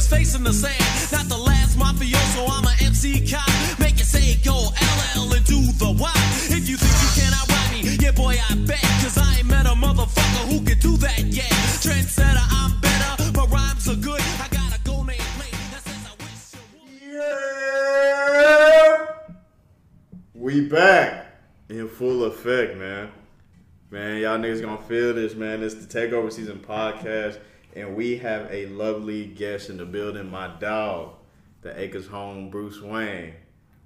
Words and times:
his 0.00 0.08
face 0.08 0.34
in 0.34 0.42
the 0.42 0.52
sand. 0.52 1.12
Not 1.12 1.28
the 1.28 1.36
last 1.36 1.78
mafioso, 1.78 2.48
I'm 2.48 2.64
a 2.64 2.74
MC 2.82 3.26
cop. 3.30 3.46
Make 3.78 4.00
it 4.00 4.06
say 4.06 4.36
go 4.42 4.56
LL 4.56 5.34
and 5.34 5.44
do 5.44 5.60
the. 5.76 5.90
If 6.48 6.68
you 6.68 6.76
think 6.76 6.96
you 7.04 7.24
me, 7.72 7.96
yeah, 8.00 8.12
boy, 8.12 8.34
I 8.48 8.54
bet. 8.66 8.80
Cause 9.02 9.18
I 9.18 9.38
ain't 9.38 9.46
met 9.46 9.66
a 9.66 9.76
motherfucker 9.86 10.44
who 10.48 10.60
do 10.60 10.96
that 10.98 11.20
yet. 11.26 11.52
Trendsetter, 11.84 12.46
I'm 12.50 12.80
better. 12.80 13.50
Rhymes 13.52 13.88
are 13.88 13.96
good. 13.96 14.20
I 14.40 14.48
got 14.50 14.74
a 14.74 14.80
go 14.84 15.02
name 15.02 15.18
plate 15.36 15.58
that 15.72 15.82
says 15.84 16.06
I 16.08 16.14
wish 16.24 16.54
you. 17.02 17.12
Yeah. 17.12 19.06
We 20.34 20.66
back 20.66 21.26
in 21.68 21.88
full 21.88 22.24
effect, 22.24 22.76
man. 22.78 23.10
Man, 23.90 24.20
y'all 24.22 24.38
niggas 24.38 24.62
gonna 24.62 24.78
feel 24.78 25.12
this, 25.12 25.34
man. 25.34 25.62
It's 25.62 25.74
the 25.74 25.86
Takeover 25.86 26.32
Season 26.32 26.58
podcast, 26.58 27.38
and 27.74 27.94
we 27.96 28.16
have 28.18 28.48
a 28.50 28.66
lovely 28.66 29.26
guest 29.26 29.70
in 29.70 29.76
the 29.76 29.84
building. 29.84 30.30
My 30.30 30.48
dog, 30.58 31.14
the 31.62 31.78
Acres 31.80 32.06
Home, 32.08 32.50
Bruce 32.50 32.80
Wayne, 32.80 33.34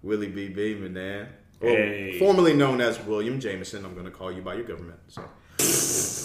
Willie 0.03 0.29
B. 0.29 0.49
Beamin, 0.49 0.93
man. 0.93 1.29
Or 1.61 1.69
Hey. 1.71 2.19
formerly 2.19 2.55
known 2.55 2.81
as 2.81 3.01
William 3.05 3.41
Jameson. 3.41 3.85
I'm 3.85 3.95
gonna 3.95 4.11
call 4.11 4.33
you 4.33 4.43
by 4.43 4.55
your 4.55 4.65
government. 4.65 4.99
So. 5.09 5.23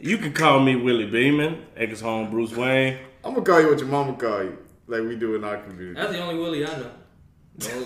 You 0.00 0.16
can 0.18 0.32
call 0.32 0.60
me 0.60 0.76
Willie 0.76 1.10
Beamin, 1.10 1.60
Acres 1.76 2.00
Home 2.00 2.30
Bruce 2.30 2.54
Wayne. 2.54 2.98
I'm 3.24 3.34
gonna 3.34 3.44
call 3.44 3.60
you 3.60 3.68
what 3.68 3.80
your 3.80 3.88
mama 3.88 4.14
call 4.14 4.44
you, 4.44 4.56
like 4.86 5.02
we 5.02 5.16
do 5.16 5.34
in 5.34 5.42
our 5.42 5.58
community. 5.58 5.94
That's 6.00 6.12
the 6.12 6.22
only 6.22 6.36
Willie 6.36 6.64
I 6.64 6.78
know. 6.78 6.90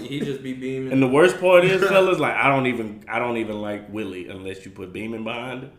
He 0.02 0.20
just 0.20 0.42
be 0.42 0.52
beaming. 0.52 0.92
And 0.92 1.02
the 1.02 1.08
worst 1.08 1.40
part 1.40 1.64
is, 1.64 1.82
fellas, 1.88 2.18
like 2.18 2.34
I 2.34 2.48
don't 2.50 2.66
even 2.66 3.02
I 3.08 3.18
don't 3.18 3.38
even 3.38 3.62
like 3.62 3.90
Willie 3.90 4.28
unless 4.28 4.62
you 4.66 4.70
put 4.70 4.92
Beamin 4.92 5.24
behind 5.24 5.64
it. 5.64 5.72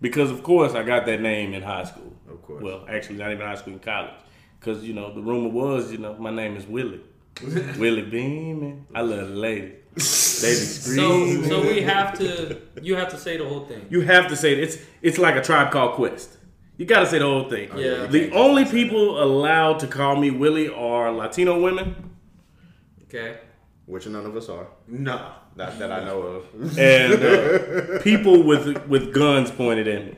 Because 0.00 0.30
of 0.30 0.42
course 0.42 0.74
I 0.74 0.82
got 0.82 1.06
that 1.06 1.20
name 1.20 1.54
in 1.54 1.62
high 1.62 1.84
school. 1.84 2.12
Of 2.28 2.42
course. 2.42 2.62
Well, 2.62 2.84
actually 2.88 3.16
not 3.16 3.32
even 3.32 3.46
high 3.46 3.54
school 3.54 3.74
in 3.74 3.78
college. 3.80 4.14
Cause 4.60 4.82
you 4.82 4.94
know 4.94 5.14
the 5.14 5.22
rumor 5.22 5.48
was, 5.48 5.92
you 5.92 5.98
know, 5.98 6.14
my 6.14 6.30
name 6.30 6.56
is 6.56 6.66
Willie. 6.66 7.00
Willie 7.78 8.02
Beamin. 8.02 8.84
I 8.94 9.02
love 9.02 9.28
the 9.28 9.34
ladies. 9.34 9.82
They 10.42 10.50
be 10.50 10.54
so, 10.54 11.42
so 11.42 11.62
we 11.62 11.80
have 11.82 12.18
to. 12.18 12.60
You 12.82 12.96
have 12.96 13.10
to 13.10 13.18
say 13.18 13.36
the 13.36 13.48
whole 13.48 13.64
thing. 13.66 13.86
You 13.88 14.00
have 14.02 14.28
to 14.28 14.36
say 14.36 14.52
it. 14.52 14.58
It's 14.58 14.78
it's 15.02 15.18
like 15.18 15.36
a 15.36 15.42
tribe 15.42 15.70
called 15.70 15.94
Quest. 15.94 16.36
You 16.76 16.84
got 16.84 17.00
to 17.00 17.06
say 17.06 17.18
the 17.18 17.24
whole 17.24 17.48
thing. 17.48 17.70
Oh, 17.72 17.78
yeah. 17.78 18.06
The 18.06 18.30
only 18.32 18.66
people 18.66 19.22
allowed 19.22 19.78
to 19.78 19.86
call 19.86 20.16
me 20.16 20.30
Willie 20.30 20.68
are 20.68 21.10
Latino 21.10 21.58
women 21.58 22.06
Okay. 23.08 23.38
Which 23.86 24.06
none 24.06 24.26
of 24.26 24.36
us 24.36 24.48
are. 24.48 24.66
Nah. 24.88 25.32
Not 25.56 25.78
that 25.78 25.90
I 25.90 26.04
know 26.04 26.20
of. 26.20 26.78
and 26.78 27.14
uh, 27.22 27.98
people 28.02 28.42
with 28.42 28.86
with 28.86 29.12
guns 29.14 29.50
pointed 29.50 29.88
at 29.88 30.04
me. 30.06 30.14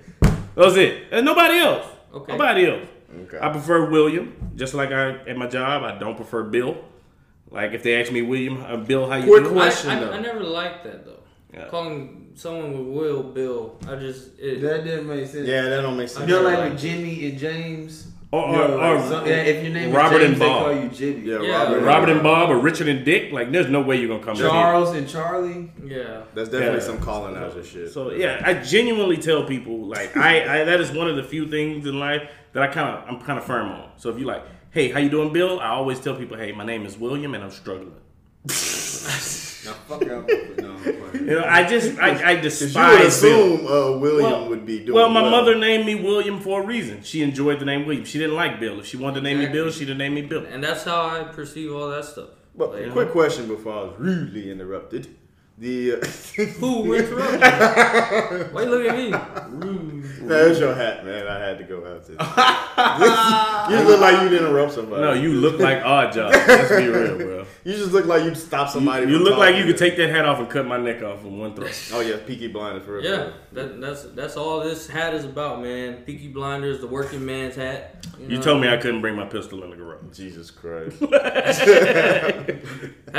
That's 0.56 0.76
it. 0.76 1.04
And 1.12 1.24
nobody 1.24 1.58
else. 1.58 1.86
Okay. 2.12 2.32
Nobody 2.32 2.66
else. 2.70 2.88
Okay. 3.24 3.38
I 3.40 3.48
prefer 3.50 3.88
William, 3.88 4.34
just 4.56 4.74
like 4.74 4.90
I 4.90 5.10
at 5.28 5.36
my 5.36 5.46
job. 5.46 5.82
I 5.84 5.96
don't 5.98 6.16
prefer 6.16 6.42
Bill. 6.44 6.76
Like 7.50 7.72
if 7.72 7.82
they 7.82 8.00
ask 8.00 8.10
me 8.12 8.22
William, 8.22 8.62
uh, 8.64 8.76
Bill, 8.76 9.08
how 9.08 9.16
you 9.16 9.24
Quick 9.26 9.44
doing? 9.44 9.54
question. 9.54 9.90
I, 9.90 9.96
I, 9.96 10.00
though. 10.00 10.12
I 10.12 10.20
never 10.20 10.40
liked 10.42 10.84
that 10.84 11.04
though. 11.06 11.20
Yeah. 11.54 11.68
Calling 11.68 12.32
someone 12.34 12.72
with 12.72 12.88
Will 12.96 13.22
Bill, 13.22 13.78
I 13.88 13.94
just 13.96 14.38
it, 14.38 14.60
That 14.60 14.84
didn't 14.84 15.06
make 15.08 15.26
sense. 15.26 15.46
Yeah, 15.48 15.62
that 15.62 15.80
don't 15.80 15.96
make 15.96 16.08
sense. 16.08 16.28
You 16.28 16.34
know, 16.42 16.48
Yeah. 16.48 16.58
like 16.58 16.70
with 16.72 16.80
Jimmy 16.80 17.28
and 17.30 17.38
James. 17.38 18.08
Or, 18.30 18.46
You 18.50 18.56
know, 18.58 18.78
or, 18.78 18.96
or 18.96 19.08
some- 19.08 19.26
yeah, 19.26 19.36
if 19.36 19.64
your 19.64 19.72
name 19.72 19.90
Robert 19.90 20.20
is 20.20 20.32
and 20.32 20.36
James, 20.36 20.38
they 20.38 20.46
Bob. 20.46 20.62
call 20.64 20.82
you 20.82 20.88
Jimmy. 20.90 21.20
Yeah, 21.30 21.40
Yeah. 21.40 21.62
Robert. 21.62 21.80
Robert 21.80 22.08
and 22.10 22.22
Bob 22.22 22.50
or 22.50 22.58
Richard 22.58 22.86
and 22.88 23.02
Dick. 23.02 23.32
Like 23.32 23.50
there's 23.52 23.68
no 23.70 23.80
way 23.80 23.96
you're 23.96 24.08
gonna 24.08 24.22
come 24.22 24.36
to. 24.36 24.42
Charles 24.42 24.94
and 24.94 25.08
Charlie. 25.08 25.72
yeah. 25.82 26.22
That's 26.34 26.50
definitely 26.50 26.80
Yeah. 26.80 26.84
some 26.84 27.00
colonizer 27.00 27.64
shit. 27.64 27.90
So 27.90 28.10
yeah, 28.12 28.42
I 28.44 28.52
genuinely 28.54 29.16
tell 29.16 29.44
people 29.44 29.86
like 29.86 30.14
I, 30.14 30.60
I 30.60 30.64
that 30.64 30.78
is 30.78 30.92
one 30.92 31.08
of 31.08 31.16
the 31.16 31.22
few 31.24 31.48
things 31.48 31.86
in 31.86 31.98
life 31.98 32.22
that 32.52 32.62
I 32.62 32.66
kind 32.66 32.88
of 32.98 33.04
I'm 33.08 33.20
kind 33.22 33.38
of 33.38 33.44
firm 33.46 33.70
on. 33.70 33.88
So 33.96 34.10
if 34.10 34.18
you 34.18 34.26
like, 34.26 34.42
hey, 34.72 34.90
how 34.90 34.98
you 34.98 35.08
doing, 35.08 35.32
Bill? 35.32 35.58
I 35.60 35.68
always 35.68 35.98
tell 35.98 36.14
people, 36.14 36.36
hey, 36.36 36.52
my 36.52 36.64
name 36.66 36.84
is 36.84 36.98
William 36.98 37.34
and 37.34 37.42
I'm 37.42 37.50
struggling. 37.50 37.94
Now 39.64 39.72
fuck 39.88 40.02
out. 40.08 40.30
No, 40.58 40.76
I'm. 40.76 41.14
You 41.14 41.34
know, 41.34 41.44
I 41.44 41.64
just 41.66 41.98
I, 41.98 42.30
I 42.32 42.34
Because 42.36 42.58
despise 42.60 42.74
you 42.74 42.90
would 42.90 42.98
Bill. 42.98 43.06
assume 43.08 43.66
uh, 43.66 43.98
William 43.98 44.30
Well- 44.30 44.48
would 44.50 44.64
be 44.66 44.78
doing 44.84 44.94
Well, 44.94 45.08
my 45.10 45.22
well. 45.22 45.30
mother 45.32 45.56
named 45.58 45.84
me 45.86 45.94
William 45.96 46.40
for 46.40 46.62
a 46.62 46.66
reason. 46.66 47.02
She 47.02 47.22
enjoyed 47.22 47.58
the 47.60 47.64
name 47.64 47.84
William. 47.86 48.04
She 48.04 48.18
didn't 48.18 48.36
like 48.36 48.60
Bill. 48.60 48.78
If 48.80 48.86
she 48.86 48.96
wanted 48.96 49.16
to 49.16 49.20
name 49.22 49.38
me 49.40 49.46
Bill, 49.46 49.70
she'd 49.70 49.88
have 49.88 49.98
named 49.98 50.14
me 50.14 50.22
Bill. 50.22 50.44
And 50.46 50.62
that's 50.62 50.84
how 50.84 51.06
I 51.06 51.24
perceive 51.24 51.72
all 51.74 51.88
that 51.90 52.04
stuff. 52.04 52.28
But 52.56 52.72
Like, 52.74 52.92
quick 52.92 53.10
question 53.10 53.46
before 53.48 53.72
I 53.72 53.82
was 53.84 53.94
rudely 53.98 54.50
interrupted. 54.50 55.14
The 55.58 55.94
uh, 55.94 56.06
Who 56.60 56.94
interrupted? 57.00 57.40
me? 57.40 58.52
Why 58.52 58.62
you 58.62 58.68
look 58.70 58.86
at 58.86 58.96
me? 58.96 59.10
There's 60.28 60.60
your 60.60 60.74
hat, 60.74 61.04
man. 61.04 61.26
I 61.26 61.38
had 61.38 61.58
to 61.58 61.64
go 61.64 61.84
after 61.86 62.14
that. 62.14 63.68
you 63.70 63.78
look 63.80 64.00
like 64.00 64.22
you'd 64.22 64.32
interrupt 64.40 64.72
somebody. 64.72 65.02
No, 65.02 65.12
you 65.12 65.32
look 65.32 65.58
like 65.58 65.78
Oddjob. 65.82 66.30
Let's 66.30 66.68
be 66.70 66.86
real, 66.88 67.16
bro. 67.16 67.46
You 67.64 67.72
just 67.72 67.92
look 67.92 68.06
like 68.06 68.24
you'd 68.24 68.36
stop 68.36 68.68
somebody. 68.70 69.06
You 69.10 69.16
from 69.16 69.24
look 69.24 69.38
like 69.38 69.56
you 69.56 69.64
could 69.64 69.76
take 69.78 69.96
that 69.96 70.10
hat 70.10 70.24
off 70.24 70.38
and 70.38 70.48
cut 70.48 70.66
my 70.66 70.76
neck 70.78 71.02
off 71.02 71.24
in 71.24 71.38
one 71.38 71.54
throw. 71.54 71.66
Oh 71.92 72.00
yeah, 72.00 72.16
Peaky 72.26 72.48
Blinders 72.48 72.84
for 72.84 72.96
real. 72.98 73.04
Yeah, 73.04 73.30
that, 73.52 73.80
that's 73.80 74.02
that's 74.14 74.36
all 74.36 74.60
this 74.60 74.86
hat 74.88 75.14
is 75.14 75.24
about, 75.24 75.60
man. 75.62 76.02
Peaky 76.04 76.28
Blinders, 76.28 76.80
the 76.80 76.86
working 76.86 77.24
man's 77.24 77.56
hat. 77.56 78.06
You 78.20 78.36
know? 78.36 78.42
told 78.42 78.60
me 78.60 78.68
I 78.68 78.76
couldn't 78.76 79.00
bring 79.00 79.16
my 79.16 79.26
pistol 79.26 79.62
in 79.64 79.70
the 79.70 79.76
garage. 79.76 80.16
Jesus 80.16 80.50
Christ. 80.50 81.00
Have 81.00 81.08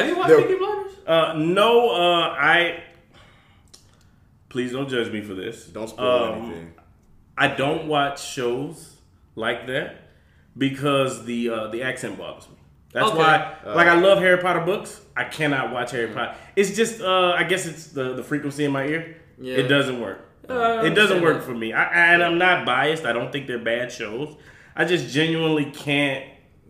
you 0.07 0.17
watched 0.17 0.29
No. 0.29 0.41
Peaky 0.41 0.55
Blinders? 0.57 0.93
Uh, 1.07 1.33
no, 1.37 1.89
uh, 1.89 2.29
I. 2.37 2.83
Please 4.49 4.71
don't 4.71 4.89
judge 4.89 5.11
me 5.11 5.21
for 5.21 5.35
this. 5.35 5.65
Don't 5.67 5.87
spoil 5.87 6.23
Um, 6.33 6.45
anything. 6.45 6.73
I 7.39 7.47
don't 7.47 7.87
watch 7.87 8.21
shows 8.23 8.97
like 9.35 9.65
that 9.67 9.95
because 10.57 11.25
the 11.25 11.49
uh, 11.49 11.67
the 11.67 11.83
accent 11.83 12.17
bothers 12.17 12.47
me. 12.49 12.55
That's 12.91 13.07
Okay. 13.09 13.17
why, 13.17 13.55
like, 13.65 13.87
I 13.87 13.99
love 13.99 14.17
Harry 14.17 14.39
Potter 14.41 14.61
books. 14.61 14.99
I 15.15 15.23
cannot 15.25 15.71
watch 15.71 15.91
Harry 15.91 16.07
Potter. 16.07 16.35
It's 16.55 16.75
just, 16.75 17.01
uh, 17.01 17.33
I 17.37 17.43
guess 17.43 17.65
it's 17.67 17.87
the 17.87 18.13
the 18.15 18.23
frequency 18.23 18.65
in 18.65 18.71
my 18.71 18.85
ear. 18.85 19.15
Yeah. 19.39 19.57
It 19.57 19.67
doesn't 19.67 20.01
work. 20.01 20.19
Uh, 20.49 20.81
it 20.83 20.95
doesn't 20.95 21.21
work 21.21 21.37
that. 21.37 21.43
for 21.45 21.53
me. 21.53 21.71
I, 21.73 22.13
and 22.13 22.23
I'm 22.23 22.39
not 22.39 22.65
biased. 22.65 23.05
I 23.05 23.13
don't 23.13 23.31
think 23.31 23.45
they're 23.45 23.59
bad 23.63 23.91
shows. 23.91 24.35
I 24.75 24.83
just 24.85 25.13
genuinely 25.13 25.65
can't 25.71 26.25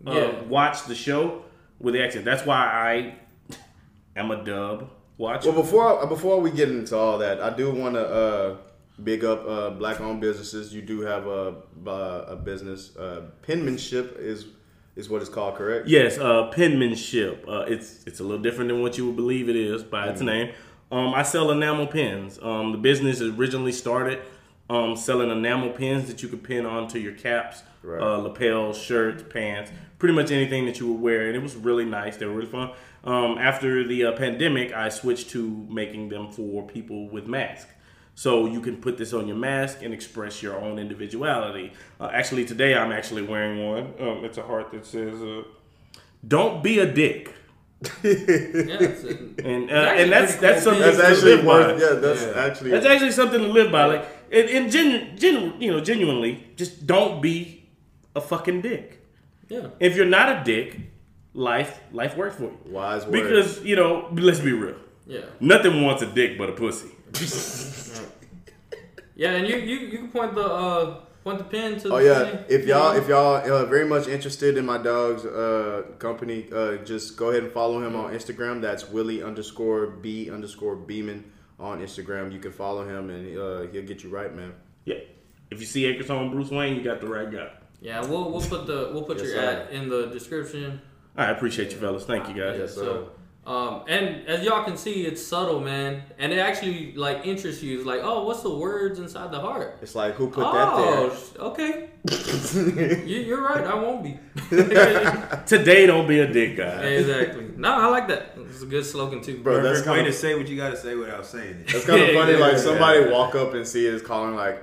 uh, 0.06 0.12
Yeah. 0.12 0.42
watch 0.42 0.84
the 0.84 0.94
show 0.94 1.44
with 1.78 1.94
the 1.94 2.02
accent. 2.04 2.26
That's 2.26 2.44
why 2.44 2.58
I 2.58 3.14
am 4.14 4.30
a 4.30 4.44
dub 4.44 4.90
watcher. 5.16 5.50
Well, 5.50 5.62
before 5.62 6.06
before 6.06 6.40
we 6.42 6.50
get 6.50 6.68
into 6.68 6.94
all 6.96 7.16
that, 7.18 7.40
I 7.40 7.48
do 7.56 7.70
want 7.70 7.94
to 7.94 8.06
uh, 8.06 8.56
big 9.04 9.24
up 9.24 9.44
uh, 9.48 9.70
black-owned 9.70 10.20
businesses. 10.20 10.72
You 10.74 10.82
do 10.82 11.00
have 11.02 11.26
a 11.26 11.56
a 11.86 12.36
business. 12.36 12.96
Uh, 12.96 13.22
penmanship 13.42 14.16
is 14.18 14.46
is 14.96 15.08
what 15.08 15.20
it's 15.22 15.30
called, 15.30 15.54
correct? 15.56 15.88
Yes, 15.88 16.18
uh, 16.18 16.48
penmanship. 16.48 17.44
Uh, 17.48 17.60
it's 17.68 18.04
it's 18.06 18.20
a 18.20 18.24
little 18.24 18.42
different 18.42 18.68
than 18.70 18.80
what 18.82 18.98
you 18.98 19.06
would 19.06 19.16
believe 19.16 19.48
it 19.48 19.56
is 19.56 19.82
by 19.82 20.02
Mm-hmm. 20.02 20.10
its 20.12 20.20
name. 20.22 20.52
Um, 20.92 21.14
I 21.14 21.22
sell 21.22 21.50
enamel 21.52 21.86
pins. 21.86 22.38
Um, 22.42 22.72
the 22.72 22.78
business 22.78 23.20
originally 23.20 23.70
started 23.72 24.18
um, 24.68 24.96
selling 24.96 25.30
enamel 25.30 25.70
pins 25.70 26.08
that 26.08 26.22
you 26.22 26.28
could 26.28 26.42
pin 26.42 26.66
onto 26.66 26.98
your 26.98 27.12
caps, 27.12 27.62
Right. 27.82 28.00
uh, 28.02 28.18
lapels, 28.18 28.76
shirts, 28.76 29.22
pants, 29.30 29.70
pretty 29.98 30.14
much 30.14 30.30
anything 30.32 30.66
that 30.66 30.80
you 30.80 30.92
would 30.92 31.00
wear, 31.00 31.26
and 31.28 31.36
it 31.36 31.42
was 31.42 31.54
really 31.56 31.84
nice. 31.84 32.16
They 32.16 32.26
were 32.26 32.34
really 32.34 32.46
fun. 32.50 32.70
Um, 33.04 33.38
after 33.38 33.86
the 33.86 34.04
uh, 34.06 34.12
pandemic, 34.12 34.72
I 34.74 34.88
switched 34.90 35.30
to 35.30 35.66
making 35.70 36.08
them 36.10 36.30
for 36.30 36.66
people 36.66 37.08
with 37.08 37.26
masks. 37.26 37.70
So 38.14 38.46
you 38.46 38.60
can 38.60 38.76
put 38.76 38.98
this 38.98 39.12
on 39.12 39.26
your 39.26 39.36
mask 39.36 39.82
and 39.82 39.94
express 39.94 40.42
your 40.42 40.56
own 40.60 40.78
individuality. 40.78 41.72
Uh, 41.98 42.10
actually, 42.12 42.44
today 42.44 42.74
I'm 42.76 42.92
actually 42.92 43.22
wearing 43.22 43.66
one. 43.66 43.94
Um, 43.98 44.24
it's 44.24 44.36
a 44.38 44.42
heart 44.42 44.70
that 44.72 44.84
says, 44.84 45.22
uh, 45.22 45.42
"Don't 46.26 46.62
be 46.62 46.80
a 46.80 46.86
dick," 46.92 47.32
Yeah, 47.82 47.90
it's, 48.04 49.04
uh, 49.04 49.08
and 49.44 49.70
uh, 49.70 49.74
actually 49.74 50.02
and 50.02 50.12
that's 50.12 50.36
pretty 50.36 50.46
that's 50.46 50.62
something 50.64 50.82
That's 50.82 50.98
to 50.98 51.06
actually 51.06 51.36
live 51.36 51.44
worth. 51.46 51.80
by. 51.80 51.86
Yeah, 51.86 51.92
that's 51.94 52.22
Yeah. 52.22 52.44
actually. 52.46 52.70
That's 52.72 52.86
actually 52.86 53.12
something 53.12 53.40
to 53.40 53.48
live 53.48 53.72
by. 53.72 53.84
Like, 53.86 54.06
and, 54.30 54.48
and 54.50 54.70
genu- 54.70 55.16
genu- 55.16 55.54
you 55.58 55.70
know, 55.72 55.80
genuinely, 55.80 56.46
just 56.56 56.86
don't 56.86 57.22
be 57.22 57.68
a 58.14 58.20
fucking 58.20 58.60
dick. 58.60 58.98
yeah. 59.48 59.68
If 59.80 59.96
you're 59.96 60.04
not 60.18 60.28
a 60.28 60.44
dick, 60.44 60.78
life 61.32 61.80
life 61.92 62.16
works 62.18 62.36
for 62.36 62.44
you. 62.44 62.58
wise 62.66 63.06
words. 63.06 63.12
Because 63.12 63.64
you 63.64 63.76
know, 63.76 64.08
let's 64.12 64.40
be 64.40 64.52
real. 64.52 64.76
Yeah. 65.06 65.20
Nothing 65.40 65.82
wants 65.82 66.02
a 66.02 66.06
dick 66.06 66.36
but 66.36 66.50
a 66.50 66.52
pussy. 66.52 66.88
Yeah, 69.16 69.32
and 69.32 69.46
you, 69.46 69.56
you, 69.56 69.76
you 69.86 69.98
can 69.98 70.08
point 70.10 70.34
the 70.34 70.44
uh 70.46 71.00
point 71.24 71.38
the 71.38 71.44
pin 71.44 71.78
to 71.80 71.88
the 71.88 71.94
Oh 71.94 71.98
yeah, 71.98 72.24
thing. 72.24 72.44
if 72.48 72.66
y'all 72.66 72.96
if 72.96 73.06
y'all 73.08 73.36
uh, 73.36 73.66
very 73.66 73.84
much 73.86 74.08
interested 74.08 74.56
in 74.56 74.64
my 74.64 74.78
dog's 74.78 75.26
uh, 75.26 75.82
company, 75.98 76.46
uh, 76.52 76.76
just 76.78 77.16
go 77.18 77.28
ahead 77.30 77.42
and 77.42 77.52
follow 77.52 77.84
him 77.86 77.94
on 77.96 78.14
Instagram. 78.14 78.62
That's 78.62 78.88
Willie 78.88 79.22
underscore 79.22 79.88
B 79.88 80.30
underscore 80.30 80.76
Beamin 80.76 81.24
on 81.58 81.80
Instagram. 81.80 82.32
You 82.32 82.38
can 82.38 82.52
follow 82.52 82.88
him 82.88 83.10
and 83.10 83.36
uh, 83.38 83.60
he'll 83.70 83.84
get 83.84 84.02
you 84.02 84.08
right, 84.08 84.34
man. 84.34 84.54
Yeah. 84.86 84.94
If 85.50 85.60
you 85.60 85.66
see 85.66 85.84
Acres 85.84 86.08
Home 86.08 86.30
Bruce 86.30 86.50
Wayne, 86.50 86.76
you 86.76 86.82
got 86.82 87.00
the 87.02 87.08
right 87.08 87.30
guy. 87.30 87.50
Yeah, 87.82 88.00
we'll 88.06 88.30
we'll 88.30 88.40
put 88.40 88.66
the 88.66 88.90
we'll 88.94 89.02
put 89.02 89.18
Yes, 89.18 89.26
your 89.26 89.36
sir. 89.36 89.66
ad 89.68 89.72
in 89.74 89.88
the 89.90 90.06
description. 90.06 90.80
I 91.16 91.26
appreciate 91.30 91.72
you, 91.72 91.78
fellas. 91.78 92.04
Thank 92.04 92.28
you, 92.28 92.34
guys. 92.42 92.56
Yes, 92.58 92.74
sir. 92.74 92.80
So 92.84 93.10
Um, 93.46 93.84
and 93.88 94.26
as 94.28 94.44
y'all 94.44 94.62
can 94.64 94.76
see, 94.76 95.06
it's 95.06 95.26
subtle, 95.26 95.60
man, 95.60 96.02
and 96.18 96.30
it 96.32 96.38
actually 96.38 96.92
like 96.94 97.26
interests 97.26 97.62
you. 97.62 97.78
It's 97.78 97.86
like, 97.86 98.00
oh, 98.02 98.24
what's 98.24 98.42
the 98.42 98.54
words 98.54 98.98
inside 98.98 99.32
the 99.32 99.40
heart? 99.40 99.78
It's 99.82 99.94
like 99.94 100.14
who 100.14 100.28
put 100.28 100.42
that 100.52 100.76
there? 100.76 100.86
oh, 100.86 101.10
sh- 101.16 101.38
okay. 101.38 101.88
you, 103.06 103.18
you're 103.20 103.42
right. 103.42 103.64
I 103.64 103.74
won't 103.74 104.04
be. 104.04 104.18
Today, 105.46 105.86
don't 105.86 106.06
be 106.06 106.20
a 106.20 106.30
dick 106.32 106.56
guy. 106.58 106.82
exactly. 106.84 107.50
No, 107.56 107.72
I 107.72 107.86
like 107.86 108.08
that. 108.08 108.34
It's 108.48 108.62
a 108.62 108.66
good 108.66 108.84
slogan 108.84 109.22
too. 109.22 109.38
Bro, 109.42 109.62
that's 109.62 109.80
way 109.80 109.84
kind 109.86 110.04
to 110.04 110.10
of 110.10 110.14
say 110.14 110.34
what 110.34 110.46
you 110.48 110.56
gotta 110.56 110.76
say 110.76 110.94
without 110.94 111.24
saying 111.26 111.60
it. 111.60 111.68
that's 111.68 111.86
kind 111.86 112.02
of 112.02 112.10
funny. 112.14 112.34
Like 112.36 112.52
Yeah. 112.52 112.58
somebody 112.58 113.10
walk 113.10 113.34
up 113.34 113.54
and 113.54 113.66
see 113.66 113.92
us 113.92 114.02
calling 114.02 114.34
like, 114.36 114.62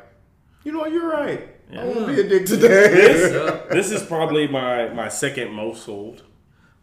you 0.64 0.72
know, 0.72 0.80
what, 0.80 0.92
you're 0.92 1.10
right. 1.10 1.50
I 1.76 1.84
won't 1.84 2.08
be 2.08 2.22
a 2.22 2.30
dick 2.30 2.46
today. 2.46 3.32
Yeah. 3.34 3.64
this 3.72 3.92
is 3.92 4.02
probably 4.04 4.48
my 4.48 4.90
my 4.90 5.10
second 5.10 5.52
most 5.52 5.84
sold. 5.84 6.24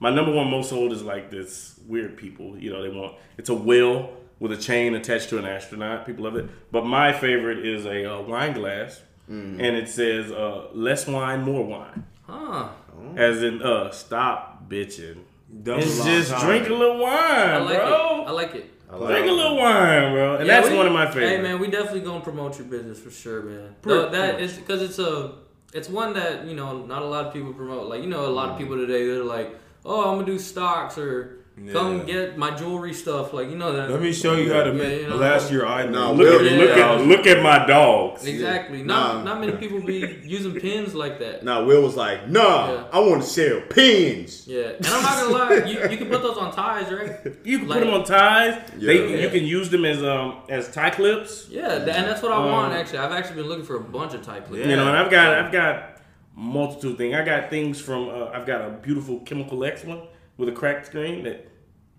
My 0.01 0.11
number 0.11 0.33
one 0.33 0.51
most 0.51 0.69
sold 0.71 0.93
is 0.93 1.03
like 1.03 1.31
this 1.31 1.74
weird 1.87 2.17
people. 2.17 2.57
You 2.59 2.73
know, 2.73 2.83
they 2.83 2.89
want 2.89 3.15
it's 3.39 3.49
a 3.49 3.55
whale 3.55 4.17
with 4.41 4.53
a 4.53 4.57
chain 4.57 4.95
attached 4.95 5.29
to 5.31 5.39
an 5.39 5.45
astronaut. 5.45 6.07
People 6.07 6.25
love 6.25 6.37
it. 6.37 6.49
But 6.73 6.85
my 6.87 7.13
favorite 7.13 7.65
is 7.67 7.87
a 7.87 8.05
uh, 8.17 8.23
whine 8.23 8.53
glass, 8.55 9.01
and 9.29 9.61
it 9.61 9.89
says 9.89 10.31
uh, 10.33 10.69
"less 10.73 11.07
wine, 11.07 11.43
more 11.43 11.65
wine," 11.65 12.05
Huh. 12.27 12.69
as 13.17 13.43
in 13.43 13.63
uh, 13.63 13.91
stop 13.91 14.69
bitching 14.69 15.19
Double 15.63 15.83
and 15.83 15.91
just 16.05 16.31
time. 16.33 16.47
drink 16.47 16.69
a 16.69 16.75
little 16.75 16.99
wine, 16.99 17.13
I 17.15 17.59
like 17.59 17.77
bro. 17.79 18.23
it. 18.23 18.29
I 18.29 18.31
like 18.33 18.55
it. 18.55 18.71
I 18.91 18.97
like 18.97 19.09
Drink 19.11 19.27
it. 19.27 19.31
a 19.31 19.35
little 19.35 19.57
wine, 19.57 20.13
bro, 20.13 20.37
and 20.37 20.47
Yeah, 20.47 20.61
that's 20.61 20.71
we- 20.71 20.77
one 20.77 20.87
of 20.87 20.93
my 20.93 21.07
favorites. 21.07 21.31
Hey 21.37 21.41
man, 21.43 21.59
we 21.59 21.69
definitely 21.69 22.01
gonna 22.01 22.21
promote 22.25 22.59
your 22.59 22.67
business 22.69 23.01
for 23.01 23.11
sure, 23.11 23.43
man. 23.43 23.75
Pretty- 23.83 23.99
Though 23.99 24.09
that 24.11 24.39
because 24.39 24.83
it's 24.83 24.99
a 24.99 25.33
it's 25.73 25.89
one 25.89 26.13
that 26.15 26.45
you 26.47 26.55
know 26.55 26.85
not 26.85 27.03
a 27.03 27.07
lot 27.07 27.27
of 27.27 27.33
people 27.33 27.53
promote. 27.55 27.89
Like 27.89 28.03
you 28.03 28.09
know, 28.09 28.27
a 28.27 28.29
lot 28.31 28.51
of 28.51 28.59
people 28.59 28.77
today 28.77 29.07
they're 29.07 29.25
like, 29.25 29.57
oh, 29.85 30.11
I'm 30.11 30.17
gonna 30.19 30.27
do 30.27 30.39
stocks 30.39 30.99
or 30.99 31.39
come 31.73 31.99
Yeah. 31.99 32.05
get 32.05 32.37
my 32.39 32.51
jewelry 32.51 32.93
stuff. 32.93 33.33
Like 33.33 33.49
you 33.49 33.57
know 33.57 33.73
that. 33.73 33.89
Let 33.91 34.03
me 34.03 34.13
show 34.13 34.35
you 34.35 34.53
how 34.53 34.65
to 34.65 34.71
Yeah, 34.71 34.77
make 34.83 35.01
you 35.03 35.09
know. 35.09 35.17
last 35.17 35.53
year 35.53 35.65
I 35.65 35.87
know. 35.87 36.13
look, 36.13 36.27
Will- 36.41 36.47
at, 36.49 36.53
look, 36.59 36.71
at, 36.77 37.01
look 37.07 37.27
at 37.27 37.43
my 37.43 37.65
dogs. 37.67 38.27
Exactly. 38.27 38.79
Yeah. 38.79 38.85
Not 38.87 39.17
Nah. 39.17 39.23
not 39.35 39.41
many 39.41 39.53
people 39.53 39.81
be 39.81 40.19
using 40.25 40.55
pins 40.61 40.95
like 40.95 41.19
that. 41.21 41.45
Now 41.45 41.65
Will 41.65 41.83
was 41.83 41.97
like, 41.97 42.29
nah, 42.29 42.73
Yeah. 42.73 42.85
I 42.93 42.99
want 42.99 43.23
to 43.23 43.29
sell 43.29 43.61
pins. 43.71 44.47
Yeah, 44.49 44.73
and 44.77 44.87
I'm 44.87 45.03
not 45.03 45.17
gonna 45.19 45.33
lie, 45.33 45.55
you, 45.71 45.81
you 45.91 45.97
can 45.97 46.09
put 46.09 46.23
those 46.23 46.37
on 46.37 46.53
ties, 46.53 46.93
right? 46.93 47.13
You 47.45 47.61
can 47.61 47.69
Like- 47.69 47.79
put 47.79 47.85
them 47.87 47.95
on 47.95 48.05
ties. 48.05 48.61
They, 48.77 49.09
Yeah. 49.11 49.17
you 49.23 49.31
can 49.31 49.45
use 49.45 49.71
them 49.71 49.85
as 49.85 50.03
um 50.03 50.39
as 50.49 50.71
tie 50.73 50.91
clips. 50.91 51.47
Yeah, 51.51 51.73
and 51.77 51.87
that's 51.87 52.23
what 52.23 52.33
I 52.33 52.37
Um, 52.37 52.51
want. 52.51 52.73
Actually, 52.75 52.99
I've 52.99 53.13
actually 53.13 53.37
been 53.37 53.49
looking 53.49 53.65
for 53.65 53.77
a 53.77 53.81
bunch 53.81 54.13
of 54.15 54.23
tie 54.23 54.41
clips. 54.41 54.67
You 54.67 54.75
know, 54.77 54.89
and 54.89 54.97
I've 54.97 55.11
got 55.11 55.35
I've 55.39 55.53
got 55.53 55.91
multitude 56.37 56.93
of 56.93 56.99
things. 56.99 57.15
I 57.15 57.25
got 57.25 57.49
things 57.49 57.81
from 57.81 58.09
uh, 58.09 58.31
I've 58.35 58.45
got 58.45 58.61
a 58.63 58.71
beautiful 58.71 59.21
Chemical 59.21 59.65
X 59.65 59.85
one 59.85 60.01
with 60.37 60.49
a 60.49 60.53
cracked 60.53 60.87
screen 60.87 61.25
that 61.25 61.49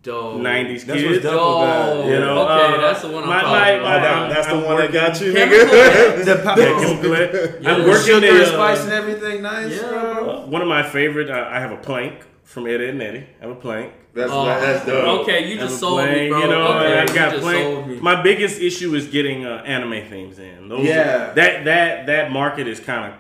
Dope. 0.04 0.36
'90s 0.40 0.86
That's 0.86 1.02
kids. 1.02 1.10
what's 1.10 1.24
dope 1.24 1.34
about. 1.34 2.06
You 2.06 2.20
know, 2.20 2.44
okay, 2.48 2.76
uh, 2.76 2.82
that's 2.82 3.02
the 3.02 3.08
one 3.10 3.24
I'm 3.24 3.30
my- 3.30 3.42
talking 3.42 3.82
my- 3.82 3.96
about. 3.98 4.28
my- 4.28 4.34
that's 4.34 4.48
the 4.48 4.54
I'm 4.54 4.64
one 4.64 4.78
that 4.78 4.92
got 4.92 5.20
you, 5.22 5.34
nigga. 5.34 6.26
The 6.26 6.36
pop- 6.44 6.58
Yeah, 6.58 6.80
Chemical 6.80 7.16
X. 7.16 7.34
Yeah, 7.62 7.72
I'm 7.74 7.82
the 7.82 7.88
working 7.90 8.06
sugar, 8.06 8.20
the, 8.38 8.44
uh, 8.44 8.46
spice, 8.46 8.84
and 8.84 8.94
everything 8.94 9.42
nice. 9.42 9.72
Yeah, 9.76 9.90
bro. 9.90 10.30
uh, 10.44 10.46
one 10.48 10.62
of 10.62 10.68
my 10.68 10.84
favorite. 10.84 11.30
Uh, 11.32 11.48
I 11.50 11.60
have 11.60 11.72
a 11.72 11.78
plank 11.78 12.24
from 12.44 12.68
Ed, 12.68 12.82
Edd 12.82 12.90
n 12.90 13.02
Eddy. 13.02 13.28
I 13.42 13.48
have 13.48 13.52
a 13.52 13.60
plank. 13.60 13.94
That's 14.14 14.32
Oh, 14.32 14.46
that's 14.46 14.86
dope. 14.86 15.22
Okay, 15.22 15.50
you 15.50 15.58
just 15.58 15.76
a 15.76 15.78
sold 15.80 16.06
me, 16.06 16.30
bro. 16.30 16.40
You 16.40 16.48
know, 16.50 16.68
okay, 16.78 17.00
I've 17.00 17.14
got 17.16 17.40
plank. 17.40 18.02
My 18.02 18.22
biggest 18.22 18.62
issue 18.62 18.94
is 18.96 19.08
getting 19.08 19.46
uh, 19.46 19.64
anime 19.66 20.08
themes 20.08 20.38
in. 20.40 20.70
Those 20.70 20.86
Yeah. 20.86 21.34
that 21.34 21.66
that 21.66 22.06
that 22.06 22.32
market 22.32 22.68
is 22.68 22.80
kind 22.80 23.12
of 23.12 23.20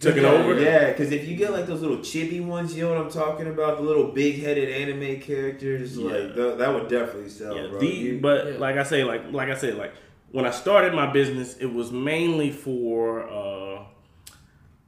taken 0.00 0.22
yeah, 0.24 0.30
over. 0.30 0.58
Yeah, 0.60 0.88
because 0.88 1.12
if 1.12 1.28
you 1.28 1.36
get 1.36 1.52
like 1.52 1.66
those 1.66 1.80
little 1.82 1.98
chibi 1.98 2.44
ones, 2.44 2.74
you 2.74 2.82
know 2.84 2.94
what 2.94 2.98
I'm 3.04 3.10
talking 3.10 3.46
about? 3.46 3.76
The 3.76 3.82
little 3.84 4.08
big 4.12 4.42
headed 4.42 4.68
anime 4.70 5.20
characters, 5.20 5.96
Yeah. 5.96 6.04
like 6.10 6.34
th- 6.34 6.58
that 6.58 6.74
would 6.74 6.88
definitely 6.88 7.28
sell, 7.28 7.54
Yeah, 7.54 7.68
bro. 7.68 7.78
the, 7.80 7.86
You- 7.86 8.18
but 8.20 8.46
Yeah. 8.46 8.58
like 8.58 8.76
I 8.76 8.82
say, 8.82 9.04
like 9.04 9.30
like 9.32 9.50
I 9.50 9.54
said, 9.54 9.76
like 9.76 9.92
when 10.32 10.46
I 10.46 10.50
started 10.50 10.94
my 10.94 11.12
business, 11.12 11.56
it 11.58 11.72
was 11.72 11.92
mainly 11.92 12.50
for 12.50 13.28
uh, 13.28 13.82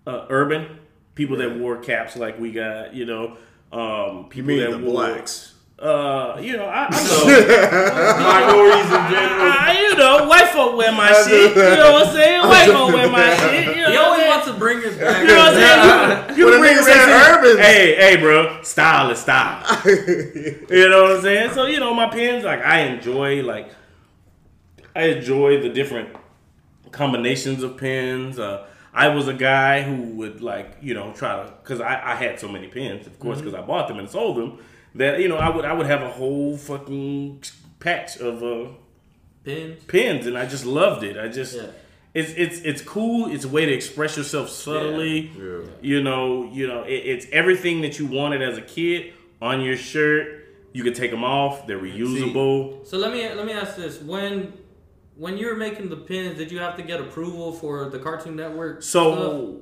uh, 0.07 0.27
urban 0.31 0.79
people 1.15 1.37
that 1.37 1.57
wore 1.59 1.77
caps 1.77 2.17
like 2.17 2.39
we 2.41 2.51
got, 2.53 2.95
you 2.95 3.05
know, 3.05 3.37
um, 3.71 4.17
You 4.19 4.27
people 4.31 4.49
mean 4.49 4.61
that 4.61 4.71
the 4.71 4.79
wore, 4.79 4.93
blacks? 5.09 5.52
Uh, 5.83 6.39
you 6.41 6.57
know, 6.57 6.67
I, 6.67 6.87
I 6.87 8.15
minorities 8.23 8.87
in 8.87 9.03
general. 9.11 9.39
know, 9.39 9.51
I, 9.51 9.79
you 9.83 9.97
know, 9.97 10.29
white 10.29 10.49
folk 10.51 10.77
wear 10.77 10.93
my 10.93 11.13
shit. 11.27 11.57
You 11.57 11.63
know 11.63 11.93
what 11.93 12.07
I'm 12.07 12.15
saying? 12.15 12.41
White 12.49 12.67
folk 12.71 12.93
wear 12.95 13.11
my 13.11 13.35
shit. 13.37 13.77
You 13.77 13.83
know 13.83 13.91
he 13.91 13.97
what 13.97 13.99
I'm 13.99 14.05
always 14.05 14.21
saying? 14.21 14.31
wants 14.31 14.47
to 14.47 14.53
bring 14.55 14.79
it 14.79 15.01
back. 15.01 15.21
You 15.23 15.27
know 15.27 15.37
what 15.37 15.55
I'm 15.55 16.29
saying? 16.29 16.31
You, 16.31 16.37
you 16.37 16.45
Well, 16.45 16.55
the 16.55 16.59
bring 16.61 16.77
nigga 16.77 16.83
said 16.85 17.09
racism- 17.09 17.37
urban. 17.39 17.59
Hey, 17.63 17.95
hey, 17.97 18.17
bro, 18.17 18.63
style 18.63 19.11
is 19.11 19.19
style. 19.19 19.65
You 19.85 20.89
know 20.89 21.03
what 21.03 21.13
I'm 21.17 21.23
saying? 21.23 21.51
So 21.53 21.67
you 21.67 21.81
know, 21.81 21.93
my 21.95 22.09
pins, 22.09 22.45
like 22.45 22.61
I 22.63 22.83
enjoy, 22.83 23.43
like 23.43 23.73
I 24.95 25.07
enjoy 25.07 25.61
the 25.63 25.69
different 25.69 26.11
combinations 26.93 27.63
of 27.65 27.77
pins. 27.77 28.39
Uh, 28.39 28.67
I 28.95 29.09
was 29.09 29.27
a 29.27 29.35
guy 29.35 29.83
who 29.83 30.15
would 30.17 30.43
like, 30.43 30.77
you 30.83 30.95
know, 30.95 31.13
try 31.13 31.43
to, 31.45 31.53
because 31.63 31.81
I, 31.81 32.13
I 32.13 32.15
had 32.15 32.39
so 32.39 32.47
many 32.47 32.69
pins, 32.69 33.07
of 33.07 33.19
course, 33.19 33.39
because 33.39 33.55
I 33.55 33.63
bought 33.63 33.89
them 33.89 33.99
and 33.99 34.09
sold 34.09 34.37
them. 34.37 34.59
That 34.95 35.21
you 35.21 35.29
know, 35.29 35.37
I 35.37 35.49
would 35.49 35.65
I 35.65 35.73
would 35.73 35.87
have 35.87 36.03
a 36.03 36.11
whole 36.11 36.57
fucking 36.57 37.43
patch 37.81 38.19
of 38.19 38.43
uh, 38.43 38.69
Pins. 39.45 39.83
pins, 39.85 40.27
and 40.27 40.37
I 40.37 40.47
just 40.47 40.65
loved 40.67 41.03
it. 41.03 41.17
I 41.17 41.29
just. 41.29 41.57
Yeah. 41.57 41.67
It's, 42.15 42.31
it's 42.33 42.59
it's 42.61 42.83
cool. 42.83 43.31
It's 43.33 43.45
a 43.47 43.49
way 43.49 43.65
to 43.65 43.73
express 43.73 44.19
yourself 44.19 44.51
subtly. 44.51 45.33
Yeah. 45.35 45.61
You 45.81 46.03
know, 46.03 46.45
you 46.53 46.67
know, 46.69 46.83
it, 46.83 46.93
it's 46.93 47.27
everything 47.33 47.81
that 47.81 47.99
you 47.99 48.05
wanted 48.05 48.43
as 48.43 48.59
a 48.59 48.61
kid 48.61 49.15
on 49.41 49.63
your 49.63 49.79
shirt. 49.79 50.41
You 50.75 50.85
can 50.85 50.93
take 50.93 51.11
them 51.11 51.25
off; 51.25 51.67
they're 51.67 51.79
reusable. 51.79 52.87
So 52.87 52.99
let 52.99 53.13
me 53.15 53.27
let 53.33 53.47
me 53.47 53.55
ask 53.55 53.77
this: 53.77 53.99
when 53.99 54.53
when 55.17 55.39
you 55.39 55.47
were 55.47 55.57
making 55.57 55.89
the 55.89 55.97
pins, 55.97 56.37
did 56.37 56.53
you 56.53 56.59
have 56.59 56.77
to 56.77 56.83
get 56.83 57.01
approval 57.01 57.51
for 57.51 57.89
the 57.89 57.99
Cartoon 57.99 58.37
Network? 58.37 58.83
stuff? 58.83 59.15
So, 59.19 59.61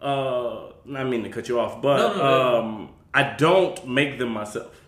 uh, 0.00 0.72
I 0.96 1.04
mean 1.04 1.22
to 1.22 1.28
cut 1.30 1.48
you 1.48 1.60
off, 1.60 1.80
but 1.80 1.98
No, 1.98 2.16
no, 2.16 2.18
no. 2.18 2.58
um, 2.58 2.88
I 3.14 3.34
don't 3.36 3.86
make 3.88 4.18
them 4.18 4.30
myself. 4.30 4.80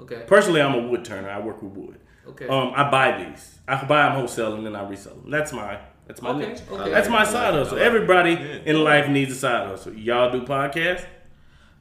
okay, 0.00 0.24
Personally, 0.26 0.60
I'm 0.62 0.74
a 0.74 0.88
wood 0.88 1.04
turner. 1.04 1.30
I 1.30 1.40
work 1.40 1.62
with 1.62 1.72
wood. 1.72 1.98
okay, 2.28 2.48
Um, 2.48 2.72
I 2.74 2.90
buy 2.90 3.24
these. 3.24 3.58
I 3.68 3.84
buy 3.84 4.04
them 4.04 4.12
wholesale 4.16 4.54
and 4.54 4.66
then 4.66 4.74
I 4.74 4.88
resell 4.88 5.14
them. 5.14 5.30
That's 5.30 5.52
my 5.52 5.78
that's 6.06 6.20
my 6.22 6.30
Okay, 6.30 6.48
niche. 6.48 6.58
okay. 6.70 6.90
That's 6.90 7.08
my 7.08 7.22
side 7.24 7.50
like 7.54 7.62
hustle. 7.62 7.78
I 7.78 7.80
like 7.80 7.82
it. 7.82 7.86
Everybody 7.86 8.30
Yeah. 8.32 8.58
in 8.72 8.82
life 8.82 9.08
needs 9.08 9.32
a 9.32 9.36
side 9.36 9.68
hustle. 9.68 9.92
Y'all 9.94 10.32
do 10.32 10.42
podcasts. 10.42 11.04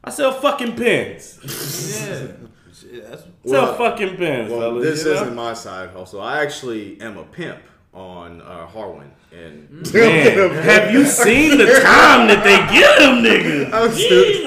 I 0.03 0.11
sell 0.11 0.31
fucking 0.31 0.75
pins. 0.75 1.39
yeah. 2.07 2.27
Shit, 2.71 3.09
that's 3.09 3.23
sell 3.23 3.31
Well, 3.43 3.73
fucking 3.75 4.15
pins, 4.17 4.51
Well, 4.51 4.59
fellas. 4.61 4.83
this 4.83 5.03
you 5.05 5.13
know? 5.13 5.21
isn't 5.23 5.35
my 5.35 5.53
side 5.55 5.89
hustle. 5.89 6.21
I 6.21 6.41
actually 6.43 7.01
am 7.01 7.17
a 7.17 7.23
pimp 7.23 7.57
on 7.93 8.41
uh, 8.41 8.67
Harwin, 8.67 9.09
and 9.33 9.67
Man, 9.93 10.51
have 10.63 10.91
you 10.93 11.03
seen 11.05 11.57
the 11.57 11.65
time 11.65 12.27
that 12.27 12.43
they 12.43 12.57
give 12.71 12.97
them 12.99 13.23
niggas? 13.23 13.73
I'm 13.73 13.89
just- 13.89 14.07
Jesus. 14.07 14.45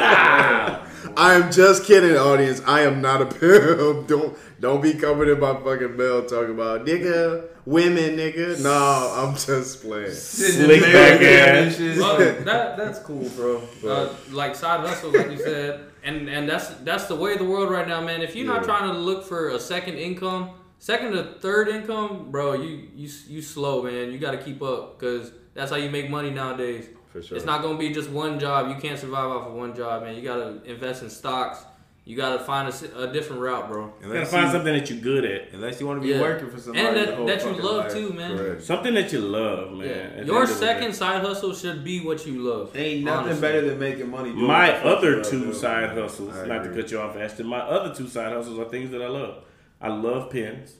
I 1.16 1.34
am 1.34 1.52
just 1.52 1.84
kidding, 1.84 2.16
audience. 2.16 2.60
I 2.66 2.80
am 2.82 3.00
not 3.00 3.22
a 3.22 3.26
pimp. 3.26 4.06
Don't 4.08 4.36
don't 4.62 4.80
be 4.80 4.94
coming 4.94 5.28
in 5.28 5.40
my 5.40 5.54
fucking 5.54 5.96
bell 5.96 6.24
talking 6.24 6.52
about 6.52 6.86
nigga, 6.86 7.48
women, 7.66 8.16
nigga. 8.16 8.62
No, 8.62 8.70
I'm 8.72 9.34
just 9.34 9.82
playing. 9.82 10.12
Slick 10.12 10.82
back 10.82 11.20
ass. 11.20 11.80
Well, 11.80 12.16
that 12.44 12.76
that's 12.76 13.00
cool, 13.00 13.28
bro. 13.30 13.60
Uh, 13.84 14.14
like 14.30 14.54
side 14.54 14.86
hustle, 14.86 15.10
like 15.10 15.32
you 15.32 15.38
said, 15.38 15.86
and 16.04 16.28
and 16.28 16.48
that's 16.48 16.68
that's 16.84 17.06
the 17.06 17.16
way 17.16 17.32
of 17.32 17.40
the 17.40 17.44
world 17.44 17.72
right 17.72 17.88
now, 17.88 18.00
man. 18.00 18.22
If 18.22 18.36
you're 18.36 18.46
not 18.46 18.62
trying 18.62 18.92
to 18.92 18.96
look 18.96 19.24
for 19.24 19.48
a 19.48 19.58
second 19.58 19.96
income, 19.96 20.50
second 20.78 21.14
or 21.16 21.24
third 21.40 21.66
income, 21.66 22.30
bro, 22.30 22.52
you 22.52 22.88
you 22.94 23.10
you 23.26 23.42
slow, 23.42 23.82
man. 23.82 24.12
You 24.12 24.18
got 24.18 24.30
to 24.30 24.38
keep 24.38 24.62
up 24.62 24.96
because 24.96 25.32
that's 25.54 25.72
how 25.72 25.76
you 25.76 25.90
make 25.90 26.08
money 26.08 26.30
nowadays. 26.30 26.86
For 27.12 27.22
sure. 27.22 27.36
It's 27.36 27.46
not 27.46 27.62
gonna 27.62 27.78
be 27.78 27.92
just 27.92 28.10
one 28.10 28.38
job. 28.38 28.68
You 28.68 28.76
can't 28.80 28.98
survive 28.98 29.26
off 29.30 29.46
of 29.48 29.52
one 29.54 29.74
job, 29.76 30.02
man. 30.02 30.16
You 30.16 30.22
gotta 30.22 30.58
invest 30.64 31.02
in 31.02 31.10
stocks. 31.10 31.58
You 32.04 32.16
gotta 32.16 32.42
find 32.42 32.66
a 32.96 33.12
different 33.12 33.42
route, 33.42 33.68
bro. 33.68 33.92
You 34.02 34.12
gotta 34.12 34.26
find 34.26 34.50
something 34.50 34.72
that 34.74 34.90
you're 34.90 34.98
good 34.98 35.24
at. 35.24 35.52
Unless 35.52 35.78
you 35.80 35.86
want 35.86 36.00
to 36.00 36.06
be 36.06 36.12
Yeah. 36.14 36.20
working 36.20 36.50
for 36.50 36.58
somebody. 36.58 36.84
And 36.84 36.96
the 36.96 37.00
that, 37.06 37.14
whole 37.16 37.26
that 37.26 37.44
you 37.44 37.52
love 37.62 37.76
life. 37.84 37.92
too, 37.92 38.12
man. 38.12 38.36
Correct. 38.36 38.62
Something 38.64 38.94
that 38.94 39.12
you 39.12 39.20
love, 39.20 39.72
man. 39.72 39.80
Yeah. 39.88 40.24
Your 40.24 40.42
end 40.42 40.50
of 40.50 40.58
the 40.58 40.66
day. 40.66 40.72
second 40.72 40.92
side 40.94 41.20
hustle 41.22 41.54
should 41.54 41.84
be 41.84 42.00
what 42.04 42.26
you 42.26 42.40
love. 42.40 42.74
Ain't 42.76 43.04
nothing 43.04 43.24
honestly. 43.26 43.40
better 43.40 43.60
than 43.68 43.78
making 43.78 44.10
money. 44.10 44.30
doing 44.32 44.44
My 44.46 44.70
what 44.70 44.74
the 44.74 44.80
fuck 44.82 45.02
you 45.04 45.08
other 45.10 45.24
two 45.24 45.40
doing. 45.42 45.52
side 45.52 45.90
hustles, 45.96 46.36
I 46.36 46.46
not 46.46 46.64
to 46.64 46.70
cut 46.74 46.90
you 46.90 46.98
off, 46.98 47.16
Ashton. 47.16 47.46
My 47.46 47.60
other 47.60 47.94
two 47.94 48.08
side 48.08 48.32
hustles 48.32 48.58
are 48.58 48.64
things 48.68 48.90
that 48.90 49.00
I 49.02 49.08
love. 49.08 49.44
I 49.80 49.88
love 49.88 50.30
pens. 50.30 50.74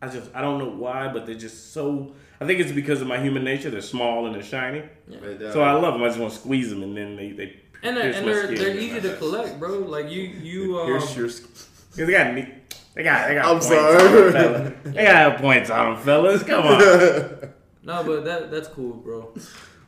I 0.00 0.08
just 0.08 0.30
I 0.34 0.40
don't 0.40 0.58
know 0.58 0.70
why, 0.70 1.08
but 1.12 1.26
they're 1.26 1.34
just 1.34 1.72
so. 1.74 2.14
I 2.40 2.46
think 2.46 2.60
it's 2.60 2.72
because 2.72 3.00
of 3.00 3.08
my 3.08 3.18
human 3.18 3.42
nature. 3.44 3.70
They're 3.70 3.80
small 3.80 4.26
and 4.26 4.34
they're 4.34 4.42
shiny, 4.42 4.82
But, 5.08 5.42
uh, 5.42 5.52
so 5.52 5.60
I 5.62 5.72
love 5.72 5.94
them. 5.94 6.02
I 6.02 6.08
just 6.08 6.18
want 6.20 6.32
to 6.32 6.38
squeeze 6.38 6.70
them, 6.70 6.82
and 6.82 6.96
then 6.96 7.16
they 7.16 7.32
they 7.32 7.56
And 7.82 7.96
they're, 7.96 8.12
pierce 8.12 8.16
and 8.16 8.26
they're, 8.28 8.56
they're 8.56 8.76
easy 8.76 9.00
to 9.00 9.16
collect, 9.16 9.58
bro. 9.58 9.78
Like 9.78 10.10
you 10.10 10.22
you 10.22 10.78
um, 10.80 10.86
Here's 10.86 11.16
your. 11.16 11.26
'Cause 11.28 11.68
They 11.96 12.06
got 12.10 12.34
neat. 12.34 12.48
They 12.94 13.02
got 13.02 13.28
they 13.28 13.34
got 13.34 13.44
I'm 13.44 13.50
points 13.52 13.66
sorry. 13.68 13.96
on 13.96 14.12
them, 14.14 14.32
fella. 14.32 14.72
They 14.84 15.04
got 15.04 15.38
points 15.38 15.70
on 15.70 15.94
them, 15.94 16.02
fellas. 16.04 16.42
Come 16.42 16.64
on. 16.66 16.78
no, 17.84 18.04
but 18.04 18.24
that 18.24 18.50
that's 18.50 18.68
cool, 18.68 18.94
bro. 18.94 19.34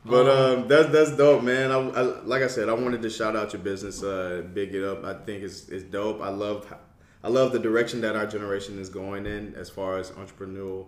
But 0.05 0.29
um, 0.29 0.69
that's 0.69 0.89
that's 0.91 1.17
dope, 1.17 1.43
man. 1.43 1.71
I, 1.71 1.77
I 1.77 2.03
like 2.25 2.43
I 2.43 2.47
said, 2.47 2.69
I 2.69 2.73
wanted 2.73 3.03
to 3.03 3.11
shout 3.11 3.37
out 3.37 3.53
your 3.53 3.63
business, 3.63 4.03
uh, 4.03 4.43
big 4.55 4.75
it 4.75 4.83
up. 4.85 5.05
I 5.05 5.15
think 5.15 5.43
it's 5.43 5.69
it's 5.69 5.85
dope. 5.85 6.21
I 6.23 6.31
love 6.31 6.73
I 7.23 7.29
love 7.29 7.53
the 7.53 7.59
direction 7.59 8.01
that 8.01 8.17
our 8.17 8.27
generation 8.27 8.79
is 8.79 8.89
going 8.89 9.27
in 9.27 9.55
as 9.57 9.69
far 9.69 9.99
as 9.99 10.11
entrepreneurial 10.13 10.87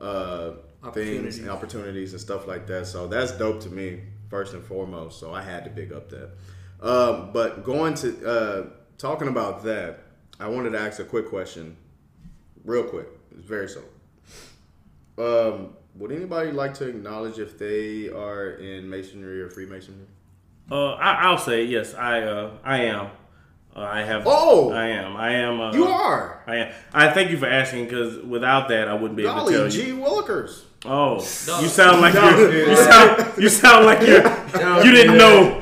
uh, 0.00 0.52
things 0.92 1.38
and 1.38 1.48
opportunities 1.48 2.12
and 2.12 2.20
stuff 2.20 2.46
like 2.46 2.66
that. 2.66 2.86
So 2.86 3.06
that's 3.06 3.32
dope 3.32 3.60
to 3.62 3.70
me 3.70 4.00
first 4.28 4.54
and 4.54 4.64
foremost. 4.64 5.20
So 5.20 5.32
I 5.32 5.42
had 5.42 5.64
to 5.64 5.70
big 5.70 5.92
up 5.92 6.10
that. 6.10 6.30
Um, 6.82 7.30
but 7.32 7.64
going 7.64 7.94
to 7.94 8.28
uh, 8.28 8.66
talking 8.98 9.28
about 9.28 9.64
that, 9.64 10.00
I 10.38 10.48
wanted 10.48 10.70
to 10.70 10.80
ask 10.80 11.00
a 11.00 11.04
quick 11.04 11.28
question, 11.28 11.76
real 12.64 12.84
quick. 12.84 13.06
It's 13.36 13.46
very 13.46 13.68
simple. 13.68 13.90
Um, 15.16 15.76
would 15.94 16.10
anybody 16.10 16.50
like 16.50 16.74
to 16.74 16.88
acknowledge 16.88 17.38
if 17.38 17.58
they 17.58 18.08
are 18.08 18.50
in 18.50 18.90
masonry 18.90 19.40
or 19.40 19.48
Freemasonry? 19.48 20.06
Uh, 20.70 20.94
I, 20.94 21.24
I'll 21.24 21.38
say 21.38 21.64
yes. 21.64 21.94
I 21.94 22.22
uh, 22.22 22.50
I 22.64 22.78
am. 22.84 23.10
Uh, 23.76 23.80
I 23.80 24.02
have. 24.02 24.22
Oh! 24.26 24.70
I 24.70 24.86
am. 24.88 25.16
I 25.16 25.30
am. 25.32 25.60
Uh, 25.60 25.72
You 25.72 25.86
are. 25.86 26.42
I 26.46 26.56
am. 26.56 26.72
I 26.92 27.08
thank 27.10 27.30
you 27.32 27.38
for 27.38 27.46
asking 27.46 27.84
because 27.86 28.18
without 28.22 28.68
that, 28.68 28.86
I 28.88 28.94
wouldn't 28.94 29.16
be 29.16 29.24
able 29.24 29.34
to 29.34 29.40
Golly, 29.40 29.54
tell 29.54 29.68
G. 29.68 29.86
you. 29.88 29.96
Willikers. 29.96 30.62
Oh, 30.86 31.14
No. 31.48 31.60
you 31.60 31.66
sound 31.68 32.00
like 32.02 32.12
No, 32.14 32.28
you're, 32.38 32.50
dude. 32.52 32.68
you 32.68 32.76
sound 32.76 33.32
you 33.42 33.48
sound 33.48 33.86
like 33.86 34.00
you're 34.06 34.22
you 34.84 34.92
didn't 34.92 35.16
know. 35.16 35.60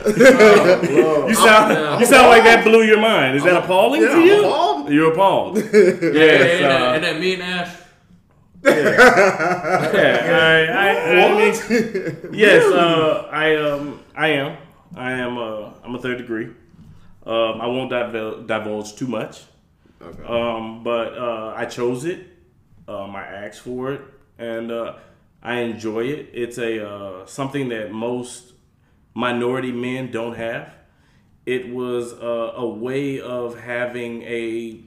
You 1.28 1.34
sound 1.34 1.72
Yeah. 1.72 1.98
you 2.00 2.04
sound 2.06 2.26
like 2.28 2.42
that 2.44 2.64
blew 2.64 2.82
your 2.82 3.00
mind. 3.00 3.36
Is 3.36 3.44
that 3.44 3.56
appalling 3.64 4.02
Yeah, 4.02 4.14
to 4.16 4.20
you? 4.20 4.40
Appalled? 4.44 4.90
You're 4.90 5.12
appalled. 5.12 5.58
Yeah, 5.58 5.62
yes. 5.62 6.60
and, 6.60 6.64
then, 6.64 6.82
uh, 6.82 6.92
and 6.94 7.04
then 7.04 7.20
me 7.20 7.34
and 7.34 7.42
Ash. 7.44 7.70
yeah, 8.64 8.72
I, 10.76 10.86
I, 10.86 10.88
I 11.24 11.26
mean, 11.38 11.54
yes, 12.32 12.64
uh, 12.64 13.28
I 13.32 13.56
um, 13.56 14.00
I 14.14 14.28
am, 14.28 14.56
I 14.96 15.12
am, 15.12 15.38
uh, 15.38 15.70
I'm 15.84 15.94
a 15.94 15.98
third 15.98 16.18
degree. 16.18 16.48
Um, 17.24 17.60
I 17.60 17.66
won't 17.66 17.90
divul- 17.92 18.46
divulge 18.46 18.96
too 18.96 19.06
much, 19.06 19.42
Okay. 20.00 20.24
um, 20.24 20.82
but 20.82 21.16
uh, 21.16 21.54
I 21.56 21.66
chose 21.66 22.04
it. 22.04 22.26
Um, 22.88 23.14
I 23.14 23.22
asked 23.24 23.60
for 23.60 23.92
it, 23.92 24.00
and 24.38 24.72
uh, 24.72 24.94
I 25.42 25.60
enjoy 25.60 26.00
it. 26.06 26.30
It's 26.32 26.58
a 26.58 26.84
uh, 26.88 27.26
something 27.26 27.68
that 27.68 27.92
most 27.92 28.54
minority 29.14 29.70
men 29.72 30.10
don't 30.10 30.34
have. 30.36 30.74
It 31.46 31.72
was 31.72 32.12
a, 32.12 32.52
a 32.56 32.68
way 32.68 33.20
of 33.20 33.58
having 33.60 34.22
a 34.22 34.80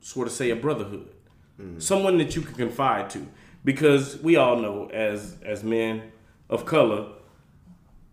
sort 0.00 0.26
of 0.28 0.32
say 0.32 0.50
a 0.50 0.56
brotherhood, 0.56 1.08
someone 1.78 2.18
that 2.18 2.34
you 2.36 2.42
can 2.42 2.54
confide 2.54 3.10
to, 3.10 3.26
because 3.64 4.18
we 4.22 4.36
all 4.36 4.56
know 4.56 4.88
as 4.92 5.36
as 5.44 5.64
men 5.64 6.12
of 6.48 6.64
color, 6.64 7.06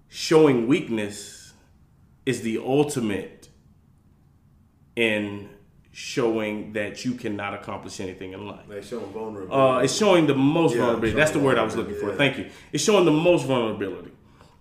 showing 0.08 0.68
weakness 0.68 1.54
is 2.26 2.42
the 2.42 2.58
ultimate 2.58 3.39
in 5.00 5.50
showing 5.94 6.74
that 6.74 7.06
you 7.06 7.14
cannot 7.14 7.54
accomplish 7.54 8.00
anything 8.02 8.34
in 8.34 8.46
life. 8.46 8.66
Like 8.68 8.84
showing 8.84 9.06
vulnerability. 9.12 9.54
Uh, 9.54 9.78
it's 9.80 9.96
showing 9.96 10.28
the 10.28 10.36
most 10.36 10.74
Yeah, 10.76 10.82
vulnerability. 10.82 11.16
That's 11.16 11.32
the 11.32 11.40
word 11.40 11.58
I 11.58 11.64
was 11.64 11.76
looking 11.78 11.96
for. 11.96 12.14
Thank 12.16 12.38
you. 12.38 12.50
It's 12.74 12.84
showing 12.84 13.06
the 13.06 13.12
most 13.12 13.46
vulnerability. 13.46 14.12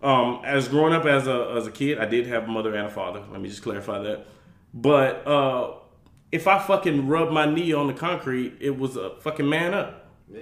Um, 0.01 0.41
as 0.45 0.69
growing 0.69 0.93
up 0.95 1.05
as 1.07 1.27
a 1.27 1.55
as 1.57 1.67
a 1.67 1.73
kid, 1.73 1.99
I 1.99 2.05
did 2.07 2.29
have 2.29 2.45
a 2.45 2.47
mother 2.47 2.73
and 2.75 2.87
a 2.87 2.91
father. 2.91 3.21
Let 3.33 3.41
me 3.41 3.49
just 3.49 3.63
clarify 3.65 3.99
that. 3.99 4.27
But 4.73 5.27
uh, 5.27 5.73
if 6.31 6.47
I 6.47 6.61
fucking 6.61 7.09
rubbed 7.09 7.33
my 7.33 7.47
knee 7.53 7.73
on 7.73 7.89
the 7.89 7.95
concrete, 7.95 8.55
it 8.61 8.79
was 8.79 8.95
a 8.97 9.17
fucking 9.17 9.49
man 9.49 9.75
up. 9.75 10.07
Yeah. 10.33 10.41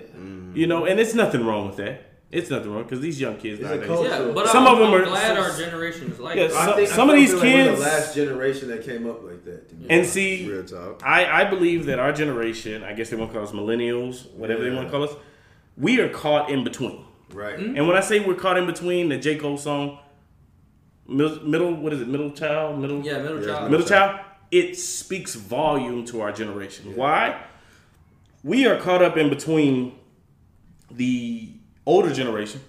You 0.53 0.67
know, 0.67 0.85
and 0.85 1.01
it's 1.01 1.15
nothing 1.15 1.47
wrong 1.47 1.69
with 1.69 1.77
that. 1.77 2.03
It's 2.37 2.51
nothing 2.51 2.73
wrong 2.73 2.83
because 2.83 3.01
these 3.01 3.21
young 3.21 3.37
kids 3.37 3.61
It's 3.61 3.69
a 3.69 3.77
nowadays. 3.77 3.87
culture. 3.89 4.09
Yeah, 4.27 4.33
but 4.35 4.49
Some 4.49 4.67
I'm, 4.67 4.73
of 4.75 4.79
them 4.79 4.89
I'm 4.89 4.95
are- 5.01 5.05
glad 5.07 5.39
our 5.39 5.57
generation 5.57 6.13
is 6.13 6.19
like 6.21 6.37
Yeah, 6.37 6.49
that. 6.49 6.53
some- 6.53 6.69
I 6.71 6.77
think, 6.77 6.89
some 6.89 7.11
I 7.11 7.13
of 7.15 7.19
these 7.21 7.31
feel 7.31 7.39
like 7.41 7.49
we're 7.55 7.65
kids- 7.65 7.79
the 7.81 7.87
last 7.87 8.15
generation 8.15 8.69
that 8.69 8.85
came 8.85 9.09
up 9.09 9.23
like 9.25 9.45
that. 9.45 9.69
To 9.71 9.75
me. 9.75 9.87
And 9.91 10.07
see, 10.07 10.49
Real 10.51 10.65
talk. 10.65 11.03
I, 11.05 11.43
I 11.43 11.45
believe 11.45 11.87
that 11.87 11.99
our 11.99 12.13
generation, 12.13 12.83
I 12.85 12.93
guess 12.93 13.11
they 13.11 13.17
want 13.17 13.31
to 13.33 13.39
call 13.39 13.47
us 13.47 13.53
millennials, 13.55 14.31
whatever 14.35 14.63
they 14.63 14.71
want 14.75 14.87
to 14.89 14.91
call 14.91 15.05
us, 15.05 15.15
we 15.79 16.01
are 16.01 16.09
caught 16.09 16.51
in 16.51 16.63
between. 16.65 17.05
right. 17.33 17.59
Mm-hmm. 17.59 17.77
And 17.77 17.89
when 17.89 17.97
I 17.97 18.01
say 18.01 18.21
we're 18.21 18.35
caught 18.35 18.57
in 18.59 18.67
between, 18.67 19.09
the 19.09 19.17
J. 19.19 19.37
Cole 19.37 19.57
song, 19.59 19.99
middle, 21.09 21.43
middle 21.43 21.75
what 21.75 21.93
is 21.93 22.01
it, 22.03 22.09
middle 22.09 22.31
child, 22.33 22.79
middle, 22.81 23.01
yeah, 23.03 23.19
middle 23.19 23.41
Yeah, 23.41 23.47
child. 23.55 23.71
middle 23.71 23.87
child, 23.87 24.21
it 24.51 24.77
speaks 24.77 25.35
volume 25.35 26.05
to 26.07 26.21
our 26.21 26.33
generation. 26.33 26.95
Why? 26.97 27.43
We 28.45 28.67
are 28.67 28.79
caught 28.79 29.03
up 29.03 29.17
in 29.17 29.29
between 29.29 29.95
the 30.91 31.51
older 31.87 32.13
generation. 32.13 32.61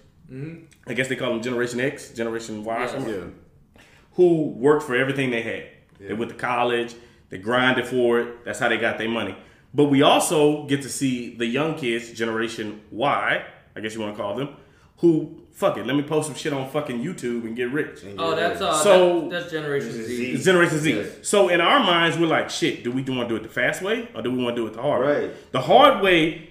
I 0.88 0.94
guess 0.94 1.08
they 1.08 1.16
call 1.16 1.32
them 1.32 1.42
Generation 1.42 1.80
X, 1.80 2.10
Generation 2.12 2.64
Y, 2.64 2.76
or 2.76 2.80
Yeah. 2.80 2.88
something, 2.88 3.14
Yeah. 3.14 3.82
who 4.16 4.50
worked 4.50 4.84
for 4.84 4.96
everything 4.96 5.32
they 5.32 5.42
had. 5.42 5.64
They 6.00 6.14
went 6.14 6.30
to 6.32 6.38
college, 6.38 6.94
they 7.30 7.38
grinded 7.38 7.86
for 7.88 8.20
it. 8.20 8.46
That's 8.46 8.60
how 8.60 8.68
they 8.70 8.78
got 8.78 8.98
their 8.98 9.10
money. 9.10 9.36
But 9.74 9.86
we 9.86 10.02
also 10.02 10.66
get 10.66 10.82
to 10.84 10.90
see 10.90 11.36
the 11.36 11.46
young 11.46 11.76
kids, 11.76 12.12
Generation 12.12 12.82
Y, 12.92 13.44
I 13.76 13.80
guess 13.80 13.94
you 13.96 14.02
want 14.02 14.16
to 14.16 14.22
call 14.22 14.36
them, 14.36 14.50
who 14.98 15.42
fuck 15.52 15.78
it, 15.78 15.86
let 15.88 15.96
me 15.96 16.04
post 16.04 16.28
some 16.28 16.36
shit 16.36 16.54
on 16.54 16.70
fucking 16.70 17.04
YouTube 17.04 17.44
and 17.46 17.56
get 17.56 17.72
rich. 17.72 18.02
Oh, 18.18 18.36
that's 18.36 18.62
uh, 18.62 18.74
So- 18.74 19.22
that, 19.22 19.30
that's 19.32 19.52
Generation 19.52 19.92
Z. 19.92 20.36
Z. 20.38 20.44
Generation 20.44 20.78
Z. 20.78 20.94
Yes. 20.96 21.08
So 21.24 21.50
in 21.50 21.62
our 21.62 21.80
minds, 21.80 22.18
we're 22.18 22.28
like, 22.28 22.50
shit, 22.50 22.84
do 22.84 22.92
we 22.92 23.02
want 23.04 23.28
to 23.28 23.30
do 23.30 23.36
it 23.38 23.44
the 23.44 23.50
fast 23.50 23.82
way 23.82 24.08
or 24.14 24.22
do 24.22 24.30
we 24.32 24.44
want 24.44 24.56
to 24.56 24.62
do 24.62 24.68
it 24.68 24.74
the 24.74 24.82
hard 24.82 25.06
way? 25.06 25.32
The 25.52 25.62
hard 25.62 26.04
way, 26.04 26.50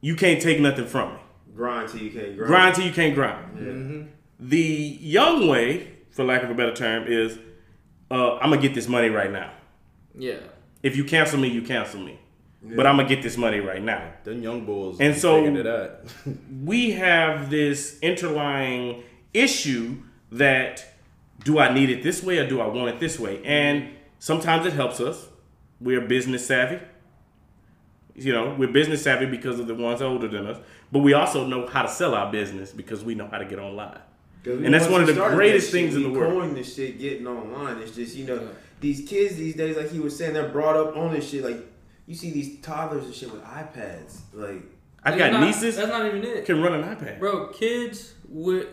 you 0.00 0.14
can't 0.14 0.40
take 0.40 0.60
nothing 0.60 0.86
from 0.86 1.14
me. 1.14 1.18
Grind 1.54 1.88
till 1.88 2.00
you 2.02 2.10
can't 2.10 2.36
grind. 2.36 2.46
Grind 2.46 2.74
till 2.74 2.84
you 2.86 2.92
can't 2.92 3.14
grind. 3.14 4.12
The 4.40 4.58
young 5.00 5.46
way, 5.46 5.92
for 6.10 6.24
lack 6.24 6.42
of 6.42 6.50
a 6.50 6.54
better 6.54 6.74
term, 6.74 7.06
is 7.06 7.38
uh, 8.10 8.36
I'm 8.36 8.50
gonna 8.50 8.60
get 8.60 8.74
this 8.74 8.88
money 8.88 9.08
right 9.08 9.30
now. 9.30 9.52
Yeah. 10.16 10.40
If 10.82 10.96
you 10.96 11.04
cancel 11.04 11.38
me, 11.38 11.48
you 11.48 11.62
cancel 11.62 12.00
me. 12.00 12.18
But 12.62 12.86
I'm 12.86 12.96
gonna 12.96 13.08
get 13.08 13.22
this 13.22 13.36
money 13.36 13.60
right 13.60 13.82
now. 13.82 14.12
Them 14.24 14.42
young 14.42 14.64
bulls. 14.64 14.98
And 15.00 15.16
so- 15.16 15.40
taking 15.40 15.54
to. 15.56 15.98
We 16.64 16.92
have 16.92 17.50
this 17.50 17.98
interlying 18.00 19.02
issue 19.34 19.96
that 20.32 20.84
do 21.44 21.58
I 21.58 21.72
need 21.74 21.90
it 21.90 22.02
this 22.02 22.22
way 22.22 22.38
or 22.38 22.48
do 22.48 22.60
I 22.60 22.66
want 22.66 22.88
it 22.88 23.00
this 23.00 23.18
way? 23.18 23.44
And 23.44 23.90
sometimes 24.18 24.64
it 24.66 24.72
helps 24.72 25.00
us. 25.00 25.26
We're 25.80 26.00
business 26.00 26.46
savvy. 26.46 26.80
You 28.14 28.32
know, 28.32 28.54
we're 28.58 28.72
business 28.72 29.02
savvy 29.02 29.26
because 29.26 29.58
of 29.58 29.66
the 29.66 29.74
ones 29.74 30.00
older 30.00 30.28
than 30.28 30.46
us, 30.46 30.58
but 30.94 31.00
we 31.00 31.12
also 31.12 31.44
know 31.44 31.66
how 31.66 31.82
to 31.82 31.88
sell 31.88 32.14
our 32.14 32.30
business 32.30 32.70
because 32.70 33.02
we 33.04 33.16
know 33.16 33.26
how 33.26 33.38
to 33.38 33.44
get 33.44 33.58
online. 33.58 33.98
And 34.46 34.72
that's 34.72 34.86
one 34.88 35.00
of 35.00 35.08
the 35.08 35.14
greatest 35.14 35.72
that 35.72 35.78
shit, 35.78 35.90
things 35.90 35.96
in 35.96 36.04
the 36.04 36.16
world. 36.16 36.34
coined 36.34 36.56
this 36.56 36.72
shit 36.76 37.00
getting 37.00 37.26
online. 37.26 37.78
It's 37.78 37.96
just 37.96 38.14
you 38.14 38.26
know 38.26 38.48
these 38.80 39.08
kids 39.08 39.34
these 39.34 39.56
days, 39.56 39.76
like 39.76 39.90
he 39.90 39.98
was 39.98 40.16
saying, 40.16 40.34
they're 40.34 40.50
brought 40.50 40.76
up 40.76 40.96
on 40.96 41.12
this 41.12 41.28
shit. 41.28 41.42
Like 41.44 41.56
you 42.06 42.14
see 42.14 42.30
these 42.30 42.60
toddlers 42.60 43.06
and 43.06 43.14
shit 43.14 43.32
with 43.32 43.42
iPads. 43.42 44.20
Like 44.32 44.62
I've 45.02 45.18
got 45.18 45.32
not- 45.32 45.40
nieces 45.40 45.74
That's 45.76 45.88
not 45.88 46.06
even 46.06 46.22
it. 46.22 46.44
can 46.46 46.62
run 46.62 46.74
an 46.74 46.96
iPad. 46.96 47.18
Bro, 47.18 47.48
kids 47.48 48.14
with 48.28 48.68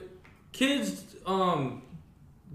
kids 0.52 1.16
um 1.26 1.82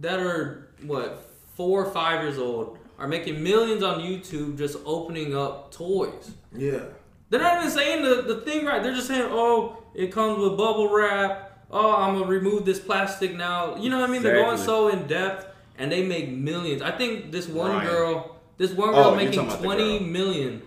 that 0.01 0.21
are 0.21 0.69
what 0.87 1.29
four 1.57 1.85
or 1.85 1.91
five 1.91 2.23
years 2.23 2.39
old 2.39 2.79
are 3.01 3.09
making 3.09 3.43
millions 3.43 3.83
on 3.83 3.99
YouTube 4.01 4.57
just 4.59 4.77
opening 4.85 5.35
up 5.37 5.73
toys. 5.73 6.33
yeah, 6.55 6.81
They're 7.29 7.41
not 7.41 7.59
even 7.59 7.71
saying 7.71 8.05
the, 8.05 8.23
the 8.23 8.41
thing 8.43 8.65
right. 8.65 8.83
They're 8.83 8.95
just 8.95 9.09
saying, 9.09 9.29
oh, 9.31 9.83
it 9.95 10.13
comes 10.13 10.39
with 10.39 10.57
bubble 10.57 10.93
wrap. 10.95 11.61
Oh, 11.71 11.97
I'm 11.97 12.15
gonna 12.15 12.27
remove 12.27 12.65
this 12.65 12.79
plastic 12.79 13.35
now. 13.35 13.77
You 13.77 13.91
know 13.91 14.01
what 14.01 14.09
I 14.09 14.13
mean? 14.13 14.23
They're 14.23 14.37
going 14.37 14.59
so 14.59 14.89
in 14.89 15.07
depth 15.07 15.47
and 15.79 15.91
they 15.91 16.07
make 16.07 16.29
millions. 16.31 16.83
I 16.83 16.91
think 16.93 17.33
this 17.33 17.49
one 17.49 17.73
Ryan. 17.73 17.87
girl, 17.87 18.37
this 18.57 18.73
one 18.73 18.91
girl 18.91 18.99
oh, 18.99 19.09
you're 19.09 19.17
making 19.17 19.33
talking 19.35 19.51
about 19.51 19.63
twenty 19.63 19.99
girl. 19.99 20.09
million. 20.09 20.63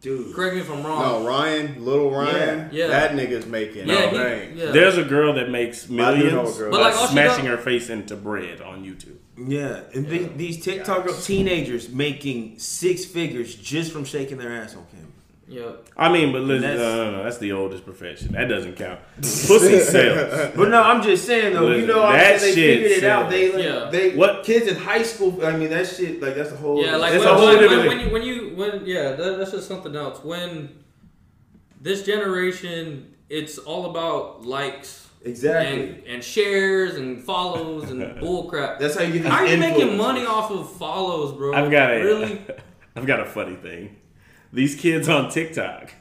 dude. 0.00 0.34
Correct 0.34 0.54
me 0.54 0.60
if 0.60 0.70
I'm 0.70 0.84
wrong. 0.84 1.00
no, 1.00 1.26
Ryan, 1.26 1.84
little 1.84 2.10
Ryan. 2.10 2.68
Yeah. 2.72 2.88
That 2.88 3.12
nigga's 3.12 3.46
making 3.46 3.88
yeah, 3.88 4.10
no 4.10 4.36
he- 4.36 4.60
yeah. 4.60 4.70
There's 4.70 4.98
a 4.98 5.04
girl 5.04 5.32
that 5.34 5.50
makes 5.50 5.84
I 5.84 5.88
do 5.88 5.96
know 5.96 6.10
a 6.10 6.16
millions 6.16 6.58
girl. 6.58 6.70
But, 6.70 6.82
by 6.82 6.90
like, 6.90 7.10
smashing 7.10 7.46
her 7.46 7.56
face 7.56 7.88
into 7.88 8.16
bread 8.16 8.60
on 8.60 8.84
YouTube. 8.84 9.16
Yeah, 9.36 9.80
and 9.94 10.06
the- 10.06 10.28
these 10.36 10.62
TikTok 10.62 11.08
teenagers 11.22 11.88
making 11.88 12.58
six 12.58 13.04
figures 13.06 13.54
just 13.54 13.92
from 13.92 14.04
shaking 14.04 14.36
their 14.36 14.52
ass 14.52 14.76
on 14.76 14.84
camera. 14.90 15.08
Yeah. 15.46 15.72
I 15.96 16.10
mean, 16.12 16.32
but 16.32 16.42
listen, 16.42 16.62
That's- 16.62 16.78
no, 16.78 17.10
no, 17.10 17.16
no, 17.18 17.24
that's 17.24 17.38
the 17.38 17.52
oldest 17.52 17.84
profession. 17.84 18.32
That 18.32 18.48
doesn't 18.48 18.76
count. 18.76 19.00
Pussy 19.16 19.78
sells. 19.92 20.52
But 20.56 20.68
no, 20.70 20.80
I'm 20.82 21.02
just 21.02 21.26
saying 21.26 21.54
though. 21.54 21.70
You 21.72 21.86
know, 21.86 22.02
I'm 22.02 22.18
that 22.18 22.40
they 22.40 22.54
shit 22.54 22.80
figured 22.82 22.90
it 22.92 23.04
out. 23.04 23.30
They 23.30 23.52
like, 23.52 23.62
Yeah. 23.62 23.88
they 23.90 24.14
What- 24.16 24.44
kids 24.44 24.66
in 24.66 24.76
high 24.76 25.02
school. 25.02 25.44
I 25.44 25.56
mean, 25.56 25.70
that 25.70 25.86
shit 25.86 26.20
like 26.22 26.34
that's 26.34 26.52
a 26.52 26.56
whole. 26.56 26.82
Yeah, 26.82 26.96
like 26.96 27.12
That's 27.12 27.24
when, 27.24 27.34
a 27.34 27.38
whole 27.38 27.46
when, 27.48 27.58
when, 27.68 27.86
when 27.86 28.00
you 28.00 28.10
when 28.12 28.22
you 28.22 28.56
when 28.56 28.86
yeah, 28.86 29.12
that, 29.12 29.38
that's 29.38 29.50
just 29.52 29.68
something 29.68 29.94
else. 29.94 30.22
When 30.24 30.70
this 31.80 32.02
generation, 32.04 33.14
it's 33.28 33.58
all 33.58 33.90
about 33.90 34.44
likes 34.44 35.08
exactly. 35.24 35.90
and 35.90 36.06
and 36.06 36.24
shares 36.24 36.94
and 36.96 37.22
follows 37.22 37.90
and 37.90 38.18
bull 38.20 38.44
crap. 38.44 38.78
That's 38.78 38.96
how 38.96 39.02
you 39.04 39.20
get. 39.20 39.26
How 39.30 39.38
are 39.42 39.46
you 39.46 39.58
making 39.58 39.96
money 39.96 40.24
off 40.24 40.50
of 40.50 40.72
follows, 40.76 41.32
bro? 41.36 41.52
I've 41.54 41.70
got 41.70 41.90
a, 41.92 42.02
really. 42.02 42.40
I've 42.96 43.06
got 43.06 43.20
a 43.20 43.26
funny 43.26 43.56
thing. 43.56 43.96
These 44.54 44.76
kids 44.76 45.08
on 45.08 45.30
TikTok, 45.30 45.92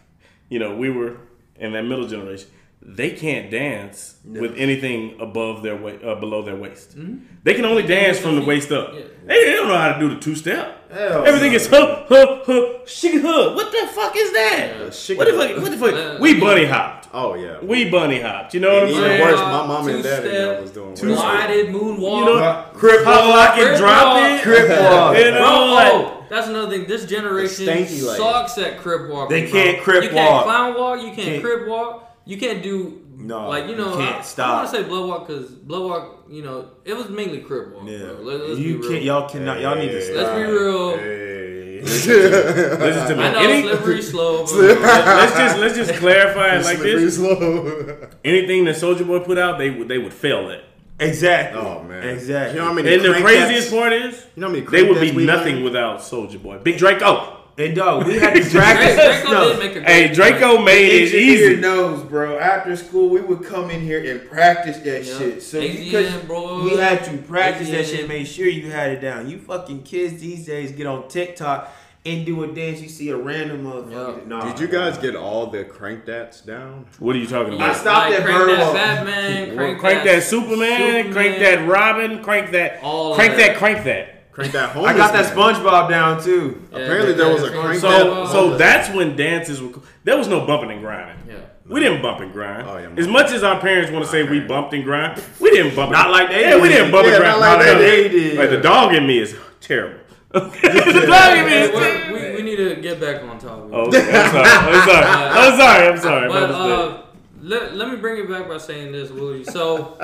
you 0.50 0.60
know, 0.60 0.76
we 0.76 0.90
were 0.90 1.18
in 1.56 1.74
that 1.74 1.84
middle 1.84 2.08
generation. 2.08 2.50
they 2.86 3.12
can't 3.12 3.50
dance 3.50 4.18
No. 4.26 4.42
with 4.42 4.54
anything 4.58 5.16
above 5.22 5.64
their 5.64 5.78
wa- 5.78 5.92
uh, 6.10 6.16
below 6.20 6.42
their 6.42 6.58
waist. 6.58 6.98
Mm-hmm. 6.98 7.18
They 7.46 7.54
can 7.54 7.64
only 7.64 7.84
dance 7.84 8.20
from 8.20 8.36
the 8.36 8.44
waist 8.44 8.74
up. 8.74 8.92
Yeah. 8.94 9.04
They, 9.26 9.46
they 9.46 9.54
don't 9.56 9.70
know 9.70 9.78
how 9.78 9.94
to 9.94 10.00
do 10.00 10.10
the 10.14 10.20
two 10.20 10.36
step. 10.36 10.92
Hell 10.92 11.26
Everything 11.26 11.52
no. 11.52 11.56
is 11.56 11.68
huh 11.68 12.04
huh 12.10 12.44
huh 12.46 12.86
shake 12.86 13.22
huh. 13.22 13.54
What 13.56 13.72
the 13.72 13.88
fuck 13.88 14.14
is 14.18 14.34
that? 14.34 14.74
Yeah. 14.78 15.16
What 15.18 15.28
the 15.28 15.34
fuck? 15.34 15.62
What 15.64 15.72
the 15.72 15.78
fuck? 15.78 15.94
Uh, 15.94 16.18
we 16.20 16.38
bunny 16.42 16.66
hopped. 16.66 17.08
Oh 17.14 17.36
yeah. 17.36 17.62
We 17.64 17.90
bunny 17.90 18.20
hopped. 18.20 18.54
You 18.54 18.60
know 18.60 18.74
what 18.74 18.84
I'm 18.84 18.90
Even 18.90 19.02
saying? 19.04 19.22
worse, 19.22 19.40
my 19.40 19.66
mom 19.72 19.88
and 19.88 20.04
Two-step, 20.04 20.24
dad 20.26 20.62
was 20.62 20.72
doing 20.72 20.94
two 20.96 21.10
worse. 21.12 21.20
Glided 21.22 21.68
moonwalk. 21.74 22.20
You 22.20 22.26
know, 22.26 22.66
crip 22.74 23.06
hop 23.06 23.24
lock 23.34 23.58
and 23.60 23.78
drop 23.78 24.18
it. 24.30 24.44
Crip 24.44 24.68
walk. 24.70 25.18
You 25.18 25.32
know, 25.32 25.40
Bro, 25.40 25.74
like- 25.74 26.23
that's 26.34 26.48
another 26.48 26.70
thing. 26.78 26.88
This 26.88 27.06
generation 27.06 27.86
sucks 27.88 28.58
at 28.58 28.80
crip 28.80 29.10
walk. 29.10 29.30
They 29.30 29.50
can't 29.50 29.78
bro. 29.78 29.84
crip 29.84 30.04
You 30.06 30.10
can't 30.10 30.44
clown 30.44 30.74
walk. 30.76 31.00
You 31.02 31.08
can't, 31.08 31.18
Can't- 31.18 31.44
crip 31.44 31.68
walk. 31.68 32.10
You 32.26 32.38
can't 32.38 32.64
do 32.64 33.02
No, 33.18 33.50
like 33.50 33.66
you 33.66 33.72
you 33.72 33.76
know. 33.78 33.98
can't 33.98 34.16
I, 34.20 34.22
stop. 34.22 34.50
I 34.50 34.56
want 34.64 34.70
to 34.72 34.78
say 34.78 34.84
blood 34.84 35.08
walk 35.10 35.28
because 35.28 35.50
blood 35.52 35.84
walk. 35.84 36.26
You 36.30 36.42
know, 36.42 36.70
it 36.86 36.96
was 36.96 37.10
mainly 37.10 37.40
crip 37.40 37.74
walk. 37.76 37.84
Yeah, 37.88 37.98
Bro. 38.00 38.14
Let, 38.22 38.42
us 38.42 38.58
you 38.60 38.76
be 38.76 38.80
real. 38.80 38.90
can't. 38.92 39.04
Y'all 39.04 39.30
cannot. 39.30 39.60
Y'all 39.62 39.76
need 39.76 39.90
to 39.90 40.02
stop. 40.02 40.16
Let's 40.16 40.36
be 40.38 40.44
real. 40.52 40.98
Hey. 40.98 41.82
Listen 41.84 43.08
to 43.10 43.16
me. 43.18 43.24
I 43.24 43.32
know 43.34 43.40
Any- 43.40 43.62
slippery 43.68 44.02
slope. 44.02 44.50
let's 44.54 45.36
just 45.36 45.58
let's 45.60 45.76
just 45.76 45.94
clarify 45.96 46.56
it 46.58 46.64
like 46.64 46.80
this. 46.80 47.18
slow. 47.18 48.08
Anything 48.24 48.64
that 48.66 48.76
Soulja 48.76 49.06
Boy 49.06 49.20
put 49.20 49.38
out, 49.38 49.58
they 49.60 49.70
would 49.70 49.88
they 49.90 49.98
would 49.98 50.14
fail 50.14 50.50
at. 50.50 50.64
Exactly. 51.00 51.60
Oh 51.60 51.84
man. 51.84 52.08
Exactly. 52.08 52.54
You 52.56 52.60
know 52.62 52.68
how 52.68 52.74
many 52.74 52.94
And 52.94 53.04
the 53.04 53.14
craziest 53.14 53.70
dats- 53.70 53.72
part 53.72 53.94
is, 53.94 54.26
You 54.36 54.42
know 54.42 54.48
how 54.48 54.54
many 54.54 54.66
they 54.66 54.84
would 54.84 55.02
be 55.02 55.12
nothing 55.26 55.56
learned? 55.56 55.64
without 55.66 56.00
Soulja 56.00 56.42
Boy. 56.42 56.60
Big 56.60 56.78
Draco. 56.78 57.40
And 57.56 57.76
dog, 57.76 58.08
we 58.08 58.18
had 58.18 58.34
to 58.42 58.50
drag 58.50 58.78
Drake. 58.78 58.96
Draco 58.96 59.32
no. 59.32 59.50
did 59.50 59.60
make 59.60 59.76
a 59.76 59.82
Hey, 59.88 60.12
Draco 60.12 60.54
point. 60.56 60.66
made 60.66 60.86
it 60.92 61.04
Engineer 61.14 61.52
easy. 61.52 61.56
knows, 61.62 62.02
bro. 62.04 62.40
After 62.40 62.76
school, 62.76 63.10
we 63.10 63.22
would 63.22 63.44
come 63.44 63.70
in 63.70 63.80
here 63.82 64.04
and 64.12 64.28
practice 64.28 64.78
that 64.78 65.04
Yeah. 65.06 65.18
shit. 65.20 65.44
So 65.44 65.60
AZN, 65.60 65.84
because 65.86 66.14
bro. 66.24 66.64
we 66.64 66.78
had 66.78 67.04
to 67.06 67.18
practice 67.18 67.70
that 67.70 67.86
shit, 67.86 68.08
make 68.08 68.26
sure 68.26 68.48
you 68.48 68.72
had 68.72 68.92
it 68.92 69.02
down. 69.02 69.30
You 69.30 69.38
fucking 69.38 69.84
kids 69.84 70.20
these 70.20 70.46
days 70.48 70.72
get 70.72 70.88
on 70.88 71.08
TikTok 71.10 71.72
and 72.06 72.26
do 72.26 72.44
a 72.44 72.48
dance. 72.48 72.82
You 72.82 72.90
see 72.90 73.10
a 73.10 73.18
random 73.18 73.64
motherfucker. 73.64 74.18
Yeah. 74.20 74.28
Nah, 74.28 74.52
Did 74.52 74.60
you 74.60 74.68
guys 74.68 74.98
get 74.98 75.16
all 75.16 75.48
the 75.48 75.64
crank 75.64 76.06
dats 76.06 76.42
down? 76.42 76.86
What 77.00 77.16
are 77.16 77.20
you 77.20 77.28
talking 77.28 77.54
Yeah, 77.54 77.72
I 77.72 77.74
stopped 77.74 78.10
like, 78.10 78.20
at 78.20 78.26
crank 78.26 78.40
Bird 78.40 78.60
that 78.60 78.74
Batman, 78.74 79.56
crank, 79.58 79.80
Crank 79.80 80.04
that 80.04 80.24
Superman, 80.24 81.12
crank 81.14 81.40
that 81.40 81.68
Robin, 81.68 82.24
crank 82.24 82.52
that, 82.52 82.80
All 82.84 83.16
crank 83.16 83.36
that, 83.38 83.48
that. 83.50 83.58
crank 83.58 83.84
that. 83.86 84.32
Crank 84.34 84.52
that 84.54 84.72
home. 84.72 84.86
I 84.86 84.98
got 84.98 85.14
that 85.14 85.32
SpongeBob 85.34 85.90
down 85.90 86.22
too. 86.22 86.60
Yeah, 86.72 86.80
Apparently 86.80 87.14
there 87.14 87.32
was 87.32 87.44
a 87.44 87.52
crank 87.52 87.80
So, 87.80 87.90
that- 88.24 88.32
so 88.32 88.58
that's 88.58 88.90
when 88.96 89.16
dances 89.16 89.62
were. 89.62 89.70
cool. 89.70 89.84
There 90.04 90.18
was 90.18 90.28
no 90.28 90.46
bumping 90.46 90.72
and 90.72 90.82
grinding. 90.82 91.18
Yeah. 91.28 91.36
We 91.70 91.80
didn't 91.80 92.02
bump 92.02 92.20
and 92.20 92.34
grind. 92.34 92.68
Oh, 92.68 92.78
yeah, 92.78 92.90
as 92.98 93.08
much 93.08 93.32
as 93.32 93.42
our 93.42 93.58
parents 93.62 93.90
want 93.90 94.04
to 94.04 94.12
say 94.12 94.24
we 94.24 94.42
bumped 94.42 94.74
and 94.74 94.84
grind, 94.84 95.24
we 95.40 95.50
didn't 95.52 95.76
bump. 95.76 95.92
Not 95.94 96.10
like 96.12 96.28
they 96.30 96.42
Yeah, 96.42 96.56
we 96.60 96.68
did. 96.68 96.76
didn't 96.78 96.92
bump 96.92 97.06
Yeah, 97.08 97.14
and 97.14 97.24
grind. 97.24 97.40
not 97.40 97.58
like 97.60 97.66
No, 97.68 97.74
no, 97.74 97.80
they 97.80 98.10
did. 98.10 98.38
Like 98.38 98.50
the 98.50 98.58
dog 98.60 98.94
in 98.94 99.08
me 99.08 99.20
is 99.20 99.34
terrible. 99.62 100.00
The 100.34 101.06
dog 101.08 101.38
in 101.38 101.46
me 101.46 101.54
is 101.54 101.70
Hey, 101.70 101.72
terrible. 101.72 102.14
we, 102.16 102.30
we, 102.30 102.36
we 102.38 102.42
need 102.42 102.56
to 102.58 102.76
get 102.82 103.00
back 103.00 103.22
on 103.24 103.38
topic. 103.40 103.70
Oh, 103.72 103.88
okay. 103.88 104.00
I'm 104.12 104.32
sorry. 104.32 104.48
I'm 104.48 104.88
sorry. 104.88 105.06
I'm 105.08 105.58
sorry. 105.58 105.88
I'm 105.88 105.98
sorry. 106.00 106.28
But 106.30 106.52
uh, 106.52 107.04
let, 107.42 107.76
let 107.76 107.90
me 107.90 107.98
bring 107.98 108.24
it 108.24 108.30
back 108.30 108.48
by 108.48 108.58
saying 108.58 108.92
this, 108.92 109.12
Willie. 109.12 109.44
So 109.44 109.98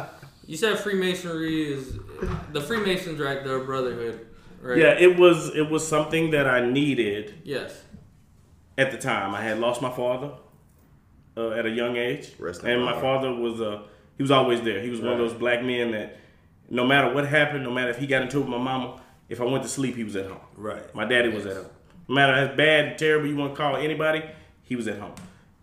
you 0.45 0.55
said 0.57 0.77
Freemasonry 0.79 1.73
is 1.73 1.97
the 2.53 2.61
Freemasons, 2.61 3.19
right? 3.19 3.43
They're 3.43 3.57
a 3.61 3.65
brotherhood, 3.65 4.27
right? 4.61 4.77
yeah, 4.77 4.91
it 4.99 5.17
was 5.17 5.49
it 5.55 5.69
was 5.69 5.87
something 5.87 6.31
that 6.31 6.47
I 6.47 6.69
needed 6.69 7.41
Yes. 7.43 7.81
at 8.77 8.91
the 8.91 8.97
time. 8.97 9.33
I 9.33 9.41
had 9.41 9.57
lost 9.59 9.81
my 9.81 9.91
father 9.91 10.31
uh, 11.37 11.51
at 11.51 11.65
a 11.65 11.69
young 11.69 11.95
age, 11.97 12.33
Rest 12.39 12.63
and 12.63 12.83
my 12.83 12.93
power. 12.93 13.01
father 13.01 13.33
was 13.33 13.61
uh, 13.61 13.81
he 14.17 14.23
was 14.23 14.31
always 14.31 14.61
there. 14.61 14.81
He 14.81 14.89
was 14.89 15.01
one 15.01 15.13
of 15.13 15.17
those 15.17 15.33
black 15.33 15.63
men 15.63 15.91
that 15.91 16.17
no 16.69 16.85
matter 16.85 17.13
what 17.13 17.25
happened, 17.27 17.63
no 17.63 17.71
matter 17.71 17.89
if 17.89 17.97
he 17.97 18.05
got 18.05 18.21
into 18.21 18.37
it 18.37 18.41
with 18.41 18.49
my 18.49 18.57
mama, 18.57 19.01
if 19.29 19.39
I 19.39 19.45
went 19.45 19.63
to 19.63 19.69
sleep, 19.69 19.95
he 19.95 20.03
was 20.03 20.15
at 20.15 20.25
home. 20.25 20.41
Right. 20.57 20.93
My 20.93 21.05
daddy 21.05 21.29
was 21.29 21.45
at 21.45 21.55
home. 21.55 21.67
No 22.07 22.15
matter 22.15 22.33
how 22.33 22.55
bad, 22.55 22.97
terrible 22.97 23.27
you 23.27 23.35
want 23.35 23.53
to 23.53 23.57
call 23.57 23.75
anybody, 23.77 24.23
he 24.63 24.75
was 24.75 24.87
at 24.87 24.99
home. 24.99 25.13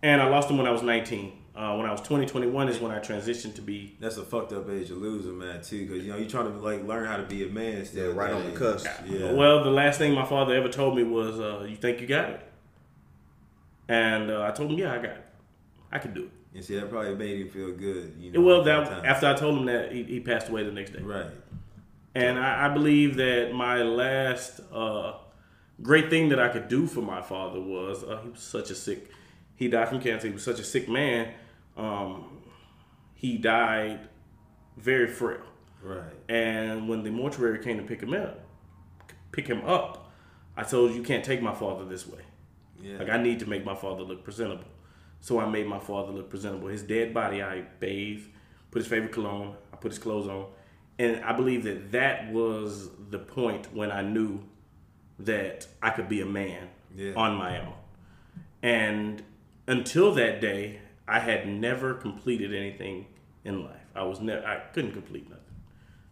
And 0.03 0.23
I 0.23 0.29
lost 0.29 0.49
him 0.49 0.57
when 0.57 0.67
I 0.67 0.71
was 0.71 0.83
19. 0.83 1.33
Uh, 1.57 1.75
when 1.75 1.87
I 1.87 1.91
was 1.91 2.03
20, 2.03 2.27
21 2.27 2.69
is 2.69 2.79
when 2.81 2.93
I 2.93 2.99
transitioned 2.99 3.55
to 3.55 3.63
be. 3.63 3.97
That's 3.99 4.19
a 4.19 4.23
fucked 4.23 4.53
up 4.53 4.69
age 4.69 4.89
to 4.89 4.95
lose 4.95 5.25
a 5.25 5.31
man 5.31 5.63
too, 5.63 5.87
because 5.87 6.05
you 6.05 6.13
know 6.13 6.19
you're 6.19 6.29
trying 6.29 6.53
to 6.53 6.59
like 6.59 6.85
learn 6.85 7.07
how 7.07 7.17
to 7.17 7.23
be 7.23 7.45
a 7.45 7.49
man 7.49 7.85
still. 7.87 8.13
Yeah, 8.13 8.15
right 8.15 8.33
on 8.33 8.45
the 8.45 8.57
cusp. 8.57 8.87
age. 8.87 9.11
Yeah. 9.11 9.33
Well, 9.33 9.65
the 9.65 9.71
last 9.71 9.99
thing 9.99 10.13
my 10.13 10.27
father 10.27 10.55
ever 10.55 10.69
told 10.69 10.97
me 10.97 11.03
was, 11.03 11.41
uh, 11.41 11.65
"You 11.67 11.77
think 11.77 12.03
you 12.03 12.07
got 12.07 12.29
it?" 12.29 12.41
And 13.89 14.31
uh, 14.31 14.43
I 14.43 14.51
told 14.51 14.71
him, 14.71 14.79
"Yeah, 14.79 14.93
I 14.93 14.97
got 14.97 15.05
it. 15.13 15.25
I 15.91 15.99
can 15.99 16.13
do 16.13 16.25
it." 16.25 16.31
and 16.57 16.65
see, 16.65 16.75
that 16.75 16.89
probably 16.89 17.15
made 17.15 17.39
him 17.39 17.49
feel 17.51 17.73
good. 17.73 18.15
You 18.19 18.33
know. 18.33 18.41
well, 18.41 18.61
at 18.61 18.65
that 18.65 18.89
time. 18.89 19.05
after 19.05 19.27
I 19.27 19.35
told 19.35 19.59
him 19.59 19.67
that, 19.67 19.93
he, 19.93 20.05
he 20.05 20.21
passed 20.21 20.49
away 20.49 20.65
the 20.65 20.73
next 20.73 20.93
day. 20.93 21.01
Right. 21.01 21.27
And 22.17 22.39
I, 22.39 22.65
I 22.65 22.69
believe 22.71 23.17
that 23.17 23.53
my 23.53 23.83
last 23.83 24.61
uh, 24.73 25.19
great 25.83 26.09
thing 26.09 26.31
that 26.31 26.41
I 26.41 26.49
could 26.49 26.67
do 26.67 26.87
for 26.87 27.03
my 27.03 27.21
father 27.21 27.61
was 27.61 28.03
uh, 28.03 28.21
he 28.23 28.31
was 28.31 28.41
such 28.41 28.71
a 28.71 28.75
sick. 28.75 29.11
He 29.55 29.69
died 29.69 29.91
from 29.91 30.01
cancer. 30.01 30.27
He 30.27 30.33
was 30.33 30.43
such 30.43 30.59
a 30.59 30.65
sick 30.65 30.89
man. 30.89 31.35
Um, 31.77 32.41
he 33.15 33.37
died 33.37 34.09
very 34.79 35.09
frail. 35.09 35.43
Right. 35.83 36.15
And 36.27 36.89
when 36.89 37.03
the 37.03 37.11
mortuary 37.11 37.63
came 37.63 37.77
to 37.77 37.83
pick 37.83 38.01
him 38.01 38.15
up, 38.15 38.41
pick 39.31 39.47
him 39.47 39.63
up, 39.67 40.11
I 40.57 40.63
told 40.63 40.95
you 40.95 41.03
can't 41.03 41.23
take 41.23 41.43
my 41.43 41.55
father 41.55 41.85
this 41.85 42.07
way. 42.07 42.23
Yeah. 42.83 42.97
Like 42.97 43.11
I 43.11 43.19
need 43.23 43.41
to 43.41 43.47
make 43.47 43.63
my 43.63 43.75
father 43.75 44.03
look 44.03 44.25
presentable. 44.25 44.65
So 45.21 45.39
I 45.39 45.47
made 45.47 45.67
my 45.67 45.81
father 45.81 46.13
look 46.13 46.31
presentable. 46.31 46.69
His 46.69 46.83
dead 46.83 47.13
body, 47.13 47.43
I 47.43 47.61
bathed, 47.79 48.31
put 48.71 48.79
his 48.79 48.89
favorite 48.89 49.13
cologne, 49.13 49.55
I 49.71 49.77
put 49.77 49.91
his 49.91 49.99
clothes 49.99 50.29
on, 50.29 50.47
and 50.99 51.25
I 51.25 51.33
believe 51.33 51.65
that 51.65 51.93
that 51.93 52.33
was 52.33 52.89
the 53.11 53.19
point 53.19 53.75
when 53.75 53.91
I 53.91 54.03
knew 54.03 54.41
that 55.19 55.67
I 55.83 55.91
could 55.91 56.09
be 56.09 56.21
a 56.21 56.27
man 56.27 56.69
Yeah. 56.95 57.13
on 57.15 57.35
my 57.37 57.61
own. 57.61 57.75
And 58.63 59.23
until 59.67 60.13
that 60.15 60.41
day, 60.41 60.81
I 61.09 61.21
had 61.21 61.47
never 61.49 61.95
completed 61.95 62.53
anything 62.55 63.07
in 63.45 63.63
life. 63.65 63.81
I 63.95 64.03
was 64.03 64.21
never 64.21 64.45
I 64.47 64.57
couldn't 64.73 64.93
complete 64.93 65.29
nothing. 65.29 65.43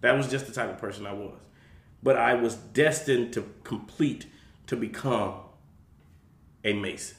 That 0.01 0.17
was 0.17 0.31
just 0.31 0.47
the 0.47 0.53
type 0.53 0.71
of 0.71 0.79
person 0.79 1.07
I 1.07 1.13
was. 1.13 1.41
But 2.03 2.17
I 2.17 2.35
was 2.35 2.55
destined 2.57 3.33
to 3.35 3.45
complete 3.65 4.27
to 4.67 4.77
become 4.77 5.35
a 6.65 6.73
Mason. 6.75 7.17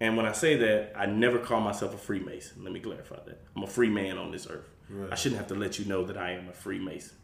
And 0.00 0.16
when 0.16 0.26
I 0.26 0.32
say 0.32 0.56
that, 0.56 0.92
I 0.96 1.06
never 1.06 1.38
call 1.38 1.60
myself 1.60 1.94
a 1.94 1.98
Freemason. 1.98 2.62
Let 2.62 2.72
me 2.72 2.78
clarify 2.80 3.16
that. 3.26 3.40
I'm 3.56 3.62
a 3.64 3.66
free 3.66 3.88
man 3.90 4.16
on 4.18 4.30
this 4.30 4.46
earth. 4.48 4.68
I 5.10 5.14
shouldn't 5.14 5.38
have 5.38 5.48
to 5.48 5.54
let 5.54 5.78
you 5.78 5.84
know 5.84 6.04
that 6.04 6.16
I 6.16 6.32
am 6.32 6.48
a 6.48 6.52
Freemason. 6.52 7.16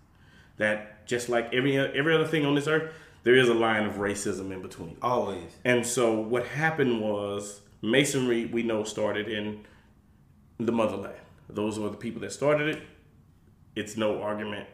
That 0.57 1.07
just 1.07 1.29
like 1.29 1.53
every 1.53 1.77
every 1.77 2.15
other 2.15 2.27
thing 2.27 2.45
on 2.45 2.55
this 2.55 2.69
earth, 2.69 2.93
there 3.23 3.35
is 3.35 3.49
a 3.49 3.55
line 3.55 3.87
of 3.87 3.95
racism 3.95 4.53
in 4.53 4.63
between. 4.63 4.97
Always. 5.03 5.51
And 5.65 5.87
so 5.87 6.13
what 6.21 6.47
happened 6.47 7.01
was 7.01 7.61
masonry 7.83 8.47
we 8.47 8.63
know 8.63 8.85
started 8.85 9.29
in 9.29 9.65
the 10.59 10.73
motherland. 10.73 11.17
Those 11.49 11.79
were 11.79 11.91
the 11.91 11.97
people 11.97 12.21
that 12.23 12.33
started 12.33 12.77
it. 12.77 12.83
It's 13.75 13.97
no 13.97 14.23
argument. 14.23 14.69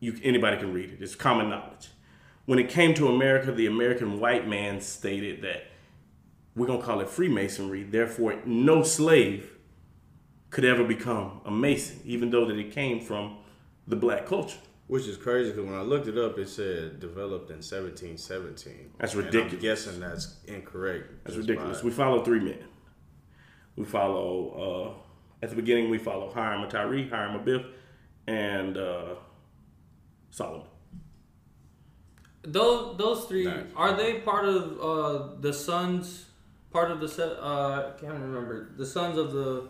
You 0.00 0.18
anybody 0.22 0.58
can 0.58 0.72
read 0.72 0.90
it. 0.90 1.02
It's 1.02 1.14
common 1.14 1.48
knowledge. 1.48 1.88
When 2.46 2.58
it 2.58 2.68
came 2.68 2.94
to 2.94 3.08
America, 3.08 3.52
the 3.52 3.66
American 3.66 4.20
white 4.20 4.48
man 4.48 4.80
stated 4.80 5.42
that 5.42 5.64
we're 6.54 6.66
going 6.66 6.80
to 6.80 6.84
call 6.84 7.00
it 7.00 7.08
Freemasonry. 7.08 7.82
Therefore, 7.84 8.36
no 8.44 8.82
slave 8.82 9.57
could 10.50 10.64
ever 10.64 10.84
become 10.84 11.40
a 11.44 11.50
mason, 11.50 12.00
even 12.04 12.30
though 12.30 12.44
that 12.46 12.56
it 12.56 12.72
came 12.72 13.00
from 13.00 13.36
the 13.86 13.96
black 13.96 14.26
culture. 14.26 14.58
Which 14.86 15.06
is 15.06 15.18
crazy 15.18 15.50
because 15.50 15.66
when 15.66 15.74
I 15.78 15.82
looked 15.82 16.08
it 16.08 16.16
up, 16.16 16.38
it 16.38 16.48
said 16.48 16.98
developed 16.98 17.50
in 17.50 17.56
1717. 17.56 18.92
That's 18.98 19.12
And 19.14 19.24
ridiculous. 19.24 19.52
I'm 19.52 19.60
guessing 19.60 20.00
that's 20.00 20.36
incorrect. 20.46 21.10
That's 21.24 21.36
ridiculous. 21.36 21.80
by- 21.80 21.84
We 21.84 21.90
follow 21.90 22.24
three 22.24 22.40
men. 22.40 22.64
We 23.76 23.84
follow 23.84 24.96
uh, 24.96 25.44
at 25.44 25.50
the 25.50 25.56
beginning. 25.56 25.90
We 25.90 25.98
follow 25.98 26.30
Hiram 26.32 26.62
and 26.62 26.70
Tyree, 26.70 27.06
Hiram 27.08 27.38
Abiff, 27.38 27.66
and 28.26 28.78
uh, 28.78 29.14
Solomon. 30.30 30.66
Those 32.42 32.96
those 32.96 33.24
three 33.26 33.44
Nice. 33.44 33.66
are 33.76 33.94
they 33.96 34.20
part 34.20 34.46
of 34.46 34.80
uh, 34.80 35.40
the 35.40 35.52
sons? 35.52 36.24
Part 36.70 36.90
of 36.90 37.00
the 37.00 37.08
set? 37.08 37.32
Uh, 37.38 37.92
I 37.94 38.00
can't 38.00 38.12
remember 38.14 38.70
the 38.76 38.86
sons 38.86 39.18
of 39.18 39.32
the 39.32 39.68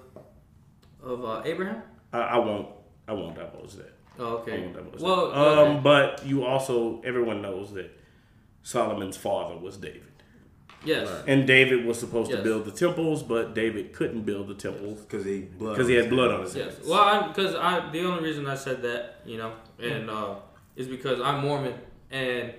of 1.02 1.24
uh, 1.24 1.42
Abraham. 1.44 1.82
I, 2.12 2.18
I 2.20 2.38
won't. 2.38 2.68
I 3.06 3.12
won't 3.12 3.34
divulge 3.36 3.74
that. 3.74 3.94
Oh, 4.18 4.24
I 4.24 4.30
okay. 4.40 4.60
won't 4.60 4.74
divulge 4.74 5.00
Well, 5.00 5.30
that. 5.30 5.58
Um, 5.68 5.82
but 5.82 6.26
you 6.26 6.44
also 6.44 7.00
everyone 7.02 7.40
knows 7.42 7.72
that 7.74 7.90
Solomon's 8.62 9.16
father 9.16 9.56
was 9.56 9.76
David, 9.78 10.02
yes. 10.84 11.08
Right. 11.08 11.24
and 11.26 11.46
David 11.46 11.86
was 11.86 11.98
supposed 11.98 12.30
to 12.32 12.42
build 12.42 12.64
the 12.66 12.70
temples, 12.70 13.22
but 13.22 13.54
David 13.54 13.92
couldn't 13.94 14.22
build 14.22 14.48
the 14.48 14.54
temples 14.54 15.00
Because 15.02 15.24
he 15.24 15.42
because 15.58 15.88
he 15.88 15.94
had 15.94 16.10
blood 16.10 16.30
on 16.32 16.42
his 16.42 16.54
Yes. 16.56 16.74
hands. 16.74 16.86
Well, 16.88 17.28
because 17.28 17.54
I, 17.54 17.90
the 17.90 18.04
only 18.04 18.22
reason 18.24 18.46
I 18.46 18.56
said 18.56 18.82
that, 18.82 19.20
you 19.24 19.38
know, 19.38 19.52
and 19.80 20.10
uh, 20.10 20.34
is 20.76 20.86
because 20.88 21.20
I'm 21.20 21.40
Mormon, 21.44 21.74
and 22.10 22.52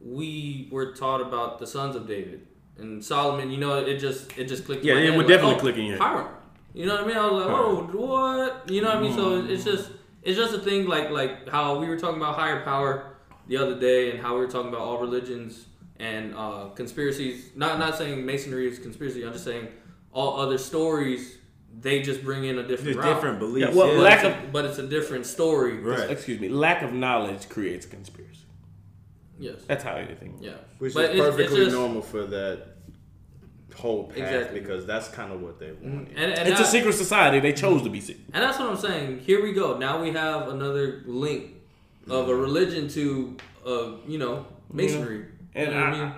we 0.00 0.68
were 0.70 0.92
taught 0.94 1.20
about 1.20 1.58
the 1.58 1.66
sons 1.66 1.96
of 1.96 2.06
David 2.06 2.46
and 2.78 3.02
Solomon. 3.04 3.50
You 3.50 3.58
know, 3.58 3.78
it 3.78 3.98
just 3.98 4.36
it 4.38 4.44
just 4.46 4.64
clicked. 4.66 4.82
in 4.82 4.88
Yeah, 4.88 4.94
my 4.94 5.00
it 5.00 5.06
head, 5.08 5.16
would 5.16 5.26
like, 5.26 5.34
definitely 5.34 5.56
oh, 5.56 5.60
click 5.60 5.76
in 5.76 5.84
your 5.86 5.92
head. 5.98 6.02
Hiram. 6.02 6.28
You 6.76 6.84
know 6.84 6.94
what 6.96 7.04
I 7.04 7.06
mean? 7.08 7.16
I 7.16 7.26
was 7.30 7.46
like, 7.46 7.56
oh, 7.56 7.74
what? 8.06 8.70
You 8.70 8.82
know 8.82 8.88
what 8.88 8.98
I 8.98 9.00
mean? 9.00 9.14
So 9.14 9.44
it's 9.46 9.64
just 9.64 9.90
it's 10.22 10.36
just 10.36 10.52
a 10.54 10.58
thing 10.58 10.86
like 10.86 11.10
like 11.10 11.48
how 11.48 11.78
we 11.78 11.86
were 11.88 11.98
talking 11.98 12.18
about 12.20 12.34
higher 12.34 12.62
power 12.64 13.16
the 13.48 13.56
other 13.56 13.78
day, 13.80 14.10
and 14.10 14.20
how 14.20 14.34
we 14.34 14.40
were 14.40 14.48
talking 14.50 14.68
about 14.68 14.82
all 14.82 14.98
religions 14.98 15.66
and 15.98 16.34
uh, 16.34 16.66
conspiracies. 16.74 17.50
Not 17.56 17.78
not 17.78 17.96
saying 17.96 18.26
masonry 18.26 18.68
is 18.68 18.78
conspiracy. 18.78 19.24
I'm 19.24 19.32
just 19.32 19.44
saying 19.44 19.68
all 20.12 20.38
other 20.38 20.58
stories. 20.58 21.38
They 21.78 22.00
just 22.02 22.22
bring 22.22 22.44
in 22.44 22.58
a 22.58 22.62
different 22.62 22.84
There's 22.84 22.96
route. 22.96 23.14
different 23.14 23.38
beliefs. 23.38 23.68
Yeah, 23.74 23.78
well, 23.78 23.94
yeah. 23.94 24.00
lack 24.00 24.24
of 24.24 24.32
a- 24.32 24.46
but 24.52 24.64
it's 24.66 24.78
a 24.78 24.86
different 24.86 25.24
story. 25.26 25.78
Right. 25.78 26.10
excuse 26.10 26.40
me, 26.40 26.48
lack 26.48 26.82
of 26.82 26.92
knowledge 26.92 27.48
creates 27.50 27.84
conspiracy. 27.86 28.44
Yes. 29.38 29.56
That's 29.66 29.84
how 29.84 29.94
anything. 29.94 30.38
Yeah. 30.40 30.52
Which 30.78 30.94
But 30.94 31.04
is 31.04 31.10
it's- 31.10 31.26
it's 31.28 31.36
perfectly 31.36 31.64
just- 31.64 31.76
normal 31.76 32.00
for 32.02 32.24
that 32.26 32.75
whole 33.76 34.04
path 34.04 34.16
Exactly. 34.18 34.60
because 34.60 34.86
that's 34.86 35.08
kind 35.08 35.32
of 35.32 35.40
what 35.42 35.58
they 35.60 35.72
want. 35.72 36.08
And, 36.16 36.32
and 36.32 36.48
It's 36.48 36.60
a 36.60 36.64
secret 36.64 36.94
society. 36.94 37.40
They 37.40 37.52
chose 37.52 37.82
to 37.82 37.88
be 37.90 38.00
secret. 38.00 38.24
And 38.32 38.42
that's 38.42 38.58
what 38.58 38.68
I'm 38.68 38.76
saying. 38.76 39.20
Here 39.20 39.42
we 39.42 39.52
go. 39.52 39.76
Now 39.78 40.02
we 40.02 40.10
have 40.12 40.48
another 40.48 41.02
link 41.06 41.52
of 42.08 42.28
a 42.28 42.34
religion 42.34 42.88
to, 42.88 43.36
uh, 43.66 43.90
you 44.06 44.18
know, 44.18 44.46
masonry. 44.72 45.26
And 45.54 45.68
you 45.72 45.74
know 45.74 45.84
what 45.84 45.94
I- 45.94 45.96
I 45.96 46.04
mean? 46.04 46.12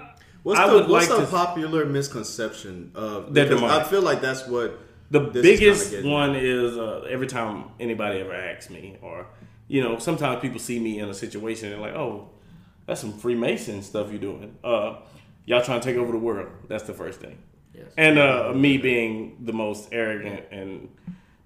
What's 0.44 0.60
I 0.60 0.66
the, 0.68 0.78
what's 0.84 0.90
like 0.90 1.18
the 1.18 1.24
to- 1.24 1.30
popular 1.30 1.84
misconception 1.84 2.92
of? 2.94 3.34
They're 3.34 3.52
I 3.64 3.84
feel 3.84 4.02
like 4.02 4.20
that's 4.20 4.46
what 4.46 4.78
The 5.10 5.20
this 5.30 5.44
is 5.44 5.58
biggest 5.58 5.90
kinda 5.92 6.08
one 6.08 6.36
is 6.36 6.76
uh, 6.78 7.06
every 7.10 7.26
time 7.26 7.64
anybody 7.80 8.20
ever 8.20 8.32
asks 8.34 8.70
me, 8.70 8.96
or 9.02 9.26
you 9.66 9.82
know, 9.82 9.98
sometimes 9.98 10.40
people 10.40 10.58
see 10.58 10.78
me 10.78 10.98
in 11.00 11.08
a 11.08 11.14
situation 11.14 11.72
and 11.72 11.82
like, 11.82 11.94
oh, 11.94 12.30
that's 12.86 13.00
some 13.00 13.12
Freemason 13.12 13.82
stuff 13.82 14.10
you're 14.10 14.20
doing. 14.20 14.56
Uh, 14.64 14.96
y'all 15.44 15.62
trying 15.62 15.80
to 15.80 15.84
take 15.86 15.96
over 15.98 16.12
the 16.12 16.18
world. 16.18 16.48
That's 16.68 16.84
the 16.84 16.94
first 16.94 17.20
thing. 17.20 17.36
Yes. 17.78 17.86
And 17.96 18.18
uh, 18.18 18.52
me 18.54 18.76
being 18.78 19.36
the 19.44 19.52
most 19.52 19.88
arrogant 19.92 20.44
and 20.50 20.88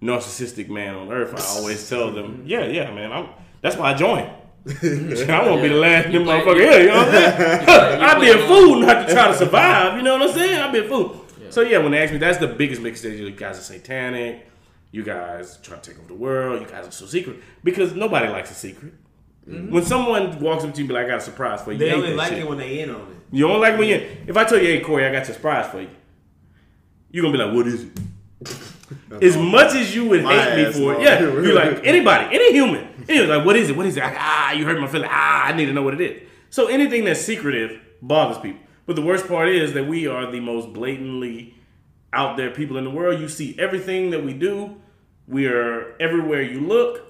narcissistic 0.02 0.68
man 0.68 0.94
on 0.94 1.12
earth, 1.12 1.34
I 1.34 1.58
always 1.58 1.88
tell 1.90 2.12
them, 2.12 2.42
yeah, 2.46 2.64
yeah, 2.66 2.92
man, 2.92 3.12
I'm. 3.12 3.28
That's 3.60 3.76
why 3.76 3.92
I 3.92 3.94
joined. 3.94 4.30
I 4.66 5.42
won't 5.46 5.62
be 5.62 5.68
the 5.68 5.74
last 5.74 6.08
You 6.10 6.22
play- 6.24 6.40
motherfucker 6.40 6.56
here. 6.60 6.80
You 6.82 6.86
know 6.88 6.96
what 6.96 7.08
I'm 7.08 7.12
saying? 7.12 8.00
I'd 8.02 8.20
be 8.20 8.26
play 8.32 8.42
a 8.44 8.46
fool 8.46 8.80
not 8.80 9.06
to 9.06 9.12
try 9.12 9.28
to 9.28 9.34
survive. 9.36 9.96
You 9.96 10.02
know 10.02 10.18
what 10.18 10.28
I'm 10.28 10.34
saying? 10.34 10.58
I'd 10.60 10.72
be 10.72 10.78
a 10.80 10.88
fool. 10.88 11.24
Yeah. 11.40 11.50
So 11.50 11.60
yeah, 11.62 11.78
when 11.78 11.92
they 11.92 11.98
ask 12.02 12.12
me, 12.12 12.18
that's 12.18 12.38
the 12.38 12.46
biggest 12.48 12.80
mistake. 12.82 13.18
You 13.18 13.30
guys 13.32 13.58
are 13.58 13.62
satanic. 13.62 14.48
You 14.92 15.02
guys 15.02 15.58
try 15.62 15.78
to 15.78 15.90
take 15.90 15.98
over 15.98 16.08
the 16.08 16.14
world. 16.14 16.60
You 16.60 16.66
guys 16.68 16.86
are 16.86 16.90
so 16.92 17.06
secret 17.06 17.38
because 17.64 17.94
nobody 17.94 18.28
likes 18.28 18.50
a 18.50 18.54
secret. 18.54 18.94
When 19.46 19.84
someone 19.84 20.38
walks 20.38 20.62
up 20.64 20.72
to 20.74 20.76
you 20.78 20.82
and 20.84 20.88
be 20.88 20.94
like, 20.94 21.06
"I 21.06 21.08
got 21.08 21.18
a 21.18 21.22
surprise 21.22 21.62
for 21.62 21.72
you," 21.72 21.78
They 21.78 21.86
you 21.86 21.90
hate 21.96 22.02
only 22.04 22.14
like 22.14 22.28
shit. 22.28 22.38
it 22.40 22.48
when 22.48 22.58
they 22.58 22.78
in 22.80 22.90
on 22.90 23.00
it. 23.00 23.16
You 23.32 23.48
don't 23.48 23.60
like 23.60 23.76
when 23.78 23.88
you. 23.88 23.96
If 24.28 24.36
I 24.36 24.44
tell 24.44 24.58
you, 24.58 24.66
"Hey 24.66 24.80
Corey, 24.80 25.04
I 25.06 25.10
got 25.10 25.26
your 25.26 25.34
surprise 25.34 25.66
for 25.68 25.80
you," 25.80 25.88
you're 27.12 27.22
gonna 27.22 27.38
be 27.38 27.44
like, 27.44 27.54
"What 27.54 27.66
is 27.68 27.84
it?" 27.84 27.90
As 29.22 29.36
much 29.36 29.74
as 29.74 29.94
you 29.94 30.06
would 30.08 30.22
My 30.24 30.34
hate 30.34 30.66
me 30.66 30.72
for 30.72 30.94
it, 30.94 31.02
yeah, 31.02 31.20
you're 31.20 31.54
like 31.54 31.80
anybody, 31.84 32.34
any 32.34 32.52
human. 32.52 32.86
And 32.98 33.08
you're 33.10 33.26
like, 33.26 33.44
"What 33.46 33.56
is 33.56 33.70
it? 33.70 33.76
What 33.76 33.86
is 33.86 33.96
it?" 33.96 34.00
Like, 34.00 34.16
ah, 34.18 34.52
you 34.52 34.64
hurt 34.64 34.80
my 34.80 34.86
feeling. 34.86 35.08
Ah, 35.10 35.46
I 35.46 35.52
need 35.52 35.66
to 35.66 35.72
know 35.72 35.82
what 35.82 35.94
it 35.94 36.00
is. 36.00 36.28
So 36.50 36.66
anything 36.66 37.04
that's 37.04 37.20
secretive 37.20 37.80
bothers 38.02 38.38
people. 38.38 38.60
But 38.86 38.96
the 38.96 39.02
worst 39.02 39.28
part 39.28 39.48
is 39.48 39.72
that 39.74 39.86
we 39.86 40.06
are 40.08 40.30
the 40.30 40.40
most 40.40 40.72
blatantly 40.72 41.54
out 42.12 42.36
there 42.36 42.50
people 42.50 42.76
in 42.76 42.84
the 42.84 42.90
world. 42.90 43.20
You 43.20 43.28
see 43.28 43.54
everything 43.58 44.10
that 44.10 44.24
we 44.24 44.32
do. 44.34 44.76
We 45.28 45.46
are 45.46 45.94
everywhere 46.00 46.42
you 46.42 46.60
look, 46.60 47.00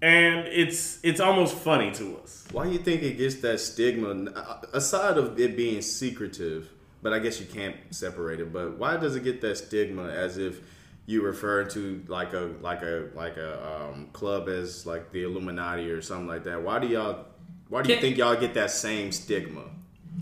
and 0.00 0.46
it's 0.46 0.98
it's 1.02 1.20
almost 1.20 1.54
funny 1.54 1.90
to 1.92 2.18
us. 2.22 2.46
Why 2.52 2.66
do 2.66 2.72
you 2.72 2.78
think 2.78 3.02
it 3.02 3.18
gets 3.18 3.36
that 3.36 3.58
stigma? 3.60 4.30
uh, 4.30 4.60
Aside 4.72 5.18
of 5.18 5.38
it 5.40 5.56
being 5.56 5.82
secretive, 5.82 6.70
but 7.02 7.12
I 7.12 7.18
guess 7.18 7.40
you 7.40 7.46
can't 7.46 7.76
separate 7.90 8.40
it. 8.40 8.52
But 8.52 8.78
why 8.78 8.96
does 8.96 9.16
it 9.16 9.24
get 9.24 9.40
that 9.42 9.58
stigma 9.58 10.08
as 10.08 10.38
if 10.38 10.60
you 11.06 11.22
refer 11.22 11.64
to 11.64 12.02
like 12.08 12.32
a 12.32 12.50
like 12.60 12.82
a 12.82 13.08
like 13.14 13.36
a 13.36 13.90
um, 13.92 14.08
club 14.12 14.48
as 14.48 14.86
like 14.86 15.10
the 15.12 15.24
Illuminati 15.24 15.90
or 15.90 16.00
something 16.02 16.28
like 16.28 16.44
that? 16.44 16.62
Why 16.62 16.78
do 16.78 16.86
y'all? 16.86 17.26
Why 17.68 17.82
do 17.82 17.88
you 17.88 17.94
Can't- 17.94 18.02
think 18.02 18.18
y'all 18.18 18.36
get 18.38 18.54
that 18.54 18.70
same 18.70 19.12
stigma? 19.12 19.62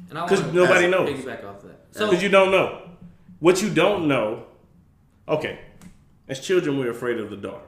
And 0.09 0.19
I 0.19 0.27
'Cause 0.27 0.41
wanna 0.41 0.53
nobody 0.53 0.89
knows. 0.89 1.09
Piggyback 1.11 1.45
off 1.45 1.63
that. 1.63 1.87
So 1.93 2.07
Because 2.09 2.23
you 2.23 2.29
don't 2.29 2.51
know. 2.51 2.89
What 3.41 3.61
you 3.63 3.71
don't 3.71 4.07
know, 4.07 4.45
okay. 5.27 5.59
As 6.29 6.39
children, 6.41 6.79
we're 6.79 6.91
afraid 6.91 7.19
of 7.19 7.29
the 7.31 7.37
dark. 7.37 7.65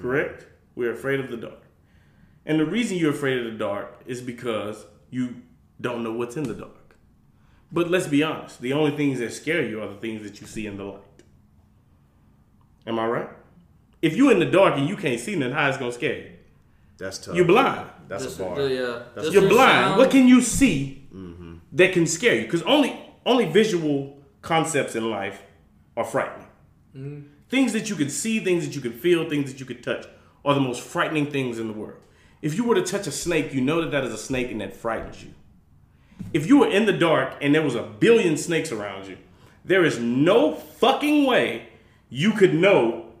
Correct? 0.00 0.46
We're 0.74 0.92
afraid 0.92 1.20
of 1.20 1.30
the 1.30 1.36
dark. 1.36 1.60
And 2.44 2.58
the 2.60 2.66
reason 2.66 2.98
you're 2.98 3.12
afraid 3.12 3.38
of 3.38 3.44
the 3.52 3.58
dark 3.58 4.02
is 4.06 4.20
because 4.20 4.84
you 5.10 5.36
don't 5.80 6.02
know 6.02 6.12
what's 6.12 6.36
in 6.36 6.42
the 6.44 6.54
dark. 6.54 6.83
But 7.72 7.90
let's 7.90 8.06
be 8.06 8.22
honest 8.22 8.60
the 8.60 8.72
only 8.72 8.96
things 8.96 9.18
that 9.18 9.32
scare 9.32 9.62
you 9.66 9.82
are 9.82 9.88
the 9.88 9.96
things 9.96 10.22
that 10.22 10.40
you 10.40 10.46
see 10.46 10.66
in 10.66 10.76
the 10.76 10.84
light. 10.84 11.00
Am 12.86 12.98
I 12.98 13.06
right? 13.06 13.28
If 14.02 14.16
you're 14.16 14.30
in 14.32 14.38
the 14.38 14.46
dark 14.50 14.76
and 14.76 14.88
you 14.88 14.96
can't 14.96 15.18
see, 15.18 15.34
then 15.34 15.52
how 15.52 15.68
is 15.70 15.76
it 15.76 15.78
going 15.78 15.90
to 15.90 15.94
scare 15.96 16.16
you? 16.18 16.30
That's 16.98 17.18
tough. 17.18 17.34
You're 17.34 17.46
blind. 17.46 17.88
That's 18.06 18.24
just 18.24 18.38
a 18.38 18.44
bar. 18.44 18.56
the, 18.56 18.64
uh, 18.96 18.98
That's- 19.14 19.32
You're 19.32 19.48
blind. 19.48 19.84
sound- 19.86 19.98
What 19.98 20.10
can 20.10 20.28
you 20.28 20.40
see 20.42 21.08
that 21.72 21.92
can 21.92 22.06
scare 22.06 22.36
you? 22.36 22.42
Because 22.42 22.62
only 22.62 23.00
only 23.26 23.46
visual 23.46 24.18
concepts 24.42 24.94
in 24.94 25.10
life 25.10 25.40
are 25.96 26.04
frightening. 26.04 27.30
Things 27.48 27.72
that 27.72 27.88
you 27.88 27.96
can 27.96 28.10
see, 28.10 28.38
things 28.40 28.66
that 28.66 28.74
you 28.74 28.80
can 28.82 28.92
feel, 28.92 29.28
things 29.28 29.50
that 29.50 29.58
you 29.60 29.66
can 29.66 29.80
touch 29.80 30.06
are 30.44 30.54
the 30.54 30.60
most 30.60 30.82
frightening 30.82 31.26
things 31.30 31.58
in 31.58 31.66
the 31.68 31.72
world. 31.72 31.98
If 32.42 32.54
you 32.56 32.64
were 32.64 32.74
to 32.74 32.82
touch 32.82 33.06
a 33.06 33.10
snake, 33.10 33.54
you 33.54 33.60
know 33.62 33.80
that 33.80 33.90
that 33.92 34.04
is 34.04 34.12
a 34.12 34.18
snake 34.18 34.50
and 34.50 34.60
that 34.60 34.76
frightens 34.76 35.22
you. 35.24 35.30
If 36.32 36.46
you 36.46 36.58
were 36.58 36.68
in 36.68 36.86
the 36.86 36.92
dark 36.92 37.34
and 37.40 37.54
there 37.54 37.62
was 37.62 37.74
a 37.74 37.82
billion 37.82 38.36
snakes 38.36 38.72
around 38.72 39.06
you, 39.06 39.18
there 39.64 39.84
is 39.84 39.98
no 39.98 40.54
fucking 40.54 41.26
way 41.26 41.68
you 42.10 42.32
could 42.32 42.54
know 42.54 43.12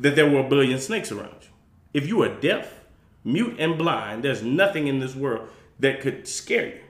that 0.00 0.16
there 0.16 0.28
were 0.28 0.40
a 0.40 0.48
billion 0.48 0.80
snakes 0.80 1.12
around 1.12 1.36
you. 1.42 1.48
If 1.92 2.08
you 2.08 2.22
are 2.22 2.28
deaf, 2.28 2.80
mute, 3.22 3.56
and 3.58 3.78
blind, 3.78 4.24
there's 4.24 4.42
nothing 4.42 4.88
in 4.88 4.98
this 4.98 5.14
world 5.14 5.48
that 5.78 6.00
could 6.00 6.26
scare 6.26 6.66
you. 6.66 6.80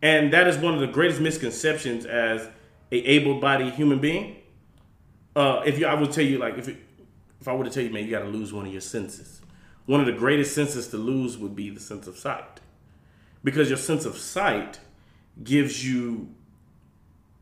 And 0.00 0.32
that 0.32 0.48
is 0.48 0.58
one 0.58 0.74
of 0.74 0.80
the 0.80 0.88
greatest 0.88 1.20
misconceptions 1.20 2.04
as 2.04 2.48
a 2.90 2.96
able-bodied 2.96 3.74
human 3.74 4.00
being. 4.00 4.38
Uh, 5.36 5.62
if 5.64 5.78
you, 5.78 5.86
I 5.86 5.94
would 5.94 6.12
tell 6.12 6.24
you, 6.24 6.38
like, 6.38 6.58
if 6.58 6.68
it, 6.68 6.76
if 7.40 7.46
I 7.46 7.54
were 7.54 7.64
to 7.64 7.70
tell 7.70 7.82
you, 7.82 7.90
man, 7.90 8.04
you 8.04 8.10
got 8.10 8.20
to 8.20 8.28
lose 8.28 8.52
one 8.52 8.66
of 8.66 8.72
your 8.72 8.80
senses. 8.80 9.40
One 9.86 10.00
of 10.00 10.06
the 10.06 10.12
greatest 10.12 10.54
senses 10.54 10.88
to 10.88 10.96
lose 10.96 11.38
would 11.38 11.54
be 11.54 11.70
the 11.70 11.80
sense 11.80 12.06
of 12.06 12.18
sight, 12.18 12.60
because 13.44 13.68
your 13.68 13.78
sense 13.78 14.04
of 14.04 14.16
sight 14.16 14.80
gives 15.42 15.86
you 15.86 16.28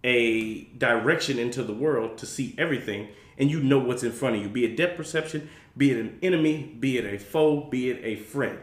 a 0.02 0.62
direction 0.78 1.38
into 1.38 1.62
the 1.62 1.74
world 1.74 2.16
to 2.18 2.26
see 2.26 2.54
everything 2.56 3.08
and 3.38 3.50
you 3.50 3.60
know 3.60 3.78
what's 3.78 4.02
in 4.02 4.12
front 4.12 4.36
of 4.36 4.42
you 4.42 4.48
be 4.48 4.64
it 4.64 4.76
depth 4.76 4.96
perception 4.96 5.48
be 5.76 5.90
it 5.90 5.98
an 5.98 6.18
enemy 6.22 6.74
be 6.80 6.96
it 6.96 7.04
a 7.04 7.18
foe 7.18 7.60
be 7.68 7.90
it 7.90 8.00
a 8.02 8.16
friend 8.16 8.58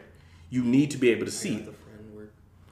you 0.50 0.64
need 0.64 0.90
to 0.90 0.98
be 0.98 1.10
able 1.10 1.26
to 1.26 1.32
see 1.32 1.56
it 1.58 1.66
The 1.66 1.72
friend 1.74 2.16
word. 2.16 2.30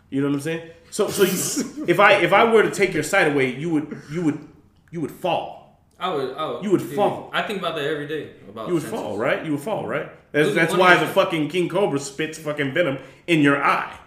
you 0.09 0.21
know 0.21 0.27
what 0.27 0.35
i'm 0.35 0.41
saying 0.41 0.69
so 0.89 1.09
so 1.09 1.23
you, 1.23 1.85
if 1.87 1.99
i 1.99 2.13
if 2.13 2.33
i 2.33 2.43
were 2.51 2.63
to 2.63 2.71
take 2.71 2.93
your 2.93 3.03
sight 3.03 3.31
away 3.31 3.55
you 3.55 3.69
would 3.69 4.01
you 4.11 4.23
would 4.23 4.47
you 4.91 5.01
would 5.01 5.11
fall 5.11 5.63
I 5.97 6.13
would. 6.13 6.35
I 6.35 6.45
would. 6.51 6.63
You 6.65 6.71
would 6.71 6.81
dude, 6.81 6.93
fall. 6.93 7.29
I 7.31 7.41
think 7.43 7.59
about 7.59 7.75
that 7.75 7.85
every 7.85 8.05
day. 8.05 8.31
About 8.49 8.67
you 8.67 8.73
would 8.73 8.83
senses. 8.83 8.99
fall 8.99 9.17
right 9.17 9.45
you 9.45 9.51
would 9.53 9.61
fall 9.61 9.87
right 9.87 10.09
that's, 10.33 10.47
Losing 10.47 10.55
that's 10.55 10.75
why 10.75 10.97
the 10.97 11.07
fucking 11.07 11.47
king 11.47 11.69
cobra 11.69 11.99
spits 11.99 12.37
fucking 12.37 12.73
venom 12.73 12.97
in 13.27 13.39
your 13.39 13.63
eye 13.63 13.97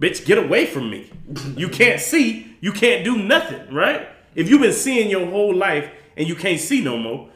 bitch 0.00 0.24
get 0.24 0.38
away 0.38 0.66
from 0.66 0.90
me 0.90 1.10
you 1.56 1.68
can't 1.68 2.00
see 2.00 2.56
you 2.60 2.72
can't 2.72 3.04
do 3.04 3.16
nothing 3.16 3.72
right 3.72 4.08
if 4.34 4.48
you've 4.48 4.60
been 4.60 4.72
seeing 4.72 5.10
your 5.10 5.26
whole 5.26 5.54
life 5.54 5.90
and 6.16 6.28
you 6.28 6.34
can't 6.34 6.60
see 6.60 6.80
no 6.82 6.96
more 6.96 7.28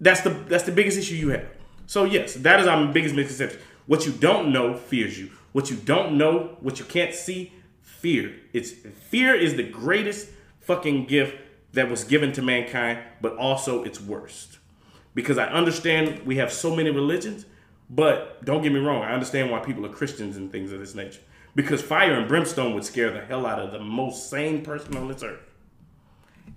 That's 0.00 0.20
the 0.20 0.30
that's 0.30 0.64
the 0.64 0.72
biggest 0.72 0.98
issue 0.98 1.16
you 1.16 1.30
have. 1.30 1.46
So 1.86 2.04
yes, 2.04 2.34
that 2.34 2.60
is 2.60 2.66
our 2.66 2.86
biggest 2.92 3.14
misconception. 3.14 3.60
What 3.86 4.06
you 4.06 4.12
don't 4.12 4.52
know 4.52 4.76
fears 4.76 5.18
you. 5.18 5.30
What 5.52 5.70
you 5.70 5.76
don't 5.76 6.16
know, 6.16 6.56
what 6.60 6.78
you 6.78 6.84
can't 6.84 7.14
see, 7.14 7.52
fear. 7.82 8.34
It's 8.52 8.70
fear 8.70 9.34
is 9.34 9.56
the 9.56 9.64
greatest 9.64 10.28
fucking 10.60 11.06
gift 11.06 11.36
that 11.72 11.90
was 11.90 12.04
given 12.04 12.32
to 12.32 12.42
mankind, 12.42 13.00
but 13.20 13.36
also 13.36 13.82
it's 13.82 14.00
worst. 14.00 14.58
Because 15.14 15.38
I 15.38 15.46
understand 15.46 16.24
we 16.26 16.36
have 16.36 16.52
so 16.52 16.74
many 16.76 16.90
religions, 16.90 17.46
but 17.90 18.44
don't 18.44 18.62
get 18.62 18.72
me 18.72 18.78
wrong, 18.78 19.02
I 19.02 19.12
understand 19.12 19.50
why 19.50 19.58
people 19.60 19.84
are 19.86 19.88
Christians 19.88 20.36
and 20.36 20.52
things 20.52 20.70
of 20.70 20.78
this 20.80 20.94
nature. 20.94 21.20
Because 21.54 21.82
fire 21.82 22.14
and 22.14 22.28
brimstone 22.28 22.74
would 22.74 22.84
scare 22.84 23.12
the 23.12 23.20
hell 23.20 23.46
out 23.46 23.58
of 23.58 23.72
the 23.72 23.80
most 23.80 24.30
sane 24.30 24.62
person 24.62 24.96
on 24.96 25.08
this 25.08 25.22
earth. 25.22 25.40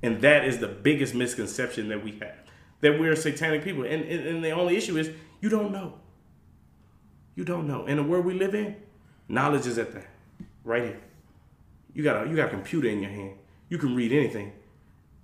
And 0.03 0.21
that 0.21 0.45
is 0.45 0.59
the 0.59 0.67
biggest 0.67 1.15
misconception 1.15 1.89
that 1.89 2.03
we 2.03 2.11
have 2.19 2.41
that 2.81 2.99
we're 2.99 3.15
satanic 3.15 3.63
people. 3.63 3.83
And, 3.83 4.03
and, 4.03 4.27
and 4.27 4.43
the 4.43 4.51
only 4.51 4.75
issue 4.75 4.97
is 4.97 5.09
you 5.39 5.49
don't 5.49 5.71
know. 5.71 5.93
You 7.35 7.45
don't 7.45 7.67
know. 7.67 7.85
In 7.85 7.97
the 7.97 8.03
world 8.03 8.25
we 8.25 8.33
live 8.33 8.53
in, 8.53 8.75
knowledge 9.29 9.65
is 9.65 9.77
at 9.77 9.93
the 9.93 10.03
right 10.63 10.83
here. 10.83 10.99
You 11.93 12.03
got 12.03 12.25
a 12.25 12.29
you 12.29 12.35
got 12.35 12.47
a 12.47 12.51
computer 12.51 12.89
in 12.89 13.01
your 13.01 13.11
hand. 13.11 13.35
You 13.69 13.77
can 13.77 13.95
read 13.95 14.11
anything. 14.11 14.51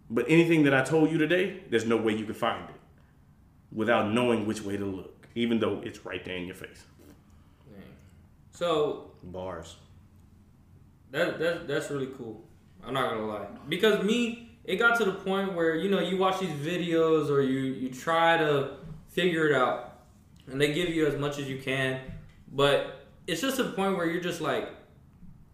But 0.09 0.25
anything 0.29 0.63
that 0.63 0.73
I 0.73 0.83
told 0.83 1.11
you 1.11 1.17
today, 1.17 1.63
there's 1.69 1.85
no 1.85 1.97
way 1.97 2.15
you 2.15 2.23
can 2.23 2.33
find 2.33 2.69
it 2.69 2.75
without 3.73 4.13
knowing 4.13 4.45
which 4.45 4.61
way 4.61 4.77
to 4.77 4.85
look, 4.85 5.27
even 5.35 5.59
though 5.59 5.81
it's 5.83 6.05
right 6.05 6.23
there 6.23 6.37
in 6.37 6.45
your 6.45 6.55
face. 6.55 6.85
So 8.51 9.11
Bars. 9.23 9.75
that, 11.11 11.39
that 11.39 11.67
that's 11.67 11.89
really 11.89 12.09
cool. 12.17 12.43
I'm 12.85 12.93
not 12.93 13.09
gonna 13.11 13.25
lie 13.25 13.47
because 13.69 14.03
me, 14.03 14.51
it 14.63 14.77
got 14.77 14.97
to 14.99 15.05
the 15.05 15.11
point 15.13 15.53
where 15.53 15.75
you 15.75 15.89
know 15.89 15.99
you 15.99 16.17
watch 16.17 16.39
these 16.39 16.49
videos 16.51 17.29
or 17.29 17.41
you 17.41 17.59
you 17.59 17.89
try 17.89 18.37
to 18.37 18.71
figure 19.09 19.47
it 19.47 19.55
out, 19.55 19.99
and 20.51 20.59
they 20.61 20.73
give 20.73 20.89
you 20.89 21.05
as 21.07 21.17
much 21.17 21.39
as 21.39 21.49
you 21.49 21.59
can, 21.59 21.99
but 22.51 23.05
it's 23.25 23.41
just 23.41 23.59
a 23.59 23.65
point 23.65 23.97
where 23.97 24.05
you're 24.05 24.21
just 24.21 24.39
like, 24.41 24.69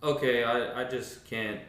okay, 0.03 0.43
I, 0.43 0.81
I 0.81 0.83
just 0.83 1.25
can't. 1.25 1.59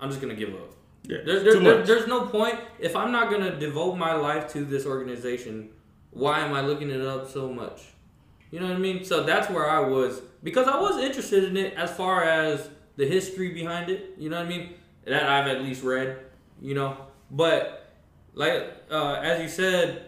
I'm 0.00 0.08
just 0.10 0.20
gonna 0.20 0.34
give 0.34 0.50
up. 0.54 0.70
Yeah, 1.06 1.18
There, 1.24 1.40
there, 1.40 1.60
there- 1.60 1.82
there's 1.82 2.06
no 2.06 2.26
point 2.26 2.58
if 2.78 2.96
I'm 2.96 3.12
not 3.12 3.30
gonna 3.30 3.58
devote 3.58 3.96
my 3.96 4.14
life 4.14 4.48
to 4.52 4.64
this 4.64 4.86
organization. 4.86 5.70
Why 6.12 6.40
am 6.40 6.54
I 6.54 6.60
looking 6.60 6.90
it 6.90 7.00
up 7.02 7.28
so 7.28 7.52
much? 7.52 7.82
You 8.52 8.60
know 8.60 8.68
what 8.68 8.76
I 8.76 8.78
mean? 8.78 9.04
So 9.04 9.24
that's 9.24 9.50
where 9.50 9.68
I 9.68 9.80
was 9.80 10.22
because 10.44 10.68
I 10.68 10.78
was 10.80 10.98
interested 10.98 11.42
in 11.44 11.56
it 11.56 11.74
as 11.74 11.90
far 11.90 12.22
as 12.22 12.70
the 12.96 13.06
history 13.06 13.52
behind 13.52 13.90
it. 13.90 14.14
You 14.18 14.30
know 14.30 14.36
what 14.38 14.46
I 14.46 14.48
mean? 14.48 14.74
That 15.06 15.24
I've 15.28 15.48
at 15.48 15.62
least 15.62 15.82
read. 15.82 16.18
You 16.62 16.74
know, 16.74 16.96
but 17.32 17.92
like 18.34 18.62
uh, 18.90 19.14
as 19.14 19.42
you 19.42 19.48
said, 19.48 20.02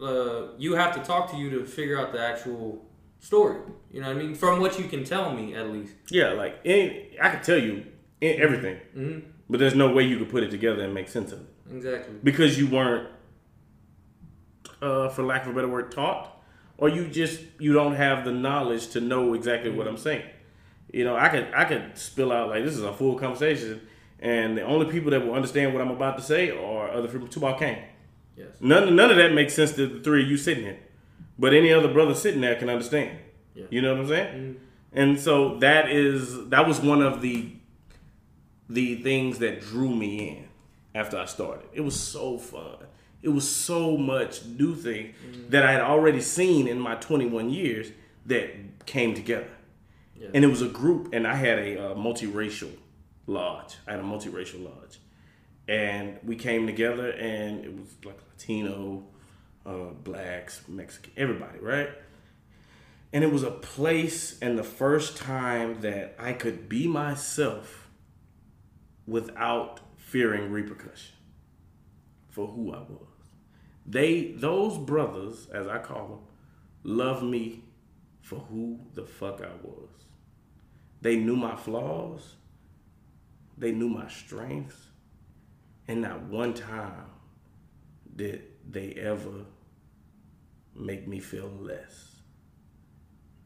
uh, 0.00 0.48
you 0.58 0.74
have 0.76 0.94
to 0.94 1.02
talk 1.02 1.30
to 1.32 1.36
you 1.36 1.50
to 1.50 1.64
figure 1.64 1.98
out 2.00 2.12
the 2.12 2.20
actual 2.20 2.84
story. 3.18 3.58
You 3.90 4.00
know 4.02 4.08
what 4.08 4.16
I 4.16 4.20
mean? 4.20 4.34
From 4.34 4.60
what 4.60 4.78
you 4.78 4.84
can 4.86 5.02
tell 5.04 5.32
me, 5.32 5.54
at 5.54 5.70
least. 5.70 5.94
Yeah, 6.10 6.28
like 6.32 6.60
any, 6.64 7.16
I 7.20 7.30
could 7.30 7.42
tell 7.42 7.58
you 7.58 7.84
everything, 8.22 8.76
hmm 8.94 9.18
but 9.48 9.60
there's 9.60 9.76
no 9.76 9.92
way 9.92 10.02
you 10.02 10.18
could 10.18 10.28
put 10.28 10.42
it 10.42 10.50
together 10.50 10.82
and 10.82 10.92
make 10.92 11.08
sense 11.08 11.30
of 11.30 11.38
it 11.40 11.46
Exactly. 11.72 12.14
because 12.24 12.58
you 12.58 12.66
weren't, 12.66 13.08
uh, 14.82 15.08
for 15.10 15.22
lack 15.22 15.44
of 15.44 15.52
a 15.52 15.54
better 15.54 15.68
word, 15.68 15.92
taught, 15.92 16.35
or 16.78 16.88
you 16.88 17.08
just 17.08 17.40
you 17.58 17.72
don't 17.72 17.94
have 17.94 18.24
the 18.24 18.32
knowledge 18.32 18.88
to 18.88 19.00
know 19.00 19.34
exactly 19.34 19.70
what 19.70 19.88
I'm 19.88 19.96
saying. 19.96 20.24
You 20.92 21.04
know, 21.04 21.16
I 21.16 21.28
could 21.28 21.48
I 21.54 21.64
could 21.64 21.96
spill 21.96 22.32
out 22.32 22.48
like 22.48 22.64
this 22.64 22.74
is 22.76 22.82
a 22.82 22.92
full 22.92 23.18
conversation, 23.18 23.80
and 24.20 24.56
the 24.56 24.62
only 24.62 24.90
people 24.90 25.10
that 25.10 25.24
will 25.24 25.34
understand 25.34 25.72
what 25.72 25.82
I'm 25.82 25.90
about 25.90 26.16
to 26.18 26.22
say 26.22 26.50
are 26.50 26.90
other 26.90 27.08
people. 27.08 27.28
Tubal 27.28 27.54
Cain. 27.58 27.78
Yes. 28.36 28.48
None 28.60 28.94
none 28.94 29.10
of 29.10 29.16
that 29.16 29.32
makes 29.32 29.54
sense 29.54 29.72
to 29.72 29.86
the 29.86 30.00
three 30.00 30.22
of 30.22 30.28
you 30.28 30.36
sitting 30.36 30.64
here, 30.64 30.78
but 31.38 31.54
any 31.54 31.72
other 31.72 31.92
brother 31.92 32.14
sitting 32.14 32.40
there 32.40 32.56
can 32.56 32.68
understand. 32.68 33.18
Yeah. 33.54 33.64
You 33.70 33.82
know 33.82 33.92
what 33.94 34.02
I'm 34.02 34.08
saying? 34.08 34.34
Mm-hmm. 34.34 34.58
And 34.92 35.20
so 35.20 35.58
that 35.58 35.90
is 35.90 36.48
that 36.48 36.66
was 36.66 36.80
one 36.80 37.02
of 37.02 37.20
the 37.20 37.52
the 38.68 39.02
things 39.02 39.38
that 39.38 39.60
drew 39.60 39.94
me 39.94 40.28
in 40.28 40.48
after 40.94 41.18
I 41.18 41.26
started. 41.26 41.68
It 41.72 41.82
was 41.82 41.98
so 41.98 42.38
fun. 42.38 42.85
It 43.22 43.30
was 43.30 43.48
so 43.48 43.96
much 43.96 44.44
new 44.44 44.74
thing 44.74 45.14
that 45.48 45.64
I 45.64 45.72
had 45.72 45.80
already 45.80 46.20
seen 46.20 46.68
in 46.68 46.78
my 46.78 46.94
21 46.96 47.50
years 47.50 47.90
that 48.26 48.86
came 48.86 49.14
together. 49.14 49.48
Yeah. 50.18 50.28
And 50.34 50.44
it 50.44 50.48
was 50.48 50.62
a 50.62 50.68
group, 50.68 51.10
and 51.12 51.26
I 51.26 51.34
had 51.34 51.58
a 51.58 51.90
uh, 51.90 51.94
multiracial 51.94 52.70
lodge. 53.26 53.76
I 53.86 53.92
had 53.92 54.00
a 54.00 54.04
multiracial 54.04 54.64
lodge, 54.64 54.98
and 55.68 56.18
we 56.24 56.36
came 56.36 56.66
together, 56.66 57.10
and 57.10 57.64
it 57.64 57.76
was 57.76 57.88
like 58.04 58.18
Latino, 58.32 59.04
uh, 59.64 59.90
blacks, 60.02 60.62
Mexican, 60.68 61.12
everybody, 61.16 61.58
right? 61.58 61.90
And 63.12 63.24
it 63.24 63.32
was 63.32 63.42
a 63.42 63.50
place, 63.50 64.38
and 64.40 64.58
the 64.58 64.64
first 64.64 65.16
time 65.16 65.80
that 65.80 66.16
I 66.18 66.32
could 66.32 66.68
be 66.68 66.86
myself 66.86 67.88
without 69.06 69.80
fearing 69.96 70.50
repercussion 70.50 71.15
for 72.36 72.46
who 72.48 72.70
I 72.70 72.80
was. 72.80 73.08
They, 73.86 74.32
those 74.32 74.76
brothers, 74.76 75.48
as 75.54 75.66
I 75.66 75.78
call 75.78 76.06
them, 76.08 76.18
loved 76.82 77.22
me 77.22 77.64
for 78.20 78.36
who 78.36 78.78
the 78.92 79.06
fuck 79.06 79.40
I 79.40 79.54
was. 79.62 79.88
They 81.00 81.16
knew 81.16 81.34
my 81.34 81.56
flaws, 81.56 82.34
they 83.56 83.72
knew 83.72 83.88
my 83.88 84.08
strengths, 84.08 84.76
and 85.88 86.02
not 86.02 86.24
one 86.24 86.52
time 86.52 87.06
did 88.14 88.42
they 88.68 88.90
ever 89.00 89.46
make 90.74 91.08
me 91.08 91.20
feel 91.20 91.50
less. 91.58 92.16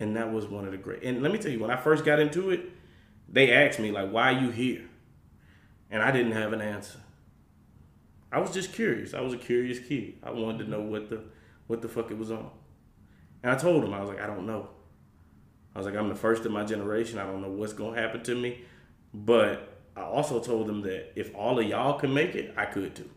And 0.01 0.17
that 0.17 0.33
was 0.33 0.47
one 0.47 0.65
of 0.65 0.73
the 0.73 0.79
great. 0.79 1.05
And 1.05 1.23
let 1.23 1.31
me 1.31 1.39
tell 1.39 1.53
you, 1.53 1.61
when 1.61 1.71
I 1.71 1.77
first 1.77 2.05
got 2.05 2.19
into 2.19 2.51
it, 2.51 2.73
they 3.29 3.53
asked 3.53 3.79
me 3.79 3.93
like, 3.93 4.11
"Why 4.11 4.33
are 4.33 4.41
you 4.41 4.51
here?" 4.51 4.89
And 5.91 6.03
I 6.03 6.11
didn't 6.11 6.33
have 6.33 6.53
an 6.53 6.61
answer. 6.61 6.99
I 8.33 8.39
was 8.39 8.53
just 8.53 8.73
curious. 8.73 9.15
I 9.15 9.21
was 9.21 9.33
a 9.33 9.39
curious 9.39 9.79
kid. 9.79 10.15
I 10.23 10.31
wanted 10.31 10.65
to 10.65 10.71
know 10.71 10.81
what 10.81 11.11
the 11.11 11.23
what 11.67 11.83
the 11.83 11.89
fuck 11.89 12.11
it 12.11 12.19
was 12.19 12.31
on. 12.31 12.51
And 13.43 13.53
I 13.53 13.57
told 13.57 13.85
him 13.85 13.95
I 13.95 14.01
was 14.01 14.09
like, 14.09 14.21
I 14.21 14.27
don't 14.27 14.47
know. 14.47 14.69
I 15.75 15.79
was 15.79 15.87
like, 15.87 15.97
I'm 15.97 16.09
the 16.09 16.15
first 16.15 16.45
in 16.45 16.53
my 16.53 16.65
generation. 16.65 17.19
I 17.19 17.25
don't 17.25 17.43
know 17.43 17.51
what's 17.51 17.73
gonna 17.73 18.01
happen 18.01 18.23
to 18.25 18.35
me. 18.35 18.63
But 19.13 19.79
I 19.97 20.03
also 20.03 20.41
told 20.41 20.67
them 20.67 20.83
that 20.83 21.13
if 21.17 21.35
all 21.35 21.59
of 21.59 21.67
y'all 21.67 21.99
can 21.99 22.13
make 22.13 22.35
it, 22.35 22.55
I 22.57 22.67
could 22.67 22.95
too. 22.95 23.11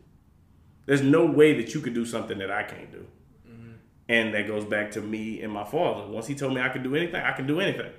There's 0.86 1.02
no 1.02 1.26
way 1.26 1.54
that 1.54 1.74
you 1.74 1.82
could 1.82 1.94
do 1.94 2.06
something 2.06 2.38
that 2.40 2.52
I 2.52 2.64
can't 2.64 2.92
do. 2.92 3.06
Mm-hmm. 3.48 3.72
And 4.10 4.34
that 4.34 4.48
goes 4.48 4.66
back 4.66 4.92
to 4.92 5.02
me 5.02 5.42
and 5.42 5.52
my 5.52 5.64
father. 5.64 6.08
Once 6.08 6.28
he 6.28 6.36
told 6.36 6.54
me 6.54 6.62
I 6.62 6.70
could 6.70 6.84
do 6.84 6.96
anything, 6.96 7.22
I 7.22 7.32
can 7.32 7.48
do 7.48 7.60
anything. 7.60 7.92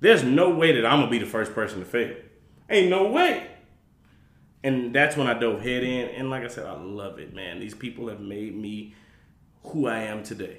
There's 0.00 0.22
no 0.22 0.50
way 0.50 0.72
that 0.72 0.86
I'm 0.86 1.00
gonna 1.00 1.10
be 1.10 1.18
the 1.18 1.26
first 1.26 1.54
person 1.54 1.80
to 1.80 1.84
fail. 1.84 2.14
Ain't 2.70 2.90
no 2.90 3.10
way. 3.10 3.46
And 4.64 4.94
that's 4.94 5.16
when 5.16 5.26
I 5.26 5.38
dove 5.38 5.60
head 5.60 5.82
in. 5.82 6.08
And 6.10 6.30
like 6.30 6.42
I 6.42 6.48
said, 6.48 6.66
I 6.66 6.76
love 6.76 7.18
it, 7.18 7.34
man. 7.34 7.60
These 7.60 7.74
people 7.74 8.08
have 8.08 8.20
made 8.20 8.56
me 8.56 8.94
who 9.64 9.86
I 9.86 10.00
am 10.00 10.22
today. 10.22 10.58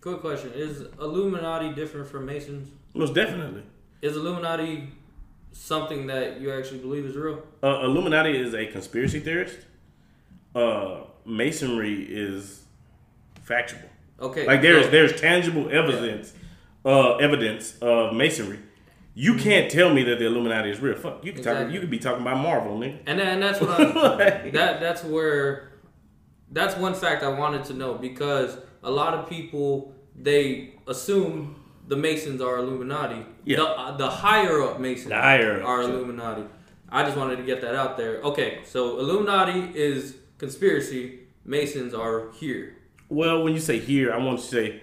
Quick 0.00 0.20
question: 0.20 0.52
Is 0.54 0.86
Illuminati 1.00 1.74
different 1.74 2.08
from 2.08 2.26
Masons? 2.26 2.68
Most 2.94 3.14
definitely. 3.14 3.62
Is 4.00 4.16
Illuminati 4.16 4.88
something 5.52 6.06
that 6.08 6.40
you 6.40 6.52
actually 6.52 6.78
believe 6.78 7.04
is 7.04 7.16
real? 7.16 7.42
Uh, 7.62 7.80
Illuminati 7.84 8.36
is 8.36 8.54
a 8.54 8.66
conspiracy 8.66 9.20
theorist. 9.20 9.58
Uh, 10.54 11.02
Masonry 11.24 12.02
is 12.02 12.64
factual. 13.42 13.80
Okay. 14.20 14.46
Like 14.46 14.62
there's 14.62 14.88
there's 14.90 15.20
tangible 15.20 15.70
evidence, 15.70 16.32
uh, 16.84 17.16
evidence 17.16 17.76
of 17.78 18.14
Masonry. 18.14 18.58
You 19.14 19.34
can't 19.36 19.70
tell 19.70 19.92
me 19.92 20.02
that 20.04 20.18
the 20.18 20.26
Illuminati 20.26 20.70
is 20.70 20.80
real. 20.80 20.96
Fuck, 20.96 21.24
you 21.24 21.32
can 21.32 21.42
talk. 21.42 21.70
You 21.70 21.80
could 21.80 21.90
be 21.90 21.98
talking 21.98 22.22
about 22.22 22.38
Marvel, 22.38 22.78
nigga. 22.78 22.98
and 23.06 23.18
then, 23.18 23.28
and 23.28 23.42
that's 23.42 23.60
what 23.60 23.70
I 23.70 24.50
that 24.50 24.80
that's 24.80 25.04
where 25.04 25.72
that's 26.50 26.76
one 26.76 26.94
fact 26.94 27.22
I 27.22 27.28
wanted 27.28 27.64
to 27.66 27.74
know 27.74 27.94
because 27.94 28.56
a 28.82 28.90
lot 28.90 29.14
of 29.14 29.28
people 29.28 29.94
they 30.16 30.74
assume 30.86 31.56
the 31.88 31.96
Masons 31.96 32.40
are 32.40 32.58
Illuminati. 32.58 33.26
Yeah. 33.44 33.56
The, 33.58 33.64
uh, 33.66 33.96
the 33.96 34.08
higher 34.08 34.62
up 34.62 34.80
Masons 34.80 35.08
The 35.08 35.20
higher 35.20 35.60
up, 35.60 35.68
are. 35.68 35.82
Illuminati. 35.82 36.44
I 36.88 37.04
just 37.04 37.16
wanted 37.16 37.36
to 37.36 37.42
get 37.42 37.60
that 37.62 37.74
out 37.74 37.96
there. 37.96 38.20
Okay, 38.22 38.60
so 38.64 38.98
Illuminati 38.98 39.72
is 39.74 40.16
conspiracy. 40.38 41.20
Masons 41.44 41.92
are 41.94 42.30
here. 42.32 42.76
Well, 43.08 43.42
when 43.42 43.52
you 43.54 43.60
say 43.60 43.78
here, 43.78 44.12
I 44.12 44.18
want 44.18 44.38
to 44.40 44.44
say 44.46 44.82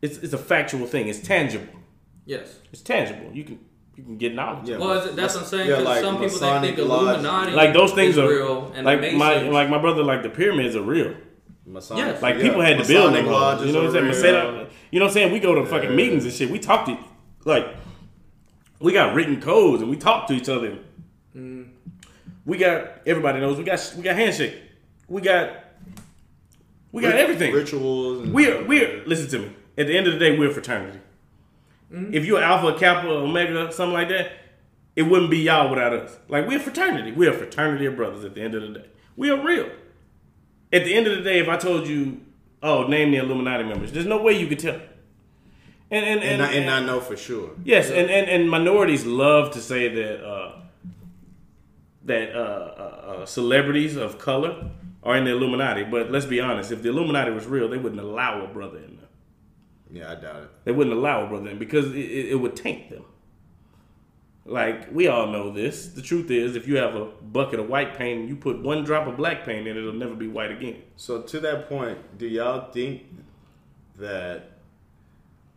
it's 0.00 0.18
it's 0.18 0.32
a 0.32 0.38
factual 0.38 0.86
thing. 0.86 1.08
It's 1.08 1.20
tangible. 1.20 1.80
Yes. 2.24 2.58
It's 2.72 2.82
tangible. 2.82 3.30
You 3.32 3.44
can 3.44 3.58
you 3.96 4.02
can 4.04 4.16
get 4.16 4.34
knowledge. 4.34 4.68
Yeah. 4.68 4.78
Well, 4.78 4.92
is 4.92 5.06
it- 5.10 5.16
that's 5.16 5.34
what 5.34 5.42
I'm 5.42 5.48
saying. 5.48 5.68
Yeah, 5.68 5.76
Because 5.76 5.84
like 5.86 6.00
some 6.02 6.18
people 6.20 6.38
they 6.38 6.60
think. 6.68 6.78
Illuminati 6.78 7.52
Like 7.52 7.72
those 7.74 7.92
things 7.92 8.10
is 8.12 8.18
are 8.18 8.28
real, 8.28 8.72
and 8.74 8.86
like 8.86 9.00
the 9.00 9.12
my 9.16 9.42
like 9.42 9.68
my 9.68 9.78
brother 9.78 10.02
like 10.02 10.22
the 10.22 10.30
pyramids 10.30 10.74
are 10.76 10.82
real. 10.82 11.14
Masonic, 11.66 12.06
Yes. 12.06 12.22
Like 12.22 12.36
yeah, 12.36 12.42
people 12.42 12.60
had 12.60 12.78
to 12.82 12.86
build 12.88 13.14
them. 13.14 13.26
lodges 13.26 13.66
You 13.66 13.72
know 13.72 13.84
what 13.84 13.96
I'm 13.96 14.12
saying? 14.14 14.34
real. 14.54 14.62
up- 14.62 14.70
You 14.90 14.98
know 14.98 15.04
what 15.06 15.10
I'm 15.10 15.14
saying? 15.14 15.32
We 15.32 15.40
go 15.40 15.54
to 15.54 15.64
fucking 15.66 15.94
meetings 15.94 16.24
and 16.24 16.32
shit. 16.32 16.50
We 16.50 16.58
talk 16.58 16.86
to 16.86 16.98
like 17.44 17.66
we 18.80 18.92
got 18.92 19.14
written 19.14 19.40
codes 19.40 19.80
and 19.82 19.90
we 19.90 19.96
talk 19.96 20.26
to 20.28 20.34
each 20.34 20.48
other. 20.48 20.78
Mm. 21.36 21.68
We 22.44 22.58
got 22.58 23.02
everybody 23.06 23.40
knows 23.40 23.56
we 23.58 23.64
got 23.64 23.94
we 23.96 24.02
got 24.02 24.16
handshake. 24.16 24.56
We 25.08 25.20
got 25.22 25.50
we 26.90 27.02
got 27.02 27.08
Rit- 27.14 27.20
everything. 27.20 27.54
Rituals. 27.54 28.22
And 28.24 28.32
We're 28.34 28.64
we're 28.64 29.04
listen 29.06 29.28
to 29.30 29.38
me. 29.38 29.52
At 29.78 29.86
the 29.86 29.96
end 29.96 30.06
of 30.06 30.14
the 30.14 30.18
day, 30.18 30.36
we're 30.38 30.50
a 30.50 30.52
fraternity. 30.52 30.98
If 31.92 32.24
you're 32.24 32.42
Alpha, 32.42 32.78
Kappa, 32.78 33.08
Omega, 33.08 33.70
something 33.72 33.92
like 33.92 34.08
that, 34.08 34.32
it 34.96 35.02
wouldn't 35.02 35.30
be 35.30 35.38
y'all 35.38 35.70
without 35.70 35.92
us. 35.92 36.18
Like 36.28 36.46
we're 36.46 36.58
a 36.58 36.62
fraternity. 36.62 37.12
We're 37.12 37.30
a 37.30 37.36
fraternity 37.36 37.86
of 37.86 37.96
brothers. 37.96 38.24
At 38.24 38.34
the 38.34 38.42
end 38.42 38.54
of 38.54 38.62
the 38.62 38.68
day, 38.68 38.86
we 39.16 39.30
are 39.30 39.42
real. 39.42 39.70
At 40.72 40.84
the 40.84 40.94
end 40.94 41.06
of 41.06 41.16
the 41.16 41.22
day, 41.22 41.38
if 41.38 41.48
I 41.48 41.56
told 41.56 41.86
you, 41.86 42.20
oh, 42.62 42.86
name 42.86 43.10
the 43.10 43.18
Illuminati 43.18 43.64
members, 43.64 43.92
there's 43.92 44.06
no 44.06 44.22
way 44.22 44.32
you 44.32 44.46
could 44.46 44.58
tell. 44.58 44.80
And 45.90 46.06
and 46.06 46.20
and, 46.20 46.22
and, 46.22 46.38
not, 46.38 46.54
and 46.54 46.66
not 46.66 46.84
know 46.84 47.00
for 47.00 47.16
sure. 47.16 47.50
Yes, 47.64 47.90
and, 47.90 48.10
and, 48.10 48.28
and 48.28 48.50
minorities 48.50 49.04
love 49.04 49.50
to 49.52 49.60
say 49.60 49.88
that 49.88 50.26
uh, 50.26 50.52
that 52.04 52.34
uh, 52.34 52.38
uh, 52.38 53.12
uh, 53.22 53.26
celebrities 53.26 53.96
of 53.96 54.18
color 54.18 54.70
are 55.02 55.16
in 55.16 55.24
the 55.24 55.30
Illuminati. 55.30 55.84
But 55.84 56.10
let's 56.10 56.24
be 56.26 56.40
honest, 56.40 56.72
if 56.72 56.82
the 56.82 56.88
Illuminati 56.88 57.30
was 57.30 57.46
real, 57.46 57.68
they 57.68 57.76
wouldn't 57.76 58.00
allow 58.00 58.42
a 58.42 58.48
brother 58.48 58.78
in 58.78 58.96
there. 58.96 59.01
Yeah, 59.92 60.10
I 60.10 60.14
doubt 60.14 60.42
it. 60.44 60.50
They 60.64 60.72
wouldn't 60.72 60.96
allow 60.96 61.26
a 61.26 61.28
brother 61.28 61.50
in 61.50 61.58
because 61.58 61.86
it, 61.86 61.96
it, 61.98 62.28
it 62.30 62.34
would 62.36 62.56
taint 62.56 62.90
them. 62.90 63.04
Like 64.44 64.92
we 64.92 65.06
all 65.06 65.26
know 65.28 65.52
this. 65.52 65.88
The 65.88 66.02
truth 66.02 66.30
is, 66.30 66.56
if 66.56 66.66
you 66.66 66.76
have 66.78 66.94
a 66.94 67.04
bucket 67.04 67.60
of 67.60 67.68
white 67.68 67.96
paint 67.96 68.20
and 68.20 68.28
you 68.28 68.36
put 68.36 68.60
one 68.62 68.84
drop 68.84 69.06
of 69.06 69.16
black 69.16 69.44
paint 69.44 69.68
in, 69.68 69.76
it, 69.76 69.80
it'll 69.80 69.92
never 69.92 70.14
be 70.14 70.28
white 70.28 70.50
again. 70.50 70.82
So 70.96 71.22
to 71.22 71.40
that 71.40 71.68
point, 71.68 72.18
do 72.18 72.26
y'all 72.26 72.72
think 72.72 73.02
that? 73.98 74.58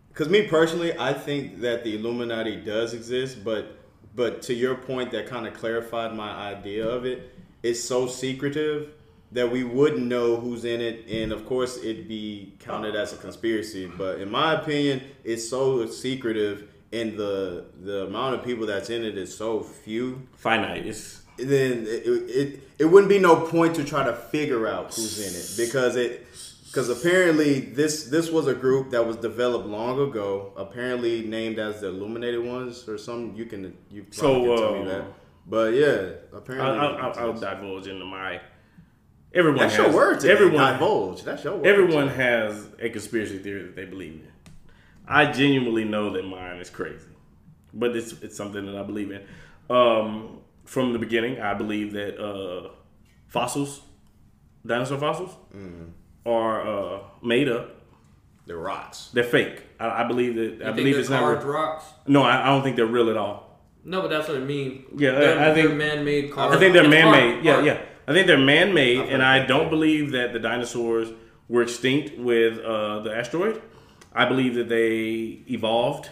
Because 0.10 0.30
me 0.30 0.48
personally, 0.48 0.98
I 1.00 1.14
think 1.14 1.62
that 1.62 1.84
the 1.84 1.96
Illuminati 1.96 2.58
does 2.58 2.94
exist, 2.94 3.44
but 3.44 3.78
But 4.16 4.42
to 4.44 4.54
your 4.54 4.76
point, 4.76 5.12
that 5.12 5.28
kind 5.28 5.46
of 5.46 5.54
clarified 5.54 6.16
my 6.16 6.32
idea 6.32 6.88
of 6.88 7.06
it. 7.06 7.34
It's 7.64 7.84
so 7.84 8.08
secretive 8.08 8.92
that 9.32 9.52
we 9.52 9.64
wouldn't 9.64 10.06
know 10.06 10.38
who's 10.38 10.66
in 10.66 10.82
it, 10.82 11.08
and 11.10 11.32
of 11.32 11.46
course, 11.46 11.78
it'd 11.78 12.08
be 12.08 12.54
counted 12.60 12.96
as 12.96 13.14
a 13.14 13.18
conspiracy. 13.18 13.88
But 13.88 14.20
in 14.22 14.30
my 14.32 14.54
opinion, 14.54 15.02
it's 15.24 15.48
so 15.50 15.86
secretive, 15.88 16.70
and 16.94 17.18
the 17.18 17.66
the 17.82 18.06
amount 18.06 18.36
of 18.36 18.44
people 18.44 18.66
that's 18.66 18.90
in 18.90 19.04
it 19.04 19.18
is 19.18 19.36
so 19.36 19.62
few. 19.62 20.28
Finite. 20.38 20.86
It's 20.86 21.22
Then 21.38 21.86
it, 21.88 22.06
it 22.42 22.60
it 22.80 22.86
wouldn't 22.86 23.10
be 23.10 23.20
no 23.20 23.36
point 23.48 23.76
to 23.76 23.84
try 23.84 24.04
to 24.06 24.14
figure 24.14 24.68
out 24.68 24.94
who's 24.94 25.20
in 25.20 25.34
it 25.34 25.68
because 25.68 25.96
it 25.98 26.26
because 26.68 26.90
apparently 26.90 27.60
this 27.62 28.06
this 28.06 28.30
was 28.30 28.48
a 28.48 28.54
group 28.54 28.92
that 28.92 29.06
was 29.06 29.16
developed 29.18 29.66
long 29.66 30.00
ago, 30.10 30.52
apparently 30.58 31.26
named 31.26 31.58
as 31.60 31.82
the 31.82 31.88
Illuminated 31.88 32.44
Ones 32.44 32.88
or 32.88 32.98
some. 32.98 33.34
You 33.36 33.46
can 33.46 33.76
you 33.90 34.06
So, 34.12 34.22
probably 34.22 34.48
can 34.48 34.58
tell 34.58 34.74
me 34.74 34.82
uh, 34.82 34.86
that. 34.94 35.06
But 35.48 35.74
yeah, 35.74 36.10
apparently 36.34 36.70
I'll, 36.80 36.96
I'll, 36.98 37.20
I'll 37.20 37.34
divulge 37.34 37.88
into 37.88 38.06
my. 38.06 38.42
Everyone 39.36 39.60
that's 39.60 39.76
has, 39.76 39.86
your 39.86 39.94
word. 39.96 40.20
Today. 40.22 40.34
Everyone 40.34 40.74
divulge. 40.74 41.24
That's 41.24 41.44
your 41.44 41.56
word. 41.58 41.68
Everyone 41.68 42.08
today. 42.08 42.24
has 42.24 42.68
a 42.80 42.90
conspiracy 42.90 43.38
theory 43.40 43.64
that 43.64 43.76
they 43.76 43.86
believe 43.86 44.14
in. 44.14 44.28
I 45.08 45.32
genuinely 45.32 45.84
know 45.84 46.12
that 46.12 46.26
mine 46.26 46.58
is 46.58 46.70
crazy, 46.70 47.06
but 47.74 47.96
it's 47.96 48.14
it's 48.24 48.36
something 48.38 48.66
that 48.66 48.76
I 48.76 48.84
believe 48.84 49.12
in. 49.12 49.22
Um, 49.70 50.40
from 50.64 50.94
the 50.94 51.00
beginning, 51.00 51.40
I 51.42 51.54
believe 51.54 51.94
that 51.94 52.18
uh, 52.20 52.70
fossils, 53.28 53.82
dinosaur 54.66 54.98
fossils, 54.98 55.32
Mm-hmm. 55.56 56.30
are 56.30 56.68
uh, 56.68 57.00
made 57.22 57.50
up. 57.50 57.72
They're 58.48 58.58
rocks. 58.58 59.10
They're 59.14 59.24
fake. 59.24 59.62
I, 59.80 60.04
I 60.04 60.08
believe 60.08 60.36
that. 60.36 60.42
You 60.42 60.62
I 60.62 60.66
think 60.66 60.76
believe 60.78 60.94
they're 60.94 61.02
it's 61.02 61.10
not. 61.10 61.20
carved 61.22 61.44
Real. 61.44 61.54
rocks? 61.54 61.86
No, 62.08 62.24
I, 62.24 62.44
I 62.44 62.46
don't 62.48 62.64
think 62.64 62.76
they're 62.78 62.86
real 62.86 63.10
at 63.10 63.18
all. 63.18 63.60
No, 63.84 64.02
but 64.02 64.10
that's 64.10 64.28
what 64.28 64.38
I 64.38 64.42
mean. 64.42 64.86
Yeah, 64.96 65.12
they're, 65.12 65.40
I 65.40 65.54
think- 65.54 65.68
they're 65.68 65.76
man-made 65.78 66.32
carved. 66.32 66.56
I 66.56 66.60
think 66.60 66.74
they're 66.74 66.88
man-made. 66.88 67.36
art, 67.36 67.44
Yeah, 67.44 67.56
art. 67.56 67.66
yeah. 67.66 67.82
I 68.08 68.14
think 68.14 68.28
they're 68.28 68.38
man-made, 68.38 69.10
and 69.10 69.24
I 69.24 69.46
don't 69.46 69.70
believe 69.70 70.12
that 70.12 70.32
the 70.34 70.40
dinosaurs 70.40 71.10
were 71.48 71.64
extinct 71.64 72.18
with 72.18 72.60
uh, 72.60 73.00
the 73.00 73.16
asteroid. 73.16 73.62
I 74.14 74.26
believe 74.26 74.56
that 74.56 74.70
they 74.70 75.44
evolved 75.50 76.10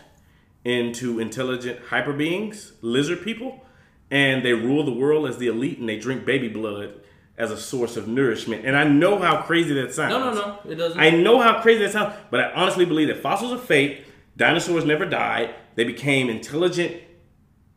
into 0.66 1.20
intelligent 1.20 1.80
hyper 1.90 2.14
beings, 2.14 2.74
lizard 2.82 3.22
people, 3.24 3.66
and 4.10 4.44
they 4.44 4.54
rule 4.54 4.84
the 4.84 4.94
world 4.94 5.28
as 5.28 5.38
the 5.38 5.48
elite, 5.48 5.78
and 5.80 5.88
they 5.88 5.98
drink 5.98 6.26
baby 6.26 6.48
blood 6.48 6.94
as 7.38 7.52
a 7.52 7.58
source 7.58 7.98
of 7.98 8.08
nourishment. 8.08 8.66
And 8.66 8.76
I 8.76 8.84
know 8.84 9.20
how 9.20 9.42
crazy 9.42 9.74
that 9.76 9.94
sounds. 9.94 10.12
No, 10.12 10.34
no, 10.34 10.60
no. 10.66 10.72
It 10.72 10.76
doesn't. 10.76 11.00
I 11.00 11.10
know 11.10 11.40
how 11.42 11.62
crazy 11.62 11.84
that 11.84 11.92
sounds, 11.92 12.14
but 12.30 12.40
I 12.40 12.52
honestly 12.54 12.86
believe 12.86 13.08
that 13.08 13.22
fossils 13.22 13.52
are 13.52 13.58
fake. 13.58 14.06
Dinosaurs 14.38 14.86
never 14.86 15.06
died. 15.06 15.56
They 15.76 15.84
became 15.84 16.30
intelligent 16.30 17.02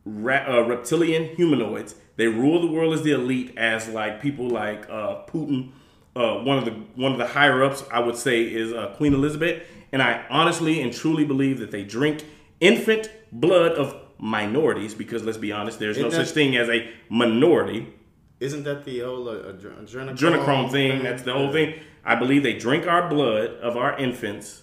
ra- 0.05 0.44
uh, 0.46 0.61
reptilian 0.62 1.37
humanoids. 1.37 1.94
They 2.16 2.26
rule 2.26 2.61
the 2.61 2.66
world 2.72 2.94
as 2.94 3.02
the 3.02 3.12
elite, 3.12 3.55
as 3.57 3.88
like 3.88 4.20
people 4.22 4.48
like 4.48 4.88
uh, 4.88 5.24
Putin. 5.26 5.72
Uh, 6.14 6.37
one 6.42 6.57
of 6.57 6.64
the 6.64 6.70
one 6.94 7.12
of 7.12 7.18
the 7.18 7.26
higher 7.26 7.62
ups, 7.62 7.85
I 7.92 8.00
would 8.00 8.16
say, 8.16 8.42
is 8.42 8.72
uh, 8.72 8.94
Queen 8.96 9.12
Elizabeth. 9.14 9.62
And 9.92 10.02
I 10.02 10.24
honestly 10.31 10.81
and 10.83 10.92
truly 10.92 11.24
believe 11.24 11.59
that 11.59 11.70
they 11.70 11.85
drink 11.85 12.24
infant 12.61 13.11
blood 13.31 13.72
of 13.72 13.94
minorities 14.18 14.94
because 14.94 15.22
let's 15.24 15.37
be 15.38 15.52
honest, 15.52 15.79
there's 15.79 15.98
no 15.98 16.07
Isn't 16.07 16.18
that- 16.18 16.26
such 16.26 16.35
thing 16.35 16.57
as 16.57 16.68
a 16.70 16.90
minority 17.11 17.92
Isn't 18.40 18.64
that 18.64 18.85
the 18.85 19.00
whole 19.00 19.29
uh, 19.29 19.35
adre- 19.52 19.76
adrenochrome, 19.85 20.16
adrenochrome 20.16 20.70
thing. 20.70 21.02
That's 21.02 21.22
the 21.22 21.33
whole 21.35 21.52
thing. 21.52 21.81
I 22.05 22.14
believe 22.14 22.42
they 22.42 22.55
drink 22.59 22.87
our 22.87 23.09
blood 23.09 23.50
of 23.62 23.76
our 23.76 23.96
infants, 23.98 24.62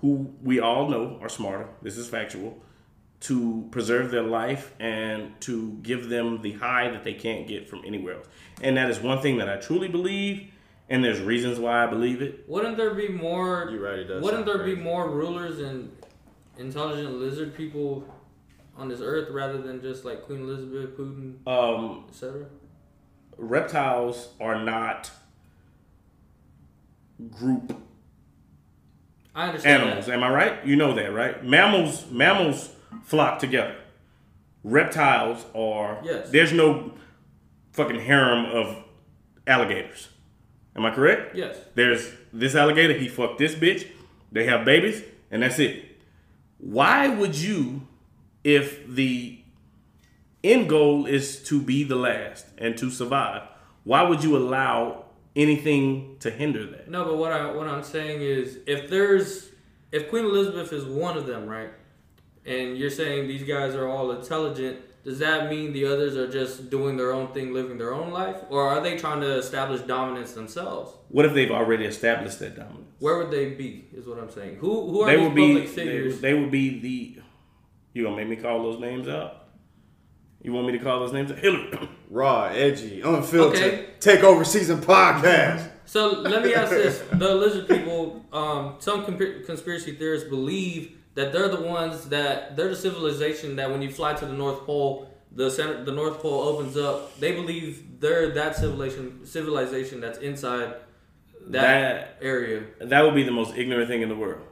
who 0.00 0.32
we 0.42 0.60
all 0.60 0.88
know 0.88 1.18
are 1.20 1.28
smarter. 1.28 1.68
This 1.82 1.96
is 1.96 2.08
factual. 2.08 2.62
To 3.22 3.68
preserve 3.70 4.10
their 4.10 4.22
life 4.22 4.74
and 4.80 5.40
to 5.42 5.72
give 5.82 6.08
them 6.08 6.42
the 6.42 6.52
high 6.54 6.90
that 6.90 7.04
they 7.04 7.14
can't 7.14 7.46
get 7.46 7.68
from 7.68 7.82
anywhere 7.86 8.16
else. 8.16 8.26
And 8.62 8.76
that 8.76 8.90
is 8.90 8.98
one 9.00 9.20
thing 9.22 9.38
that 9.38 9.48
I 9.48 9.56
truly 9.56 9.86
believe. 9.88 10.48
And 10.88 11.04
there's 11.04 11.20
reasons 11.20 11.58
why 11.60 11.84
I 11.84 11.86
believe 11.86 12.20
it. 12.20 12.44
Wouldn't 12.48 12.76
there 12.76 12.94
be 12.94 13.08
more? 13.08 13.68
You're 13.70 13.80
right, 13.82 14.00
it 14.00 14.04
does 14.04 14.22
Wouldn't 14.22 14.46
sound 14.46 14.58
there 14.60 14.66
be 14.66 14.74
more 14.74 15.08
rulers 15.08 15.60
and 15.60 15.90
intelligent 16.58 17.14
lizard 17.14 17.54
people 17.54 18.04
on 18.76 18.88
this 18.88 19.00
earth 19.00 19.30
rather 19.30 19.58
than 19.62 19.80
just 19.80 20.04
like 20.04 20.22
Queen 20.22 20.40
Elizabeth, 20.40 20.96
Putin, 20.98 21.36
Um, 21.46 22.06
etc.? 22.08 22.46
reptiles 23.38 24.28
are 24.40 24.62
not 24.64 25.10
group 27.30 27.76
I 29.34 29.46
understand 29.48 29.82
animals. 29.82 30.06
that. 30.06 30.12
Am 30.14 30.22
I 30.24 30.30
right? 30.30 30.66
You 30.66 30.76
know 30.76 30.94
that, 30.94 31.12
right? 31.14 31.42
Mammals 31.44 32.10
mammals 32.10 32.68
flock 33.04 33.38
together. 33.38 33.76
Reptiles 34.64 35.44
are 35.54 36.00
Yes. 36.04 36.30
There's 36.30 36.52
no 36.52 36.92
fucking 37.72 38.00
harem 38.00 38.44
of 38.46 38.84
alligators. 39.46 40.08
Am 40.76 40.86
I 40.86 40.90
correct? 40.90 41.36
Yes. 41.36 41.56
There's 41.74 42.12
this 42.32 42.54
alligator, 42.54 42.94
he 42.94 43.08
fucked 43.08 43.38
this 43.38 43.54
bitch, 43.54 43.88
they 44.30 44.44
have 44.44 44.64
babies, 44.64 45.02
and 45.30 45.42
that's 45.42 45.58
it. 45.58 46.00
Why 46.58 47.08
would 47.08 47.36
you, 47.36 47.86
if 48.44 48.86
the 48.86 49.40
end 50.44 50.68
goal 50.68 51.06
is 51.06 51.42
to 51.44 51.60
be 51.60 51.84
the 51.84 51.96
last 51.96 52.46
and 52.56 52.76
to 52.78 52.90
survive, 52.90 53.42
why 53.84 54.02
would 54.02 54.22
you 54.22 54.36
allow 54.36 55.06
anything 55.34 56.16
to 56.20 56.30
hinder 56.30 56.64
that? 56.66 56.88
No, 56.88 57.04
but 57.04 57.16
what 57.18 57.32
I 57.32 57.50
what 57.52 57.66
I'm 57.66 57.82
saying 57.82 58.22
is 58.22 58.58
if 58.66 58.88
there's 58.88 59.50
if 59.90 60.08
Queen 60.08 60.24
Elizabeth 60.24 60.72
is 60.72 60.84
one 60.84 61.16
of 61.16 61.26
them, 61.26 61.46
right? 61.46 61.70
And 62.44 62.76
you're 62.76 62.90
saying 62.90 63.28
these 63.28 63.44
guys 63.44 63.74
are 63.74 63.88
all 63.88 64.10
intelligent, 64.10 64.78
does 65.04 65.18
that 65.18 65.50
mean 65.50 65.72
the 65.72 65.86
others 65.86 66.16
are 66.16 66.30
just 66.30 66.70
doing 66.70 66.96
their 66.96 67.12
own 67.12 67.32
thing, 67.32 67.52
living 67.52 67.78
their 67.78 67.92
own 67.92 68.10
life? 68.10 68.36
Or 68.50 68.68
are 68.68 68.80
they 68.80 68.96
trying 68.96 69.20
to 69.20 69.36
establish 69.36 69.80
dominance 69.82 70.32
themselves? 70.32 70.92
What 71.08 71.24
if 71.24 71.34
they've 71.34 71.50
already 71.50 71.84
established 71.84 72.38
that 72.40 72.56
dominance? 72.56 72.88
Where 72.98 73.18
would 73.18 73.30
they 73.30 73.50
be? 73.50 73.86
Is 73.94 74.06
what 74.06 74.18
I'm 74.18 74.30
saying. 74.30 74.56
Who 74.56 74.90
who 74.90 75.02
are 75.02 75.06
they 75.06 75.16
these 75.16 75.24
would 75.24 75.34
be 75.34 75.54
public 75.54 75.74
they, 75.74 75.84
figures? 75.84 76.20
they 76.20 76.34
would 76.34 76.50
be 76.50 76.80
the 76.80 77.22
you 77.92 78.04
gonna 78.04 78.16
make 78.16 78.28
me 78.28 78.36
call 78.36 78.62
those 78.62 78.80
names 78.80 79.08
out 79.08 79.42
you 80.42 80.52
want 80.52 80.66
me 80.66 80.72
to 80.72 80.78
call 80.78 81.00
those 81.00 81.12
names 81.12 81.30
out 81.30 81.38
hillary 81.38 81.88
Raw, 82.10 82.44
edgy, 82.44 83.00
unfiltered. 83.00 83.62
Okay. 83.62 83.86
Take 83.98 84.22
over 84.22 84.44
season 84.44 84.82
podcast. 84.82 85.70
So 85.86 86.20
let 86.20 86.42
me 86.42 86.52
ask 86.52 86.70
this: 86.70 87.02
the 87.12 87.34
lizard 87.34 87.68
people, 87.68 88.26
um, 88.32 88.76
some 88.80 89.04
comp- 89.06 89.46
conspiracy 89.46 89.94
theorists 89.94 90.28
believe 90.28 90.98
that 91.14 91.32
they're 91.32 91.48
the 91.48 91.60
ones 91.60 92.06
that 92.08 92.56
they're 92.56 92.68
the 92.70 92.76
civilization 92.76 93.56
that 93.56 93.70
when 93.70 93.82
you 93.82 93.90
fly 93.90 94.14
to 94.14 94.24
the 94.26 94.32
North 94.32 94.60
Pole, 94.64 95.08
the 95.30 95.50
center, 95.50 95.84
the 95.84 95.92
North 95.92 96.18
Pole 96.20 96.42
opens 96.42 96.76
up. 96.76 97.18
They 97.20 97.32
believe 97.32 98.00
they're 98.00 98.30
that 98.30 98.56
civilization, 98.56 99.24
civilization 99.26 100.00
that's 100.00 100.18
inside 100.18 100.74
that, 101.48 101.50
That- 101.50 102.18
area. 102.20 102.62
that 102.80 103.02
would 103.04 103.14
be 103.14 103.22
the 103.24 103.30
most 103.32 103.56
ignorant 103.56 103.88
thing 103.88 104.02
in 104.02 104.08
the 104.08 104.16
world 104.16 104.46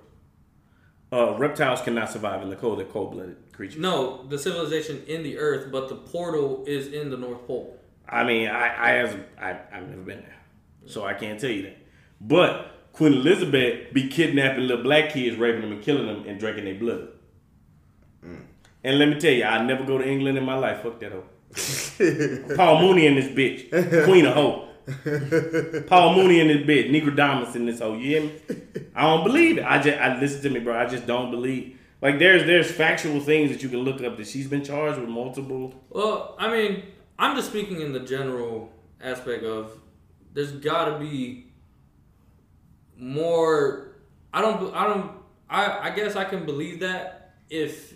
uh, 1.12 1.34
reptiles 1.38 1.80
cannot 1.80 2.10
survive 2.10 2.42
in 2.42 2.50
the 2.50 2.56
cold 2.56 2.78
they're 2.78 2.86
cold-blooded 2.86 3.36
creatures 3.52 3.80
No, 3.80 4.24
the 4.28 4.38
civilization 4.38 5.02
in 5.06 5.22
the 5.22 5.38
Earth, 5.38 5.70
but 5.72 5.88
the 5.88 5.94
portal 5.96 6.64
is 6.66 6.88
in 6.88 7.10
the 7.10 7.16
North 7.16 7.46
Pole. 7.46 7.76
i 8.08 8.24
mean 8.24 8.48
i 8.48 8.66
i 8.88 8.90
has 8.96 9.16
I, 9.40 9.50
i've 9.72 9.88
never 9.88 10.02
been 10.02 10.20
there 10.20 10.40
so 10.86 11.04
i 11.04 11.14
can't 11.14 11.38
tell 11.40 11.50
you 11.50 11.62
that 11.62 11.76
but 12.20 12.52
queen 12.92 13.12
elizabeth 13.12 13.92
be 13.92 14.08
kidnapping 14.08 14.66
little 14.66 14.82
black 14.82 15.10
kids 15.10 15.36
raping 15.36 15.62
them 15.62 15.72
and 15.72 15.82
killing 15.82 16.06
them 16.06 16.24
and 16.26 16.38
drinking 16.38 16.64
their 16.64 16.74
blood 16.74 17.08
mm. 18.24 18.40
and 18.84 18.98
let 18.98 19.08
me 19.08 19.18
tell 19.18 19.32
you 19.32 19.44
i 19.44 19.62
never 19.64 19.84
go 19.84 19.98
to 19.98 20.06
england 20.08 20.36
in 20.36 20.44
my 20.44 20.56
life 20.56 20.82
fuck 20.82 20.98
that 21.00 21.12
hoe 21.12 21.24
Paul 22.56 22.80
Mooney 22.80 23.06
in 23.06 23.16
this 23.16 23.26
bitch. 23.26 24.04
Queen 24.04 24.24
of 24.26 24.34
Hope. 24.34 25.86
Paul 25.88 26.14
Mooney 26.14 26.40
in 26.40 26.48
this 26.48 26.58
bitch. 26.66 26.90
Negrodamus 26.90 27.56
in 27.56 27.66
this 27.66 27.80
hoe. 27.80 27.94
You 27.94 28.06
hear 28.06 28.22
me? 28.22 28.32
I 28.94 29.02
don't 29.02 29.24
believe 29.24 29.58
it. 29.58 29.64
I 29.64 29.82
just 29.82 29.98
I 29.98 30.18
listen 30.20 30.42
to 30.42 30.50
me, 30.50 30.60
bro. 30.60 30.78
I 30.78 30.86
just 30.86 31.06
don't 31.06 31.30
believe. 31.30 31.76
Like 32.00 32.18
there's 32.18 32.44
there's 32.46 32.70
factual 32.70 33.20
things 33.20 33.50
that 33.50 33.62
you 33.62 33.68
can 33.68 33.80
look 33.80 34.00
up 34.02 34.16
that 34.16 34.26
she's 34.26 34.46
been 34.46 34.64
charged 34.64 34.98
with 34.98 35.08
multiple. 35.08 35.74
Well, 35.90 36.36
I 36.38 36.50
mean, 36.50 36.84
I'm 37.18 37.34
just 37.34 37.50
speaking 37.50 37.80
in 37.80 37.92
the 37.92 38.00
general 38.00 38.72
aspect 39.02 39.42
of 39.44 39.78
there's 40.32 40.52
got 40.52 40.84
to 40.86 40.98
be 40.98 41.49
more. 43.00 43.92
I 44.32 44.40
don't. 44.40 44.74
I 44.74 44.86
don't. 44.86 45.12
I. 45.48 45.88
I 45.88 45.90
guess 45.90 46.16
I 46.16 46.24
can 46.24 46.44
believe 46.46 46.80
that 46.80 47.34
if 47.48 47.94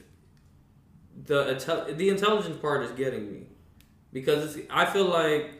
the 1.26 1.44
intel- 1.44 1.96
the 1.96 2.08
intelligence 2.08 2.56
part 2.56 2.82
is 2.84 2.90
getting 2.92 3.30
me 3.32 3.46
because 4.12 4.56
it's, 4.56 4.66
I 4.70 4.86
feel 4.86 5.04
like 5.04 5.50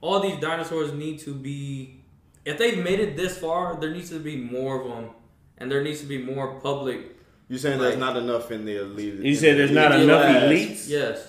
all 0.00 0.20
these 0.20 0.38
dinosaurs 0.40 0.92
need 0.92 1.20
to 1.20 1.34
be. 1.34 2.02
If 2.44 2.58
they've 2.58 2.82
made 2.82 3.00
it 3.00 3.16
this 3.16 3.38
far, 3.38 3.78
there 3.78 3.90
needs 3.90 4.10
to 4.10 4.18
be 4.18 4.36
more 4.36 4.80
of 4.80 4.88
them, 4.88 5.10
and 5.58 5.70
there 5.70 5.82
needs 5.82 6.00
to 6.00 6.06
be 6.06 6.18
more 6.18 6.60
public. 6.60 7.16
You 7.48 7.56
saying 7.58 7.78
there's 7.78 7.96
not 7.96 8.16
enough 8.16 8.50
in 8.50 8.64
the 8.64 8.82
elite? 8.82 9.14
You 9.14 9.34
said 9.34 9.56
there's 9.56 9.70
not 9.70 9.92
elite 9.92 10.04
enough 10.04 10.24
elites. 10.24 10.88
Yes. 10.88 11.27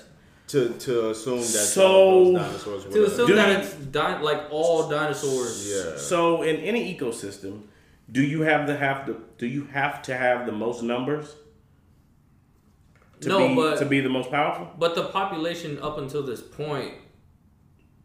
To 0.49 0.69
to 0.85 1.09
assume 1.11 1.39
that 1.39 1.45
So- 1.45 2.25
those 2.25 2.33
dinosaurs 2.41 2.85
were 2.85 2.91
To 2.91 3.05
assume 3.05 3.27
Do 3.27 3.35
that 3.35 3.49
it's 3.63 3.73
di- 3.75 4.21
like 4.21 4.41
all 4.51 4.89
dinosaurs. 4.89 5.69
yeah. 5.69 5.97
So 5.97 6.41
in 6.41 6.57
any 6.57 6.81
ecosystem, 6.93 7.63
do 8.11 8.21
you 8.23 8.41
have 8.41 8.65
to 8.67 8.75
have 8.75 9.05
to 9.07 9.13
do 9.37 9.45
you 9.47 9.65
have 9.65 10.01
to 10.03 10.15
have 10.17 10.45
the 10.45 10.51
most 10.51 10.81
numbers? 10.83 11.35
to 13.21 13.27
No, 13.29 13.47
be 13.49 13.55
but- 13.55 13.77
to 13.79 13.85
be 13.85 13.99
the 13.99 14.09
most 14.09 14.31
powerful? 14.31 14.71
But 14.79 14.95
the 14.95 15.03
population 15.09 15.77
up 15.81 15.97
until 15.97 16.23
this 16.23 16.41
point 16.41 16.93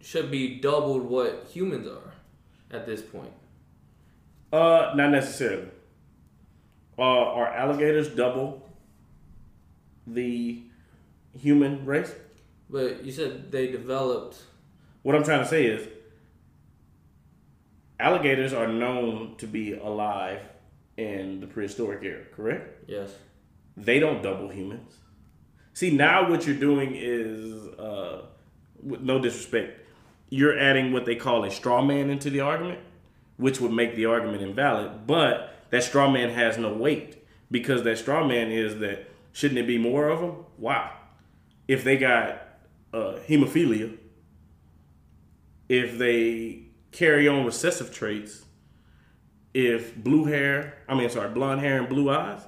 should 0.01 0.29
be 0.31 0.57
doubled 0.61 1.03
what 1.09 1.47
humans 1.53 1.87
are 1.87 2.13
at 2.77 2.85
this 2.85 3.01
point. 3.01 3.33
Uh, 4.53 4.93
not 4.97 5.11
necessarily. 5.11 5.69
Uh, 6.99 7.03
are 7.03 7.47
alligators 7.49 8.09
double 8.09 8.69
the 10.07 10.63
human 11.33 11.85
race? 11.87 12.13
But 12.75 13.05
you 13.05 13.13
said 13.13 13.53
they 13.53 13.69
developed. 13.69 14.37
What 15.03 15.15
I'm 15.15 15.23
trying 15.23 15.45
to 15.45 15.49
say 15.49 15.67
is, 15.67 15.87
alligators 18.01 18.53
are 18.53 18.67
known 18.67 19.37
to 19.37 19.47
be 19.47 19.75
alive 19.75 20.41
in 20.97 21.39
the 21.39 21.47
prehistoric 21.47 22.03
era, 22.03 22.25
correct? 22.35 22.91
Yes. 22.91 23.13
They 23.77 24.01
don't 24.01 24.25
double 24.25 24.49
humans. 24.49 24.93
See, 25.73 25.93
now 25.93 26.29
what 26.29 26.49
you're 26.49 26.57
doing 26.57 26.97
is, 26.97 27.69
uh, 27.79 28.23
with 28.83 29.03
no 29.03 29.21
disrespect, 29.21 29.81
you're 30.29 30.59
adding 30.59 30.93
what 30.93 31.05
they 31.05 31.15
call 31.15 31.45
a 31.45 31.53
straw 31.53 31.81
man 31.81 32.11
into 32.11 32.29
the 32.29 32.41
argument, 32.41 32.81
which 33.37 33.61
would 33.61 33.71
make 33.71 33.95
the 33.95 34.07
argument 34.07 34.43
invalid. 34.43 35.07
But 35.07 35.55
that 35.71 35.85
straw 35.85 36.11
man 36.11 36.31
has 36.31 36.59
no 36.59 36.75
weight 36.75 37.25
because 37.53 37.85
that 37.85 37.99
straw 37.99 38.27
man 38.27 38.51
is 38.51 38.81
that 38.81 39.09
shouldn't 39.33 39.61
it 39.61 39.69
be 39.69 39.79
more 39.79 40.09
of 40.09 40.19
them? 40.19 40.45
Why? 40.57 40.91
If 41.69 41.85
they 41.85 41.97
got 41.97 42.44
uh, 42.95 43.19
hemophilia, 43.29 43.97
if 45.69 45.99
they 45.99 46.63
carry 46.93 47.27
on 47.27 47.45
recessive 47.45 47.93
traits, 47.93 48.45
if 49.53 49.97
blue 49.97 50.25
hair, 50.25 50.79
I 50.89 50.95
mean, 50.95 51.11
sorry, 51.11 51.31
blonde 51.31 51.61
hair 51.61 51.79
and 51.79 51.89
blue 51.89 52.11
eyes 52.11 52.43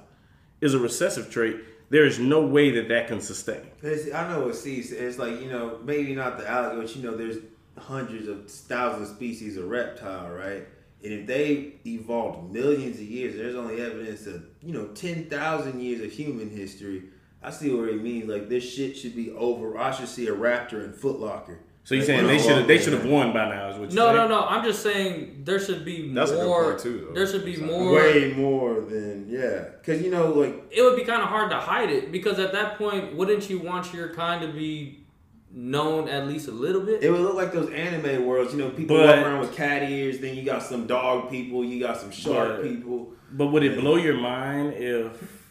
is 0.61 0.73
a 0.73 0.79
recessive 0.79 1.29
trait, 1.29 1.57
there 1.89 2.05
is 2.05 2.19
no 2.19 2.41
way 2.41 2.71
that 2.71 2.89
that 2.89 3.07
can 3.07 3.21
sustain. 3.21 3.67
It's, 3.81 4.13
I 4.13 4.29
know 4.29 4.45
what 4.45 4.55
Steve 4.55 4.85
said. 4.85 5.01
It's 5.01 5.17
like, 5.17 5.41
you 5.41 5.49
know, 5.49 5.79
maybe 5.83 6.13
not 6.15 6.37
the 6.37 6.49
alligator, 6.49 6.81
but 6.81 6.95
you 6.95 7.03
know, 7.03 7.15
there's 7.15 7.37
hundreds 7.77 8.27
of 8.27 8.49
thousands 8.49 9.09
of 9.09 9.15
species 9.15 9.57
of 9.57 9.69
reptile, 9.69 10.29
right? 10.29 10.67
And 11.03 11.13
if 11.13 11.27
they 11.27 11.73
evolved 11.85 12.51
millions 12.51 12.97
of 12.97 13.03
years, 13.03 13.35
there's 13.35 13.55
only 13.55 13.81
evidence 13.81 14.25
of, 14.25 14.43
you 14.61 14.73
know, 14.73 14.87
10,000 14.87 15.79
years 15.79 16.01
of 16.01 16.11
human 16.11 16.49
history. 16.49 17.03
I 17.41 17.51
see 17.51 17.73
what 17.73 17.89
he 17.89 17.95
means. 17.95 18.27
Like, 18.27 18.49
this 18.49 18.63
shit 18.69 18.97
should 18.97 19.15
be 19.15 19.31
over. 19.31 19.77
I 19.77 19.91
should 19.91 20.07
see 20.07 20.27
a 20.27 20.33
raptor 20.35 20.83
in 20.83 20.91
Footlocker. 20.93 21.57
So 21.83 21.95
you're 21.95 22.01
Like, 22.01 22.07
saying 22.07 22.27
they 22.27 22.37
should 22.37 22.57
have 22.57 22.67
they 22.67 22.77
should 22.79 22.91
have 22.93 23.05
won 23.05 23.31
by 23.31 23.47
now? 23.47 23.69
Is 23.69 23.77
what 23.77 23.91
you're 23.93 23.95
No, 23.95 24.13
saying? 24.13 24.29
no, 24.29 24.41
no. 24.41 24.45
I'm 24.45 24.63
just 24.65 24.83
saying 24.83 25.43
there 25.45 25.57
should 25.59 25.85
be 25.85 26.03
more 26.07 26.15
That's 26.15 26.31
a 26.31 26.35
good 26.35 26.45
more. 26.45 26.63
point, 26.71 26.79
too, 26.79 27.05
though. 27.07 27.13
There 27.13 27.27
should 27.27 27.45
be 27.45 27.53
It's 27.53 27.61
more. 27.61 27.93
Way 27.93 28.33
more 28.35 28.81
than, 28.81 29.27
yeah. 29.29 29.69
Because, 29.79 30.01
you 30.01 30.11
know, 30.11 30.33
like, 30.33 30.65
It 30.69 30.81
would 30.81 30.97
be 30.97 31.05
kind 31.05 31.21
of 31.21 31.29
hard 31.29 31.49
to 31.51 31.57
hide 31.57 31.89
it 31.89 32.11
because 32.11 32.39
at 32.39 32.51
that 32.51 32.77
point, 32.77 33.15
wouldn't 33.15 33.49
you 33.49 33.59
want 33.59 33.93
your 33.93 34.09
kind 34.09 34.41
to 34.41 34.49
be 34.51 35.05
known 35.53 36.09
at 36.09 36.27
least 36.27 36.49
a 36.49 36.51
little 36.51 36.81
bit? 36.81 37.01
It 37.03 37.09
would 37.09 37.21
look 37.21 37.35
like 37.35 37.53
those 37.53 37.69
anime 37.71 38.25
worlds, 38.25 38.51
you 38.53 38.59
know, 38.59 38.69
people 38.69 38.97
But- 38.97 39.05
walk 39.19 39.25
around 39.25 39.39
with 39.39 39.53
cat 39.55 39.89
ears, 39.89 40.19
then 40.19 40.35
you 40.35 40.43
got 40.43 40.63
some 40.63 40.87
dog 40.87 41.29
people, 41.29 41.63
you 41.63 41.79
got 41.79 41.95
some 41.95 42.11
shark 42.11 42.57
But- 42.57 42.63
people. 42.63 43.13
But 43.31 43.47
would 43.47 43.63
it 43.63 43.79
blow 43.79 43.95
your 43.95 44.15
mind 44.15 44.73
if 44.73 45.46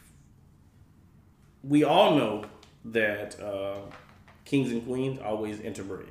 we 1.67 1.85
all 1.85 2.14
know 2.17 2.45
that 2.87 3.39
uh, 3.41 3.79
kings 4.45 4.71
and 4.73 4.85
queens 4.87 5.19
always 5.19 5.61
interbreed? 5.61 6.09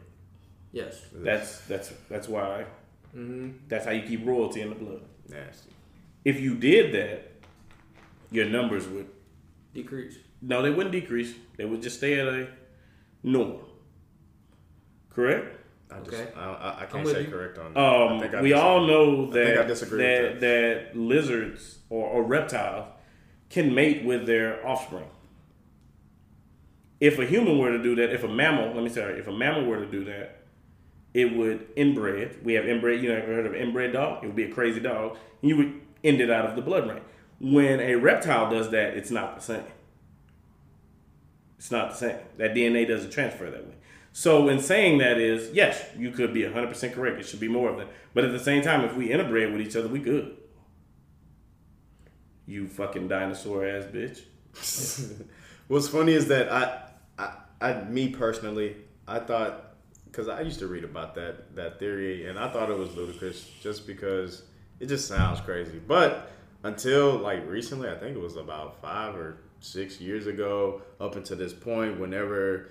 yes. 0.72 1.02
That's 1.14 1.60
that's 1.62 1.90
that's 2.10 2.28
why 2.28 2.66
hmm 3.14 3.52
that's 3.70 3.86
how 3.86 3.92
you 3.92 4.02
keep 4.04 4.26
royalty 4.26 4.62
in 4.62 4.70
the 4.70 4.76
blood. 4.76 5.02
Nasty. 5.30 5.70
If 6.26 6.40
you 6.42 6.56
did 6.56 6.94
that, 6.94 7.32
your 8.32 8.46
numbers 8.46 8.88
would 8.88 9.08
Decrease. 9.74 10.18
no, 10.42 10.62
they 10.62 10.70
wouldn't 10.72 10.92
decrease. 10.92 11.34
They 11.58 11.66
would 11.66 11.82
just 11.82 11.98
stay 11.98 12.20
at 12.20 12.28
a 12.28 12.48
norm. 13.24 13.60
Correct. 15.10 15.62
I 15.92 16.00
just, 16.00 16.14
Okay. 16.18 16.32
I, 16.36 16.44
I, 16.46 16.82
I 16.82 16.86
can't 16.88 17.08
say 17.08 17.22
you. 17.24 17.28
correct 17.28 17.58
on 17.58 17.74
that. 17.74 17.80
I 17.80 18.08
Um, 18.14 18.20
think 18.20 18.34
I 18.34 18.42
we 18.42 18.50
disagree. 18.50 18.54
all 18.54 18.88
know 18.88 19.28
I 19.30 19.32
think 19.32 19.36
I 19.36 19.56
that 19.62 19.68
disagree 19.68 19.98
that, 20.04 20.40
that 20.42 20.98
lizards 20.98 21.80
or, 21.90 22.06
or 22.08 22.24
reptiles 22.24 22.88
can 23.50 23.74
mate 23.74 24.04
with 24.04 24.26
their 24.26 24.66
offspring. 24.68 25.06
If 27.00 27.20
a 27.20 27.26
human 27.26 27.58
were 27.58 27.72
to 27.72 27.82
do 27.82 27.96
that, 27.96 28.14
if 28.14 28.24
a 28.24 28.28
mammal, 28.28 28.74
let 28.74 28.84
me 28.84 28.90
say, 28.90 29.04
if 29.04 29.28
a 29.28 29.32
mammal 29.32 29.66
were 29.66 29.80
to 29.80 29.86
do 29.86 30.06
that, 30.06 30.46
it 31.14 31.36
would 31.36 31.68
inbred. 31.76 32.44
We 32.44 32.54
have 32.54 32.68
inbred. 32.68 33.02
You 33.02 33.10
know, 33.10 33.16
ever 33.16 33.28
heard 33.28 33.46
of 33.46 33.56
inbred 33.56 33.94
dog? 33.94 34.24
It 34.24 34.28
would 34.28 34.36
be 34.36 34.44
a 34.44 34.52
crazy 34.52 34.80
dog. 34.80 35.18
You 35.42 35.58
would 35.58 35.82
end 36.04 36.22
it 36.22 36.30
out 36.30 36.46
of 36.46 36.56
the 36.56 36.62
blood 36.62 36.84
bloodline. 36.86 37.02
When 37.40 37.80
a 37.80 37.96
reptile 37.96 38.50
does 38.50 38.70
that, 38.72 38.96
it's 38.96 39.12
not 39.12 39.38
the 39.38 39.42
same. 39.42 39.64
It's 41.58 41.72
not 41.72 41.92
the 41.92 41.96
same. 41.96 42.18
That 42.38 42.54
DNA 42.54 42.88
doesn't 42.88 43.12
transfer 43.12 43.50
that 43.50 43.66
way. 43.66 43.76
So, 44.12 44.48
in 44.48 44.60
saying 44.60 45.00
that, 45.00 45.18
is 45.18 45.52
yes, 45.54 45.84
you 45.98 46.12
could 46.12 46.34
be 46.34 46.42
100% 46.42 46.94
correct. 46.94 47.20
It 47.20 47.26
should 47.26 47.40
be 47.40 47.50
more 47.50 47.70
of 47.70 47.78
that. 47.78 47.88
But 48.14 48.24
at 48.26 48.32
the 48.32 48.40
same 48.40 48.62
time, 48.62 48.86
if 48.86 48.96
we 48.96 49.10
interbred 49.10 49.52
with 49.52 49.62
each 49.62 49.76
other, 49.76 49.88
we 49.88 50.00
good. 50.00 50.38
You 52.46 52.68
fucking 52.68 53.08
dinosaur 53.08 53.66
ass 53.66 53.86
bitch. 53.86 54.22
What's 55.68 55.88
funny 55.88 56.14
is 56.14 56.28
that 56.28 56.52
I, 56.52 56.85
I, 57.18 57.34
I 57.62 57.74
me 57.84 58.10
personally, 58.10 58.76
I 59.08 59.20
thought 59.20 59.74
because 60.06 60.28
I 60.28 60.42
used 60.42 60.60
to 60.60 60.68
read 60.68 60.84
about 60.84 61.16
that 61.16 61.56
that 61.56 61.80
theory, 61.80 62.28
and 62.28 62.38
I 62.40 62.50
thought 62.52 62.70
it 62.70 62.78
was 62.78 62.96
ludicrous 62.96 63.50
just 63.62 63.86
because 63.88 64.44
it 64.80 64.88
just 64.88 65.08
sounds 65.08 65.40
crazy. 65.42 65.80
But 65.80 66.32
until 66.64 67.18
like 67.18 67.48
recently, 67.48 67.90
I 67.90 67.96
think 67.96 68.16
it 68.16 68.22
was 68.22 68.36
about 68.36 68.82
five 68.82 69.16
or 69.16 69.38
six 69.60 70.00
years 70.02 70.28
ago, 70.28 70.82
up 71.00 71.16
until 71.16 71.38
this 71.38 71.54
point, 71.54 72.00
whenever 72.00 72.70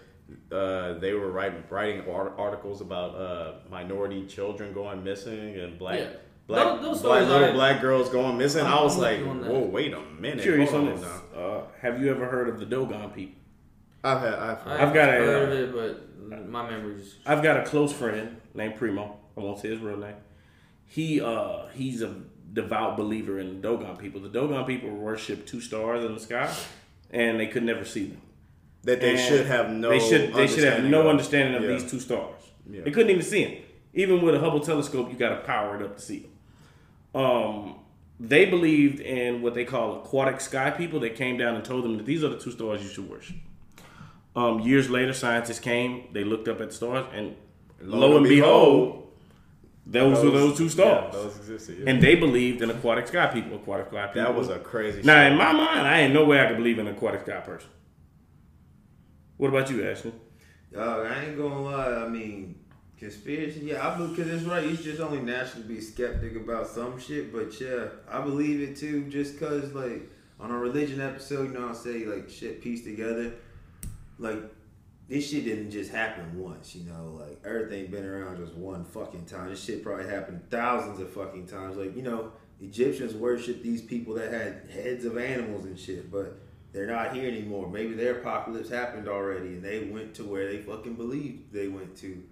uh, 0.53 0.95
they 0.95 1.13
were 1.13 1.31
writing 1.31 1.63
writing 1.71 2.03
articles 2.11 2.81
about 2.81 3.15
uh, 3.15 3.53
minority 3.71 4.27
children 4.27 4.73
going 4.73 5.03
missing 5.05 5.57
and 5.59 5.79
black. 5.79 5.99
Yeah. 6.01 6.07
Black, 6.47 6.63
Those- 6.83 6.83
those 6.83 7.03
black 7.03 7.27
little 7.27 7.49
are- 7.49 7.53
black 7.55 7.81
girls 7.81 8.11
going 8.11 8.37
missing. 8.37 8.65
I'm- 8.67 8.75
I 8.79 8.83
was 8.83 8.99
like, 8.99 9.21
you 9.21 9.29
on 9.29 9.41
that. 9.41 9.51
"Whoa, 9.51 9.61
wait 9.61 9.95
a 9.95 10.01
minute!" 10.21 10.43
Curious 10.43 10.71
hold 10.71 10.89
on 10.89 10.93
on 10.93 11.01
this. 11.01 11.11
Uh, 11.35 11.63
have 11.81 12.03
you 12.03 12.11
ever 12.11 12.27
heard 12.27 12.51
of 12.51 12.59
the 12.61 12.67
Dogon 12.67 13.11
people? 13.15 13.41
I've 14.05 14.21
had, 14.21 14.35
I've 14.35 14.59
heard. 14.61 14.81
I've, 14.81 14.95
got 14.95 15.09
a, 15.09 15.13
heard 15.13 15.49
uh, 15.49 15.53
of 15.53 15.59
it, 15.59 15.73
but 16.29 16.49
my 16.49 16.69
memories. 16.71 17.17
I've 17.27 17.43
got 17.43 17.57
a 17.59 17.65
close 17.65 17.93
friend 17.93 18.41
named 18.55 18.77
Primo. 18.77 19.17
I 19.37 19.41
won't 19.41 19.59
say 19.59 19.69
his 19.71 19.81
real 19.81 19.97
name. 19.97 20.15
He 20.87 21.21
uh 21.21 21.67
he's 21.75 22.03
a 22.03 22.15
devout 22.53 22.97
believer 22.97 23.41
in 23.41 23.49
the 23.61 23.69
Dogon 23.69 23.97
people. 23.97 24.21
The 24.21 24.29
Dogon 24.29 24.65
people 24.67 24.91
worship 24.91 25.47
two 25.47 25.61
stars 25.61 26.05
in 26.05 26.15
the 26.15 26.21
sky, 26.21 26.55
and 27.11 27.41
they 27.41 27.47
could 27.49 27.65
never 27.65 27.85
see 27.85 28.07
them. 28.07 28.21
that 28.85 29.01
they 29.01 29.13
And 29.13 29.19
should 29.19 29.47
have 29.47 29.71
no. 29.71 29.89
They 29.89 29.99
should 29.99 30.35
they 30.35 30.47
should 30.47 30.65
have 30.65 30.75
understanding 30.85 30.91
no 30.91 31.01
of. 31.01 31.07
understanding 31.09 31.55
of 31.57 31.63
Yeah. 31.63 31.69
these 31.79 31.91
two 31.91 31.99
stars. 32.01 32.43
Yeah. 32.71 32.83
They 32.83 32.91
couldn't 32.91 33.11
even 33.11 33.23
see 33.23 33.45
them. 33.45 33.55
Even 33.95 34.23
with 34.23 34.35
a 34.35 34.39
Hubble 34.41 34.61
telescope, 34.61 35.11
you 35.11 35.17
got 35.17 35.31
to 35.31 35.41
power 35.47 35.77
it 35.77 35.83
up 35.83 35.97
to 35.97 36.03
see 36.03 36.27
them. 37.15 37.23
Um, 37.23 37.77
they 38.21 38.45
believed 38.45 39.01
in 39.01 39.41
what 39.43 39.55
they 39.55 39.65
call 39.65 39.97
aquatic 40.01 40.41
sky 40.41 40.71
people. 40.71 41.01
They 41.01 41.11
came 41.11 41.37
down 41.39 41.55
and 41.57 41.65
told 41.65 41.85
them 41.85 41.97
that 41.97 42.07
these 42.07 42.23
are 42.25 42.29
the 42.29 42.39
two 42.39 42.51
stars 42.53 42.83
you 42.83 42.89
should 42.89 43.09
worship. 43.09 43.37
Um, 44.37 44.61
years 44.61 44.91
later, 44.91 45.13
scientists 45.13 45.61
came. 45.61 46.09
They 46.13 46.25
looked 46.25 46.49
up 46.49 46.61
at 46.61 46.71
the 46.71 46.75
stars, 46.75 47.07
and 47.13 47.37
lo, 47.81 48.17
and 48.17 48.27
behold, 48.27 49.05
those, 49.87 50.25
were 50.25 50.31
those 50.31 50.57
two 50.57 50.69
stars. 50.69 51.15
Yeah, 51.15 51.21
those 51.21 51.37
existed. 51.37 51.79
Yeah. 51.81 51.91
and 51.91 52.03
they 52.03 52.15
believed 52.15 52.63
in 52.63 52.71
aquatic 52.71 53.07
sky 53.07 53.27
people. 53.27 53.57
Aquatic 53.57 53.89
sky 53.89 54.07
people. 54.09 54.23
that 54.23 54.35
was 54.35 54.49
a 54.49 54.59
crazy. 54.59 55.03
now 55.03 55.23
shit. 55.23 55.33
in 55.33 55.39
my 55.39 55.53
mind. 55.53 55.87
I 55.87 56.01
ain't 56.01 56.15
no 56.15 56.25
way 56.25 56.41
I 56.41 56.47
could 56.49 56.57
believe 56.57 56.79
in 56.79 56.87
an 56.87 56.95
aquatic 56.95 57.23
sky 57.23 57.41
person. 57.41 57.71
What 59.37 59.49
about 59.49 59.71
you, 59.71 59.89
Ashton? 59.89 60.13
Dog, 60.73 61.07
I 61.07 61.27
ain't 61.27 61.37
gonna 61.37 61.61
lie. 61.61 62.05
I 62.05 62.09
mean, 62.09 62.59
conspiracy. 62.99 63.61
Yeah, 63.61 63.87
I 63.87 63.97
believe 63.97 64.17
because 64.17 64.33
it's 64.33 64.45
right. 64.45 64.65
It's 64.65 64.83
just 64.83 65.01
only 65.01 65.21
natural 65.21 65.63
to 65.63 65.69
be 65.69 65.81
skeptic 65.81 66.35
about 66.37 66.67
some 66.67 66.99
shit. 66.99 67.33
But 67.33 67.61
yeah, 67.61 67.87
I 68.09 68.21
believe 68.23 68.61
it 68.69 68.77
too. 68.77 69.09
Just 69.09 69.39
cause 69.39 69.73
like 69.73 70.11
on 70.41 70.51
a 70.51 70.59
religion 70.59 71.01
episode, 71.01 71.53
you 71.53 71.59
know, 71.59 71.69
I 71.69 71.73
say 71.75 72.05
like 72.07 72.29
shit 72.31 72.63
pieced 72.63 72.85
together. 72.85 73.35
Like 74.19 74.43
this 75.09 75.31
shit 75.31 75.45
didn't 75.45 75.71
just 75.71 75.91
happen 75.91 76.39
once. 76.39 76.75
You 76.75 76.85
know, 76.85 77.19
like 77.21 77.41
Earth 77.45 77.73
ain't 77.73 77.91
been 77.91 78.05
around 78.05 78.39
just 78.39 78.55
one 78.55 78.85
fucking 78.85 79.27
time. 79.27 79.51
This 79.51 79.63
shit 79.63 79.83
probably 79.83 80.09
happened 80.09 80.43
thousands 80.51 81.01
of 81.01 81.11
fucking 81.11 81.47
times. 81.47 81.77
Like 81.77 81.97
you 81.97 82.03
know, 82.03 82.33
Egyptians 82.61 83.15
worship 83.15 83.63
these 83.63 83.83
people 83.83 84.15
that 84.15 84.33
had 84.33 84.69
heads 84.73 85.05
of 85.05 85.19
animals 85.19 85.65
and 85.65 85.79
shit, 85.79 86.11
but 86.11 86.39
they're 86.73 86.87
not 86.87 87.15
here 87.15 87.29
anymore. 87.29 87.71
Maybe 87.71 87.95
their 87.95 88.19
apocalypse 88.19 88.69
happened 88.69 89.09
already 89.09 89.49
and 89.49 89.63
they 89.63 89.85
went 89.85 90.15
to 90.15 90.25
where 90.25 90.51
they 90.51 90.59
fucking 90.59 90.95
believed 90.95 91.53
they 91.53 91.69
went 91.69 91.97
to. 91.99 92.23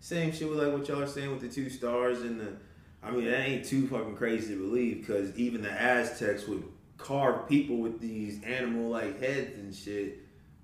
Same 0.00 0.32
shit 0.32 0.48
with 0.48 0.58
like 0.58 0.72
what 0.72 0.88
y'all 0.88 1.02
are 1.02 1.06
saying 1.06 1.30
with 1.30 1.42
the 1.42 1.48
two 1.48 1.68
stars 1.68 2.22
and 2.22 2.40
the. 2.40 2.56
I 3.02 3.10
mean, 3.10 3.26
that 3.26 3.40
ain't 3.40 3.64
too 3.64 3.86
fucking 3.88 4.16
crazy 4.16 4.54
to 4.54 4.60
believe 4.60 5.00
because 5.00 5.34
even 5.36 5.62
the 5.62 5.70
Aztecs 5.70 6.46
would 6.46 6.64
carve 6.98 7.48
people 7.48 7.76
with 7.76 7.98
these 8.00 8.42
animal 8.42 8.90
like 8.90 9.20
heads 9.20 9.54
and 9.54 9.74
shit. 9.74 10.18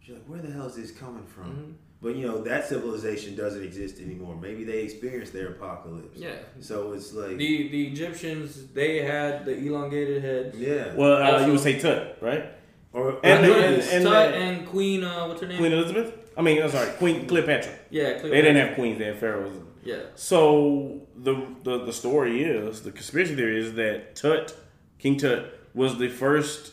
You're 0.06 0.16
like, 0.18 0.26
where 0.28 0.40
the 0.40 0.52
hell 0.52 0.66
is 0.66 0.76
this 0.76 0.90
coming 0.92 1.24
from? 1.26 1.50
Mhm. 1.50 1.72
But 2.00 2.14
you 2.14 2.26
know, 2.26 2.42
that 2.44 2.68
civilization 2.68 3.34
doesn't 3.34 3.62
exist 3.62 4.00
anymore. 4.00 4.36
Maybe 4.40 4.62
they 4.64 4.82
experienced 4.82 5.32
their 5.32 5.48
apocalypse. 5.48 6.18
Yeah. 6.18 6.34
So 6.60 6.92
it's 6.92 7.12
like, 7.12 7.36
The 7.38 7.68
the 7.68 7.86
Egyptians 7.88 8.68
they 8.68 8.98
had 9.02 9.44
the 9.44 9.56
elongated 9.56 10.22
heads. 10.22 10.56
yeah. 10.58 10.94
Well, 10.94 11.14
uh, 11.22 11.32
Also- 11.32 11.46
you 11.46 11.52
would 11.52 11.60
say 11.60 11.78
Tut, 11.80 12.18
right? 12.20 12.44
Or 12.92 13.18
And- 13.24 13.24
And, 13.24 13.44
and- 13.46 13.64
and, 13.74 13.82
and- 13.82 14.04
Tut 14.04 14.34
and 14.34 14.66
Queen, 14.66 15.02
uh, 15.02 15.26
what's 15.26 15.40
her 15.40 15.48
name? 15.48 15.58
Queen 15.58 15.72
Elizabeth. 15.72 16.12
I 16.36 16.42
mean, 16.42 16.62
I'm 16.62 16.70
sorry, 16.70 16.90
Queen 16.98 17.26
Cleopatra. 17.26 17.72
yeah, 17.90 18.22
They 18.22 18.30
didn't 18.42 18.56
have 18.56 18.74
queens; 18.74 18.98
they 18.98 19.06
had 19.06 19.18
pharaohs. 19.18 19.56
Yeah. 19.82 19.96
So 20.14 21.06
the, 21.16 21.34
the 21.64 21.84
the 21.86 21.92
story 21.92 22.42
is 22.42 22.82
the 22.82 22.92
conspiracy 22.92 23.34
theory 23.34 23.58
is 23.58 23.72
that 23.74 24.14
Tut, 24.16 24.54
King 24.98 25.16
Tut, 25.16 25.58
was 25.74 25.98
the 25.98 26.08
first 26.08 26.72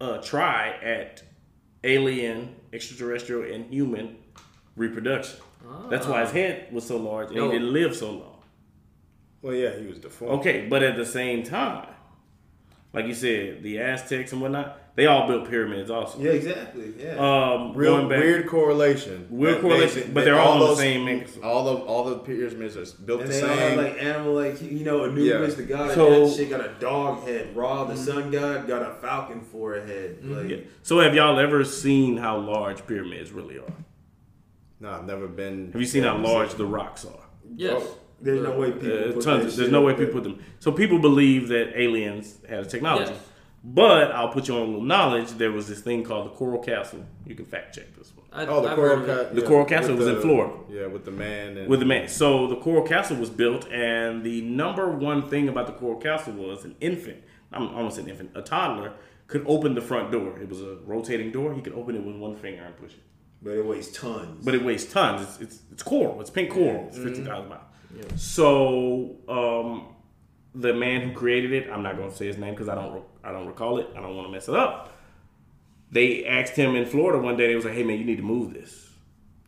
uh, 0.00 0.18
try 0.18 0.74
at 0.82 1.22
alien, 1.84 2.56
extraterrestrial, 2.72 3.52
and 3.52 3.70
human 3.72 4.16
reproduction. 4.76 5.38
That's 5.88 6.06
why 6.06 6.20
his 6.20 6.30
ah. 6.30 6.32
head 6.32 6.72
was 6.72 6.86
so 6.86 6.96
large 6.96 7.28
and 7.28 7.36
Yo. 7.36 7.50
he 7.50 7.58
didn't 7.58 7.72
live 7.72 7.94
so 7.94 8.10
long. 8.10 8.42
Well, 9.42 9.54
yeah, 9.54 9.76
he 9.78 9.86
was 9.86 9.98
deformed. 9.98 10.40
Okay, 10.40 10.66
but 10.68 10.82
at 10.82 10.96
the 10.96 11.06
same 11.06 11.42
time, 11.42 11.88
like 12.92 13.06
you 13.06 13.14
said, 13.14 13.62
the 13.62 13.78
Aztecs 13.80 14.32
and 14.32 14.40
whatnot, 14.40 14.79
they 14.96 15.06
all 15.06 15.26
built 15.28 15.48
pyramids 15.48 15.90
also. 15.90 16.18
yeah, 16.18 16.32
exactly. 16.32 16.92
Yeah. 16.98 17.14
Um, 17.16 17.72
Real 17.74 18.08
back, 18.08 18.18
weird 18.20 18.46
correlation. 18.48 19.26
Weird 19.30 19.56
That 19.56 19.60
correlation, 19.62 20.02
they- 20.02 20.06
but 20.08 20.14
they- 20.20 20.24
they're 20.26 20.38
all 20.40 20.62
on 20.62 20.70
the 20.70 20.76
same 20.76 21.04
mix. 21.04 21.38
All 21.42 21.68
of 21.68 21.82
all 21.82 22.04
the 22.04 22.18
pyramids 22.18 22.76
are 22.76 22.84
built 23.04 23.20
and 23.22 23.30
the 23.30 23.34
they 23.34 23.42
all 23.42 23.48
have 23.48 23.58
same. 23.58 23.78
like 23.78 24.02
animal, 24.02 24.34
like 24.34 24.60
you 24.62 24.84
know, 24.84 25.04
Anubis, 25.04 25.24
Yeah. 25.24 25.38
the 25.56 25.62
god 25.62 25.90
So- 25.94 26.22
of 26.24 26.30
that 26.30 26.36
shit, 26.36 26.50
got 26.50 26.60
a 26.60 26.72
dog 26.80 27.26
head. 27.26 27.56
Ra, 27.56 27.84
the 27.84 27.96
sun 27.96 28.30
god, 28.30 28.66
got 28.68 28.82
a 28.82 28.94
falcon 29.00 29.40
for 29.40 29.74
a 29.74 29.86
head. 29.86 30.18
Like, 30.24 30.48
Yeah. 30.50 30.56
So 30.82 30.98
have 31.00 31.14
y'all 31.14 31.38
ever 31.38 31.64
seen 31.64 32.16
how 32.18 32.38
large 32.38 32.86
pyramids 32.86 33.32
really 33.32 33.58
are? 33.58 33.72
no, 34.80 34.90
I've 34.90 35.06
never 35.06 35.26
been. 35.28 35.70
Have 35.72 35.80
you 35.80 35.86
seen 35.86 36.02
how 36.02 36.16
large 36.18 36.54
the 36.54 36.64
rocks 36.66 37.04
are? 37.04 37.24
Yes. 37.56 37.82
Oh, 37.84 37.96
there's 38.20 38.42
no 38.42 38.52
way 38.58 38.70
people. 38.72 38.88
Uh, 38.92 39.12
put 39.12 39.22
tons. 39.22 39.24
that 39.24 39.38
There's 39.40 39.56
shit 39.56 39.70
no 39.72 39.82
way 39.82 39.94
people 39.94 40.12
put 40.14 40.24
them. 40.24 40.38
So 40.58 40.72
people 40.72 40.98
believe 40.98 41.48
that 41.48 41.78
aliens 41.78 42.38
have 42.48 42.68
technology. 42.68 43.12
Yes. 43.12 43.22
But 43.62 44.12
I'll 44.12 44.30
put 44.30 44.48
you 44.48 44.54
on 44.54 44.60
a 44.62 44.64
little 44.64 44.80
knowledge. 44.82 45.32
There 45.32 45.52
was 45.52 45.68
this 45.68 45.80
thing 45.80 46.02
called 46.02 46.26
the 46.26 46.30
Coral 46.30 46.60
Castle. 46.60 47.04
You 47.26 47.34
can 47.34 47.44
fact 47.44 47.74
check 47.74 47.94
this 47.96 48.10
one. 48.16 48.24
I, 48.32 48.46
Oh, 48.46 48.62
the 48.62 48.70
I've 48.70 48.74
coral 48.76 48.96
Castle. 49.00 49.10
of 49.12 49.18
it. 49.20 49.24
cat. 49.26 49.34
The 49.34 49.42
Coral 49.42 49.64
Castle 49.66 49.96
with 49.96 50.06
was 50.06 50.16
in 50.16 50.22
Florida. 50.22 50.54
Yeah, 50.70 50.86
with 50.86 51.04
the 51.04 51.10
man 51.10 51.58
and 51.58 51.68
With 51.68 51.80
the 51.80 51.86
man. 51.86 52.08
So 52.08 52.46
the 52.46 52.56
Coral 52.56 52.82
Castle 52.86 53.16
was 53.18 53.28
built, 53.28 53.70
and 53.70 54.22
the 54.24 54.40
number 54.42 54.90
one 54.90 55.28
thing 55.28 55.48
about 55.48 55.66
the 55.66 55.74
Coral 55.74 56.00
Castle 56.00 56.32
was 56.32 56.64
an 56.64 56.74
infant. 56.80 57.18
I'm 57.52 57.68
almost 57.74 57.98
an 57.98 58.08
infant. 58.08 58.30
A 58.34 58.40
toddler 58.40 58.94
could 59.26 59.44
open 59.46 59.74
the 59.74 59.82
front 59.82 60.10
door. 60.10 60.38
It 60.40 60.48
was 60.48 60.62
a 60.62 60.76
rotating 60.86 61.30
door. 61.30 61.52
He 61.52 61.60
could 61.60 61.74
open 61.74 61.94
it 61.96 62.02
with 62.02 62.16
one 62.16 62.36
finger 62.36 62.62
and 62.64 62.74
push 62.78 62.92
it. 62.94 63.00
But 63.42 63.52
it 63.56 63.64
weighs 63.66 63.90
tons. 63.92 64.44
but 64.44 64.54
it 64.54 64.64
weighs 64.64 64.86
tons. 64.86 65.22
It's 65.22 65.40
it's, 65.40 65.62
it's 65.72 65.82
coral. 65.82 66.20
It's 66.20 66.30
pink 66.30 66.50
coral. 66.50 66.86
It's 66.88 66.96
fifty 66.98 67.22
thousand 67.24 67.50
pounds. 67.50 68.22
So 68.22 69.16
um, 69.28 69.86
the 70.54 70.72
man 70.74 71.02
who 71.02 71.12
created 71.12 71.52
it, 71.52 71.70
I'm 71.70 71.82
not 71.82 71.96
going 71.96 72.10
to 72.10 72.16
say 72.16 72.26
his 72.26 72.38
name 72.38 72.54
because 72.54 72.68
I 72.68 72.74
don't 72.74 72.92
re- 72.94 73.00
I 73.24 73.32
don't 73.32 73.46
recall 73.46 73.78
it. 73.78 73.88
I 73.96 74.00
don't 74.00 74.16
want 74.16 74.28
to 74.28 74.32
mess 74.32 74.48
it 74.48 74.54
up. 74.54 74.96
They 75.90 76.24
asked 76.24 76.54
him 76.54 76.76
in 76.76 76.86
Florida 76.86 77.18
one 77.20 77.36
day. 77.36 77.48
They 77.48 77.54
was 77.54 77.64
like, 77.64 77.74
"Hey 77.74 77.82
man, 77.82 77.98
you 77.98 78.04
need 78.04 78.18
to 78.18 78.22
move 78.22 78.54
this." 78.54 78.90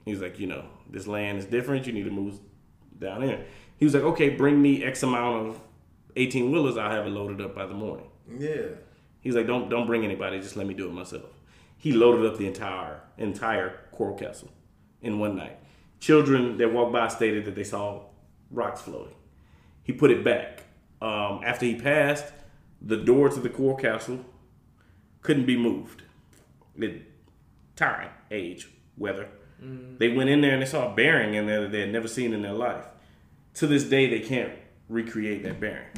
He 0.04 0.10
was 0.10 0.20
like, 0.20 0.38
"You 0.38 0.48
know, 0.48 0.64
this 0.90 1.06
land 1.06 1.38
is 1.38 1.46
different. 1.46 1.86
You 1.86 1.92
need 1.92 2.04
to 2.04 2.10
move 2.10 2.40
down 2.98 3.20
there." 3.20 3.44
He 3.76 3.84
was 3.84 3.94
like, 3.94 4.02
"Okay, 4.02 4.30
bring 4.30 4.60
me 4.60 4.84
X 4.84 5.02
amount 5.02 5.48
of 5.48 5.60
18 6.16 6.50
wheelers. 6.50 6.76
I'll 6.76 6.90
have 6.90 7.06
it 7.06 7.10
loaded 7.10 7.40
up 7.40 7.54
by 7.54 7.66
the 7.66 7.74
morning." 7.74 8.06
yeah. 8.38 8.66
He's 9.20 9.36
like, 9.36 9.46
don't 9.46 9.68
don't 9.68 9.86
bring 9.86 10.04
anybody, 10.04 10.40
just 10.40 10.56
let 10.56 10.66
me 10.66 10.74
do 10.74 10.88
it 10.88 10.92
myself. 10.92 11.30
He 11.78 11.92
loaded 11.92 12.26
up 12.26 12.38
the 12.38 12.46
entire 12.46 13.00
entire 13.18 13.78
coral 13.92 14.16
castle 14.16 14.50
in 15.00 15.18
one 15.18 15.36
night. 15.36 15.58
Children 16.00 16.56
that 16.58 16.72
walked 16.72 16.92
by 16.92 17.08
stated 17.08 17.44
that 17.44 17.54
they 17.54 17.64
saw 17.64 18.02
rocks 18.50 18.80
floating. 18.80 19.14
He 19.84 19.92
put 19.92 20.10
it 20.10 20.24
back. 20.24 20.64
Um, 21.00 21.40
after 21.44 21.66
he 21.66 21.76
passed, 21.76 22.32
the 22.84 22.96
door 22.96 23.28
to 23.28 23.40
the 23.40 23.48
core 23.48 23.76
castle 23.76 24.24
couldn't 25.22 25.46
be 25.46 25.56
moved. 25.56 26.02
It, 26.76 27.02
time, 27.76 28.10
age, 28.30 28.68
weather. 28.96 29.28
Mm. 29.62 29.98
They 29.98 30.08
went 30.08 30.30
in 30.30 30.40
there 30.40 30.52
and 30.52 30.62
they 30.62 30.66
saw 30.66 30.92
a 30.92 30.94
bearing 30.94 31.34
in 31.34 31.46
there 31.46 31.62
that 31.62 31.72
they 31.72 31.80
had 31.80 31.92
never 31.92 32.08
seen 32.08 32.32
in 32.32 32.42
their 32.42 32.52
life. 32.52 32.86
To 33.54 33.66
this 33.66 33.84
day, 33.84 34.08
they 34.08 34.20
can't 34.20 34.52
recreate 34.88 35.42
that 35.44 35.60
bearing. 35.60 35.88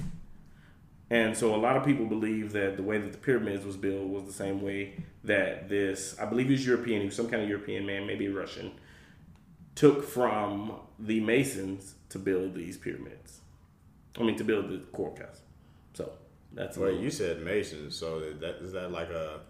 And 1.11 1.37
so 1.37 1.55
a 1.55 1.57
lot 1.57 1.76
of 1.76 1.85
people 1.85 2.07
believe 2.07 2.53
that 2.53 2.76
the 2.76 2.82
way 2.82 2.99
that 2.99 3.12
the 3.12 3.18
pyramids 3.18 3.64
was 3.64 3.76
built 3.76 4.09
was 4.09 4.24
the 4.24 4.32
same 4.32 4.62
way 4.62 4.97
that 5.22 5.68
this, 5.68 6.18
I 6.18 6.26
believe 6.26 6.47
he 6.47 6.53
was 6.53 6.66
European, 6.66 7.01
he 7.01 7.07
was 7.07 7.16
some 7.16 7.28
kind 7.28 7.43
of 7.43 7.49
European 7.49 7.87
man, 7.87 8.07
maybe 8.07 8.28
Russian, 8.28 8.72
took 9.74 10.05
from 10.07 10.80
the 10.99 11.20
Masons 11.20 11.95
to 12.09 12.18
build 12.18 12.55
these 12.55 12.76
pyramids. 12.76 13.41
I 14.18 14.22
mean, 14.22 14.37
to 14.37 14.45
build 14.45 14.70
the 14.70 14.78
core 14.93 15.14
castle. 15.14 15.45
So 15.93 16.12
that's 16.55 16.77
Well, 16.79 16.91
you 16.93 17.11
said 17.11 17.43
Mason, 17.43 17.91
so 17.91 18.21
that- 18.21 18.41
that 18.41 18.55
is 18.57 18.73
that 18.73 18.91
like 18.93 19.11
a 19.11 19.41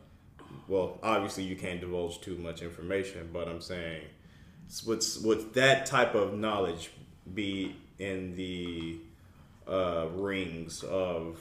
well, 0.68 0.98
obviously 1.02 1.42
you 1.44 1.56
can't 1.56 1.80
divulge 1.80 2.20
too 2.20 2.36
much 2.38 2.62
information, 2.62 3.28
but 3.32 3.48
I'm 3.48 3.60
saying 3.60 4.02
would 4.86 5.02
would 5.22 5.54
that 5.54 5.86
type 5.86 6.14
of 6.14 6.34
knowledge 6.34 6.90
be 7.34 7.76
in 7.98 8.34
the 8.36 8.98
uh, 9.68 10.08
rings 10.14 10.82
of 10.84 11.40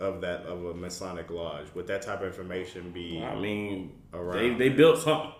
of 0.00 0.20
that 0.20 0.42
of 0.42 0.64
a 0.66 0.74
Masonic 0.74 1.30
lodge? 1.30 1.66
Would 1.74 1.86
that 1.88 2.02
type 2.02 2.20
of 2.20 2.26
information 2.26 2.90
be? 2.90 3.22
I 3.22 3.34
mean, 3.38 3.92
they, 4.12 4.18
Around. 4.18 4.58
they 4.58 4.68
built 4.68 4.98
something. 5.00 5.32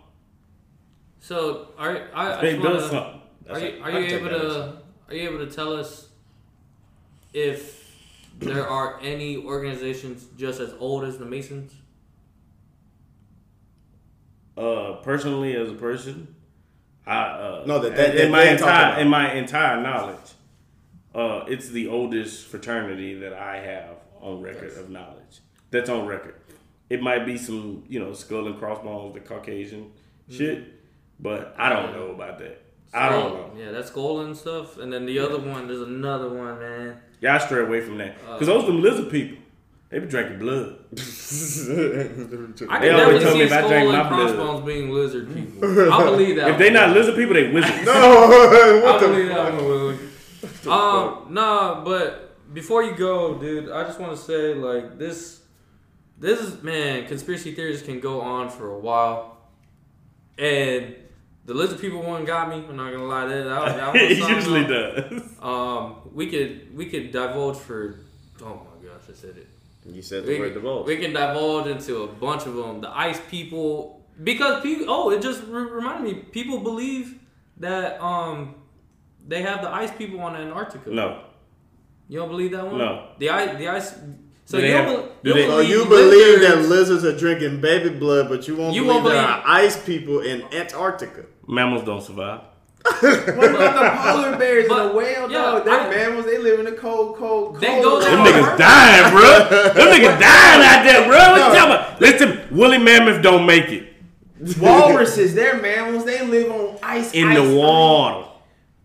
So 1.20 1.68
are 1.78 2.08
I, 2.14 2.38
I 2.38 2.40
They 2.40 2.50
just 2.52 2.62
built 2.62 2.74
wanna, 2.74 2.88
something. 2.88 3.20
are 3.50 3.58
you, 3.60 3.82
I 3.82 3.90
are 3.90 4.00
you 4.00 4.16
able 4.16 4.28
that 4.28 4.44
as- 4.44 4.52
to 4.54 4.78
are 5.08 5.14
you 5.14 5.28
able 5.30 5.38
to 5.46 5.50
tell 5.52 5.74
us 5.76 6.08
if 7.32 7.73
there 8.38 8.68
are 8.68 8.98
any 9.02 9.36
organizations 9.36 10.26
just 10.36 10.60
as 10.60 10.74
old 10.78 11.04
as 11.04 11.18
the 11.18 11.24
Masons? 11.24 11.72
Uh, 14.56 14.94
personally, 15.02 15.56
as 15.56 15.68
a 15.70 15.74
person, 15.74 16.34
I 17.06 17.18
uh, 17.22 17.64
No, 17.66 17.80
that- 17.80 17.96
that- 17.96 18.10
in 18.14 18.16
that 18.16 18.30
my 18.30 18.44
they 18.44 18.50
ain't 18.50 18.58
talking 18.60 18.72
entire 18.74 19.00
in 19.00 19.08
my 19.08 19.32
entire 19.32 19.80
knowledge, 19.80 20.32
uh, 21.14 21.44
it's 21.48 21.68
the 21.68 21.88
oldest 21.88 22.46
fraternity 22.46 23.14
that 23.20 23.32
I 23.32 23.56
have 23.58 23.96
on 24.20 24.40
record 24.42 24.76
of 24.76 24.90
knowledge. 24.90 25.40
That's 25.70 25.90
on 25.90 26.06
record. 26.06 26.36
It 26.88 27.02
might 27.02 27.26
be 27.26 27.36
some 27.36 27.84
you 27.88 27.98
know 27.98 28.12
skull 28.12 28.46
and 28.46 28.58
crossbones, 28.58 29.14
the 29.14 29.20
Caucasian 29.20 29.90
shit, 30.30 30.64
but 31.18 31.54
I 31.58 31.68
don't 31.70 31.92
know 31.92 32.10
about 32.12 32.38
that. 32.38 32.62
I 32.92 33.08
don't 33.08 33.34
know. 33.34 33.50
Yeah, 33.64 33.70
that's 33.72 33.90
gold 33.90 34.24
and 34.26 34.36
stuff. 34.36 34.78
And 34.78 34.92
then 34.92 35.06
the 35.06 35.18
other 35.18 35.38
one, 35.38 35.66
there's 35.66 35.80
another 35.80 36.28
one, 36.28 36.58
man. 36.58 36.96
Y'all 37.20 37.40
stray 37.40 37.62
away 37.64 37.80
from 37.80 37.98
that 37.98 38.16
Uh, 38.28 38.34
because 38.34 38.46
those 38.48 38.66
them 38.66 38.82
lizard 38.82 39.10
people. 39.10 39.38
They 39.90 39.98
be 40.00 40.06
drinking 40.06 40.38
blood. 40.40 40.76
I 40.92 40.96
They 40.96 42.88
can 42.88 42.94
always 43.00 43.22
definitely 43.22 43.22
tell 43.22 43.34
me 43.34 43.38
see 43.38 43.42
if 43.42 43.52
I 43.52 43.58
skull 43.60 43.72
and 43.72 43.88
my 43.92 44.08
blood. 44.08 44.08
crossbones 44.08 44.66
being 44.66 44.90
lizard 44.90 45.34
people. 45.34 45.92
I 45.92 46.04
believe 46.04 46.36
that. 46.36 46.50
If 46.50 46.58
they 46.58 46.64
one. 46.66 46.74
not 46.74 46.90
lizard 46.90 47.14
people, 47.16 47.34
they 47.34 47.52
wizards. 47.52 47.88
I 47.88 48.80
what 48.84 49.00
the 49.00 49.06
believe 49.08 49.28
that 49.28 49.54
one. 49.54 49.64
Willie. 49.64 49.98
Um, 50.66 51.26
nah, 51.32 51.84
but 51.84 52.36
before 52.52 52.82
you 52.82 52.94
go, 52.96 53.34
dude, 53.38 53.70
I 53.70 53.84
just 53.84 54.00
want 54.00 54.12
to 54.16 54.22
say 54.22 54.54
like 54.54 54.98
this. 54.98 55.40
This 56.18 56.40
is 56.40 56.62
man, 56.62 57.06
conspiracy 57.06 57.54
theories 57.54 57.82
can 57.82 58.00
go 58.00 58.20
on 58.20 58.48
for 58.48 58.70
a 58.70 58.78
while, 58.78 59.36
and 60.38 60.94
the 61.46 61.54
lizard 61.54 61.80
people 61.80 62.02
one 62.02 62.24
got 62.24 62.48
me. 62.48 62.64
I'm 62.68 62.76
not 62.76 62.92
gonna 62.92 63.04
lie, 63.04 63.26
that 63.26 63.44
that, 63.44 63.76
that 63.76 63.92
was 63.92 64.02
it 64.02 64.18
usually 64.36 64.60
else. 64.64 65.10
does. 65.10 65.22
Um, 65.42 65.96
we 66.14 66.28
could 66.28 66.74
we 66.76 66.86
could 66.86 67.10
divulge 67.12 67.58
for. 67.58 67.96
Oh 68.42 68.62
my 68.80 68.86
gosh, 68.88 69.02
I 69.10 69.12
said 69.14 69.36
it. 69.36 69.48
You 69.86 70.00
said 70.00 70.24
We, 70.26 70.34
the 70.34 70.40
word 70.40 70.54
divulge. 70.54 70.86
we 70.86 70.96
can 70.96 71.12
divulge 71.12 71.66
into 71.66 72.02
a 72.04 72.06
bunch 72.06 72.46
of 72.46 72.54
them. 72.54 72.80
The 72.80 72.88
ice 72.96 73.20
people, 73.28 74.02
because 74.22 74.62
people. 74.62 74.86
Oh, 74.88 75.10
it 75.10 75.20
just 75.20 75.42
re- 75.44 75.62
reminded 75.70 76.04
me. 76.10 76.20
People 76.22 76.60
believe 76.60 77.18
that 77.58 78.00
um 78.02 78.54
they 79.28 79.42
have 79.42 79.60
the 79.62 79.68
ice 79.70 79.90
people 79.90 80.20
on 80.20 80.34
Antarctica. 80.36 80.90
No. 80.90 81.22
you 82.08 82.18
don't 82.18 82.28
believe 82.30 82.52
that 82.52 82.66
one. 82.66 82.78
No. 82.78 83.08
the 83.18 83.28
ice, 83.30 83.58
the 83.58 83.68
ice. 83.68 83.94
So 84.46 84.58
you 84.58 84.72
have- 84.72 84.86
don't, 84.86 85.22
do 85.24 85.32
bel- 85.32 85.34
they- 85.34 85.46
believe 85.46 85.68
you 85.70 85.84
believe 85.86 86.40
that 86.40 86.56
lizards- 86.58 86.68
lizards 86.68 87.04
are 87.04 87.18
drinking 87.18 87.60
baby 87.62 87.90
blood, 87.98 88.28
but 88.30 88.46
you 88.48 88.56
won't 88.56 88.74
You 88.74 88.82
believe 88.84 89.02
won't 89.02 89.14
there 89.14 89.22
are 89.26 89.42
ice 89.46 89.76
people 89.84 90.20
in 90.20 90.42
Antarctica. 90.52 91.24
Mammals 91.48 91.84
don't 91.84 92.02
survive. 92.02 92.40
What 92.84 93.50
about 93.50 93.74
the 93.82 94.12
polar 94.12 94.36
bears 94.36 94.68
But- 94.68 94.80
and 94.82 94.90
the 94.90 94.96
whale 94.96 95.30
yeah, 95.30 95.38
dog? 95.42 95.64
They're 95.64 95.80
I- 95.80 95.88
mammals. 95.90 96.26
They 96.26 96.38
live 96.38 96.58
in 96.58 96.66
the 96.66 96.72
cold, 96.72 97.16
cold, 97.16 97.52
cold. 97.52 97.60
They 97.60 97.80
go 97.80 97.98
Them 98.00 98.18
niggas 98.24 98.42
word? 98.42 98.58
dying, 98.58 99.10
bro. 99.10 99.48
Them 99.72 99.86
niggas 99.88 100.20
dying 100.20 100.62
out 100.62 100.84
there, 100.84 101.08
bro. 101.08 101.18
What 101.18 101.36
you 101.36 101.58
talking 101.58 101.72
about? 101.72 102.00
Listen, 102.00 102.40
woolly 102.50 102.78
mammoth 102.78 103.22
don't 103.22 103.46
make 103.46 103.68
it 103.68 103.90
Walruses, 104.60 105.34
they're 105.34 105.60
mammals. 105.62 106.04
They 106.04 106.22
live 106.26 106.50
on 106.52 106.76
ice. 106.82 107.12
in 107.14 107.28
ice, 107.28 107.38
the 107.38 107.56
water. 107.56 108.28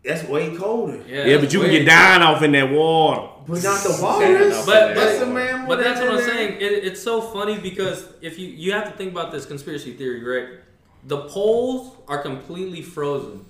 That's 0.06 0.24
way 0.24 0.56
colder. 0.56 1.00
Yeah, 1.08 1.26
Yeah, 1.26 1.38
but 1.40 1.52
you 1.52 1.60
can 1.60 1.70
get 1.70 1.86
dying 1.86 2.22
off 2.22 2.42
in 2.42 2.54
that 2.54 2.72
water. 2.72 3.28
But 3.46 3.64
not 3.64 3.84
the 3.84 4.00
walrus. 4.02 4.66
But- 4.66 4.96
that's 4.96 5.20
but- 5.20 5.28
a 5.28 5.32
mammal. 5.32 5.68
But 5.68 5.84
that's 5.84 6.00
what 6.00 6.12
I'm 6.12 6.22
saying. 6.22 6.62
It, 6.62 6.86
it's 6.86 7.02
so 7.04 7.20
funny 7.20 7.58
because 7.58 8.06
if 8.22 8.40
you 8.40 8.48
you 8.48 8.72
have 8.72 8.86
to 8.86 8.92
think 8.92 9.12
about 9.12 9.32
this 9.34 9.46
conspiracy 9.46 9.92
theory, 9.94 10.24
right? 10.24 10.60
The 11.06 11.18
poles 11.24 11.96
are 12.08 12.22
completely 12.22 12.82
frozen, 12.82 13.46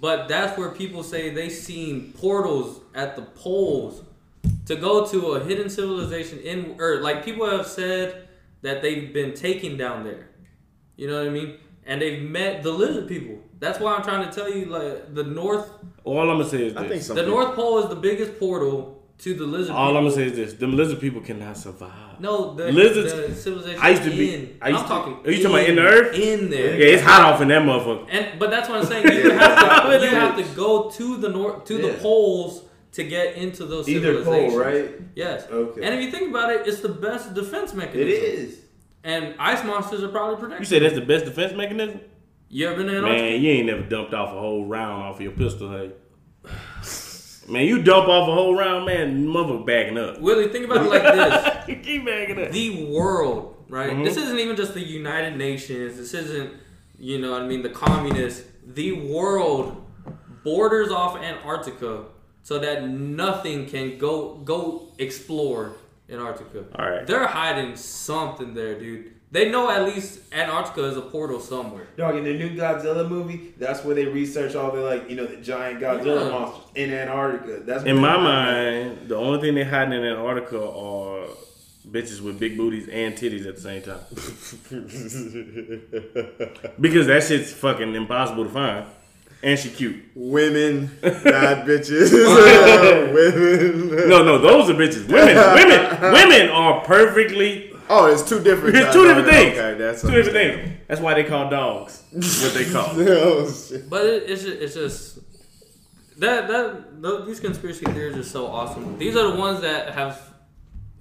but 0.00 0.28
that's 0.28 0.58
where 0.58 0.70
people 0.70 1.02
say 1.02 1.30
they 1.30 1.48
seen 1.48 2.12
portals 2.14 2.80
at 2.94 3.16
the 3.16 3.22
poles 3.22 4.02
to 4.66 4.76
go 4.76 5.06
to 5.06 5.32
a 5.32 5.44
hidden 5.44 5.68
civilization 5.70 6.38
in 6.40 6.76
or 6.78 7.00
like 7.00 7.24
people 7.24 7.48
have 7.50 7.66
said 7.66 8.28
that 8.62 8.82
they've 8.82 9.12
been 9.12 9.34
taking 9.34 9.76
down 9.76 10.04
there. 10.04 10.28
You 10.96 11.08
know 11.08 11.18
what 11.18 11.26
I 11.26 11.30
mean? 11.30 11.56
And 11.84 12.00
they've 12.00 12.22
met 12.22 12.62
the 12.62 12.70
lizard 12.70 13.08
people. 13.08 13.38
That's 13.58 13.80
why 13.80 13.94
I'm 13.94 14.02
trying 14.02 14.28
to 14.28 14.32
tell 14.32 14.52
you, 14.52 14.66
like 14.66 15.14
the 15.14 15.24
north, 15.24 15.70
All 16.04 16.20
I'm 16.20 16.38
gonna 16.38 16.48
say 16.48 16.66
is 16.66 16.76
I 16.76 16.82
this. 16.82 16.90
think 16.90 17.02
some 17.02 17.16
the 17.16 17.26
North 17.26 17.54
Pole 17.56 17.78
is 17.82 17.88
the 17.88 17.96
biggest 17.96 18.38
portal 18.38 19.01
to 19.22 19.34
the 19.34 19.44
lizard. 19.44 19.74
All 19.74 19.86
people. 19.88 19.96
I'm 19.98 20.04
gonna 20.04 20.14
say 20.16 20.26
is 20.26 20.36
this: 20.36 20.54
them 20.54 20.76
lizard 20.76 21.00
people 21.00 21.20
cannot 21.20 21.56
survive. 21.56 22.20
No, 22.20 22.54
the 22.54 22.70
Lizards- 22.72 23.12
The 23.12 23.34
civilization. 23.34 23.80
I 23.82 23.90
used 23.90 24.02
to 24.04 24.10
be- 24.10 24.34
In. 24.34 24.58
I 24.60 24.68
used 24.68 24.80
I'm 24.80 24.84
to- 24.84 24.88
talking. 24.88 25.12
are 25.26 25.30
you 25.30 25.42
talking 25.42 25.56
about 25.56 25.68
in 25.68 25.76
the 25.76 25.82
earth? 25.82 26.14
In 26.18 26.50
there. 26.50 26.78
Yeah, 26.78 26.94
it's 26.94 27.02
hot 27.02 27.22
off 27.32 27.40
in 27.40 27.48
that 27.48 27.62
motherfucker. 27.62 28.06
And 28.10 28.38
but 28.38 28.50
that's 28.50 28.68
what 28.68 28.78
I'm 28.78 28.86
saying. 28.86 29.04
You 29.06 29.30
have 29.32 29.84
to, 29.90 30.00
you 30.02 30.06
have 30.08 30.36
to 30.36 30.54
go 30.56 30.90
to 30.90 31.16
the 31.16 31.28
north 31.28 31.64
to 31.66 31.78
the 31.78 31.94
poles 31.94 32.64
to 32.92 33.04
get 33.04 33.36
into 33.36 33.64
those 33.64 33.88
Either 33.88 34.12
civilizations. 34.18 34.52
pole, 34.54 34.60
right? 34.62 34.90
Yes. 35.14 35.46
Okay. 35.50 35.82
And 35.82 35.94
if 35.94 36.04
you 36.04 36.10
think 36.10 36.30
about 36.30 36.50
it, 36.52 36.66
it's 36.66 36.80
the 36.80 36.90
best 36.90 37.32
defense 37.34 37.72
mechanism. 37.74 38.08
It 38.08 38.10
is. 38.10 38.58
And 39.04 39.34
ice 39.38 39.64
monsters 39.64 40.02
are 40.04 40.08
probably 40.08 40.36
protected. 40.36 40.60
You 40.60 40.66
protected. 40.66 40.68
say 40.68 40.78
that's 40.80 40.94
the 40.94 41.06
best 41.06 41.24
defense 41.24 41.56
mechanism? 41.56 42.00
You 42.50 42.68
ever 42.68 42.76
been 42.84 42.94
in 42.94 43.02
Man, 43.02 43.40
you 43.40 43.50
ain't 43.50 43.66
never 43.66 43.82
dumped 43.82 44.12
off 44.12 44.28
a 44.28 44.38
whole 44.38 44.66
round 44.66 45.02
off 45.04 45.16
of 45.16 45.22
your 45.22 45.32
pistol, 45.32 45.70
hey. 45.70 45.92
Man, 47.48 47.64
you 47.66 47.82
dump 47.82 48.08
off 48.08 48.28
a 48.28 48.32
whole 48.32 48.54
round, 48.56 48.86
man, 48.86 49.26
mother 49.26 49.58
backing 49.58 49.98
up. 49.98 50.20
Willie, 50.20 50.48
think 50.48 50.64
about 50.64 50.86
it 50.86 50.88
like 50.88 51.02
this. 51.02 51.66
keep 51.84 52.04
backing 52.06 52.40
up. 52.44 52.52
the 52.52 52.86
world, 52.86 53.56
right? 53.68 53.90
Mhm. 53.90 54.04
This 54.04 54.16
isn't 54.16 54.38
even 54.38 54.56
just 54.56 54.74
the 54.74 54.80
United 54.80 55.36
Nations. 55.36 55.96
This 55.96 56.14
isn't, 56.14 56.52
you 56.98 57.18
know, 57.18 57.32
what 57.32 57.42
I 57.42 57.46
mean, 57.46 57.62
the 57.62 57.70
communists. 57.70 58.44
The 58.64 58.92
world 58.92 59.84
borders 60.44 60.90
off 60.92 61.16
Antarctica 61.20 62.04
so 62.44 62.58
that 62.60 62.88
nothing 62.88 63.66
can 63.66 63.98
go 63.98 64.36
go 64.44 64.88
explore 64.98 65.72
Antarctica. 66.08 66.64
All 66.78 66.88
right. 66.90 67.06
They're 67.06 67.26
hiding 67.26 67.74
something 67.76 68.54
there, 68.54 68.78
dude. 68.78 69.12
They 69.32 69.50
know 69.50 69.70
at 69.70 69.84
least 69.86 70.20
Antarctica 70.30 70.84
is 70.84 70.96
a 70.98 71.00
portal 71.00 71.40
somewhere. 71.40 71.86
Dog, 71.96 72.16
in 72.16 72.24
the 72.24 72.34
new 72.34 72.50
Godzilla 72.50 73.08
movie, 73.08 73.54
that's 73.58 73.82
where 73.82 73.94
they 73.94 74.04
research 74.04 74.54
all 74.54 74.70
the 74.70 74.82
like, 74.82 75.08
you 75.08 75.16
know, 75.16 75.24
the 75.26 75.38
giant 75.38 75.80
Godzilla 75.80 76.24
Yeah. 76.26 76.30
monsters 76.30 76.64
in 76.74 76.92
Antarctica. 76.92 77.60
That's 77.64 77.84
In 77.84 77.96
my 77.96 78.16
they- 78.16 78.22
mind, 78.22 78.98
the 79.08 79.16
only 79.16 79.40
thing 79.40 79.54
they 79.54 79.64
hiding 79.64 79.94
in 79.94 80.04
Antarctica 80.04 80.58
are 80.62 81.28
bitches 81.90 82.20
with 82.20 82.38
big 82.38 82.58
booties 82.58 82.88
and 82.88 83.14
titties 83.14 83.46
at 83.46 83.54
the 83.56 83.60
same 83.62 83.80
time. 83.82 84.00
because 86.80 87.06
that 87.06 87.22
shit's 87.24 87.52
fucking 87.52 87.94
impossible 87.94 88.44
to 88.44 88.50
find. 88.50 88.84
And 89.42 89.58
she 89.58 89.70
cute. 89.70 89.96
Women, 90.14 90.90
bad 91.02 91.66
bitches. 91.66 92.12
Women. 93.14 94.08
No, 94.08 94.22
no, 94.22 94.38
those 94.38 94.70
are 94.70 94.74
bitches. 94.74 95.08
Women, 95.08 95.34
women, 95.36 96.12
women 96.12 96.48
are 96.50 96.80
perfectly. 96.84 97.71
Oh, 97.88 98.06
it's 98.06 98.22
two 98.28 98.42
different. 98.42 98.74
It's 98.76 98.84
types. 98.86 98.94
two 98.96 99.06
different 99.06 99.28
things. 99.28 99.58
Okay, 99.58 99.78
that's 99.78 100.02
Two 100.02 100.10
different 100.10 100.32
things. 100.36 100.78
That's 100.88 101.00
why 101.00 101.14
they 101.14 101.24
call 101.24 101.48
dogs 101.50 102.02
what 102.12 102.54
they 102.54 102.70
call. 102.70 102.90
Oh, 103.00 103.50
shit. 103.50 103.88
But 103.88 104.04
it, 104.06 104.30
it's 104.30 104.42
just, 104.42 104.56
it's 104.60 104.74
just 104.74 105.18
that 106.18 106.48
that 106.48 107.02
th- 107.02 107.26
these 107.26 107.40
conspiracy 107.40 107.84
theories 107.86 108.16
are 108.16 108.22
so 108.22 108.46
awesome. 108.46 108.98
These 108.98 109.16
are 109.16 109.30
the 109.32 109.38
ones 109.38 109.60
that 109.62 109.94
have 109.94 110.20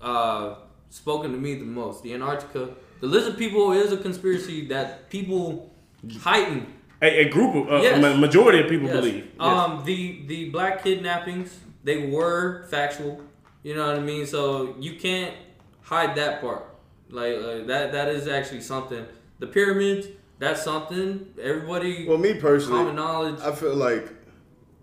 uh, 0.02 0.56
spoken 0.90 1.32
to 1.32 1.38
me 1.38 1.56
the 1.56 1.66
most. 1.66 2.04
The 2.04 2.14
Antarctica, 2.14 2.70
the 3.00 3.08
lizard 3.08 3.38
people 3.38 3.72
is 3.74 3.92
a 3.92 3.98
conspiracy 3.98 4.68
that 4.68 5.10
people 5.10 5.74
heighten. 6.22 6.74
A, 7.02 7.26
a 7.26 7.30
group 7.30 7.56
of, 7.56 7.72
uh, 7.72 7.82
Yes. 7.82 8.02
ma- 8.02 8.16
majority 8.16 8.60
of 8.62 8.70
people 8.70 8.88
Yes. 8.88 8.96
believe. 8.96 9.26
Yes. 9.26 9.32
Um, 9.40 9.84
the 9.86 10.24
the 10.28 10.50
black 10.50 10.84
kidnappings 10.84 11.58
they 11.84 12.08
were 12.08 12.66
factual. 12.70 13.22
You 13.64 13.76
know 13.76 13.88
what 13.88 13.98
I 13.98 14.00
mean. 14.02 14.26
So 14.26 14.76
you 14.80 14.96
can't 14.96 15.36
hide 15.82 16.16
that 16.16 16.42
part. 16.42 16.68
Like, 17.12 17.38
like 17.42 17.68
that 17.68 17.92
that 17.92 18.10
is 18.10 18.28
actually 18.28 18.62
something. 18.62 19.06
The 19.40 19.48
pyramids. 19.48 20.08
That's 20.40 20.64
something 20.64 21.28
everybody 21.40 22.08
Well, 22.08 22.18
me 22.18 22.34
personally, 22.34 22.80
common 22.80 22.96
knowledge. 22.96 23.40
I 23.42 23.54
feel 23.54 23.76
like 23.76 24.12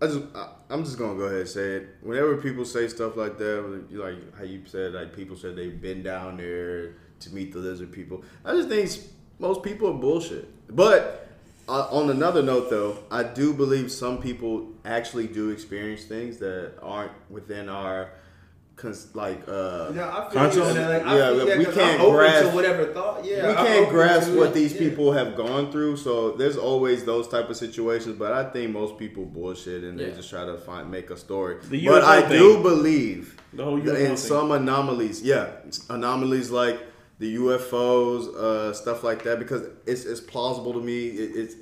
I 0.01 0.07
just 0.07 0.21
I, 0.33 0.51
I'm 0.71 0.85
just 0.85 0.99
gonna 0.99 1.17
go 1.17 1.25
ahead 1.25 1.41
and 1.41 1.49
say 1.49 1.77
it. 1.77 1.89
Whenever 2.01 2.37
people 2.37 2.65
say 2.65 2.87
stuff 2.87 3.17
like 3.17 3.39
that, 3.39 3.89
like 3.91 4.37
how 4.37 4.45
you 4.45 4.63
said, 4.67 4.93
like 4.93 5.17
people 5.17 5.37
said 5.37 5.57
they've 5.57 5.81
been 5.81 6.05
down 6.05 6.37
there 6.37 6.95
to 7.21 7.35
meet 7.35 7.53
the 7.53 7.59
lizard 7.59 7.91
people. 7.91 8.23
I 8.45 8.53
just 8.53 8.69
think 8.69 8.89
most 9.41 9.65
people 9.65 9.89
are 9.89 9.95
bullshit. 9.95 10.49
But 10.75 11.29
uh, 11.69 11.89
on 11.91 12.11
another 12.11 12.43
note, 12.43 12.71
though, 12.71 12.99
I 13.11 13.25
do 13.25 13.53
believe 13.53 13.91
some 13.91 14.23
people 14.23 14.69
actually 14.85 15.27
do 15.27 15.51
experience 15.51 16.05
things 16.05 16.39
that 16.39 16.75
aren't 16.81 17.13
within 17.31 17.69
our 17.69 18.13
cons- 18.79 19.09
like 19.15 19.43
uh, 19.49 19.91
Yeah, 19.95 20.09
I 20.09 20.23
feel 20.31 20.41
Conscious? 20.41 20.57
you. 20.57 20.63
and, 20.65 20.79
Like, 20.95 21.07
I 21.07 21.19
Yeah, 21.19 21.29
feel, 21.31 21.49
yeah, 21.49 21.59
we 21.59 21.65
'cause 21.67 21.75
can't 21.75 22.01
I'm 22.01 22.07
open 22.07 22.17
grasp- 22.17 22.49
to 22.51 22.55
whatever 22.55 22.85
thought. 22.87 23.25
Yeah, 23.25 23.49
we 23.49 23.55
can't 23.55 23.89
grasp 23.91 24.31
what 24.33 24.49
it. 24.49 24.55
these 24.55 24.73
Yeah. 24.75 24.79
people 24.89 25.13
have 25.13 25.37
gone 25.37 25.71
through. 25.73 25.97
So 25.97 26.33
there's 26.33 26.57
always 26.57 27.05
those 27.05 27.29
type 27.29 27.51
of 27.51 27.57
situations. 27.57 28.17
But 28.19 28.33
I 28.33 28.45
think 28.45 28.73
most 28.73 28.97
people 28.99 29.25
bullshit 29.25 29.85
and 29.85 29.99
they 30.01 30.11
just 30.13 30.31
try 30.31 30.45
to 30.47 30.57
find 30.57 30.91
make 30.91 31.11
a 31.11 31.17
story. 31.17 31.57
But 31.71 32.05
I 32.05 32.23
thing. 32.23 32.39
do 32.39 32.63
believe 32.63 33.37
The 33.53 33.65
whole 33.65 33.77
that 33.79 33.97
in 34.01 34.07
thing. 34.09 34.17
some 34.17 34.53
anomalies, 34.53 35.23
yeah, 35.23 35.47
anomalies 35.91 36.51
like 36.51 36.79
the 37.19 37.35
UFOs, 37.37 38.29
uh, 38.37 38.73
stuff 38.73 39.03
like 39.03 39.25
that, 39.25 39.39
because 39.41 39.63
it's 39.87 40.05
it's 40.05 40.21
plausible 40.21 40.73
to 40.75 40.81
me. 40.81 41.09
It, 41.09 41.31
it's 41.37 41.55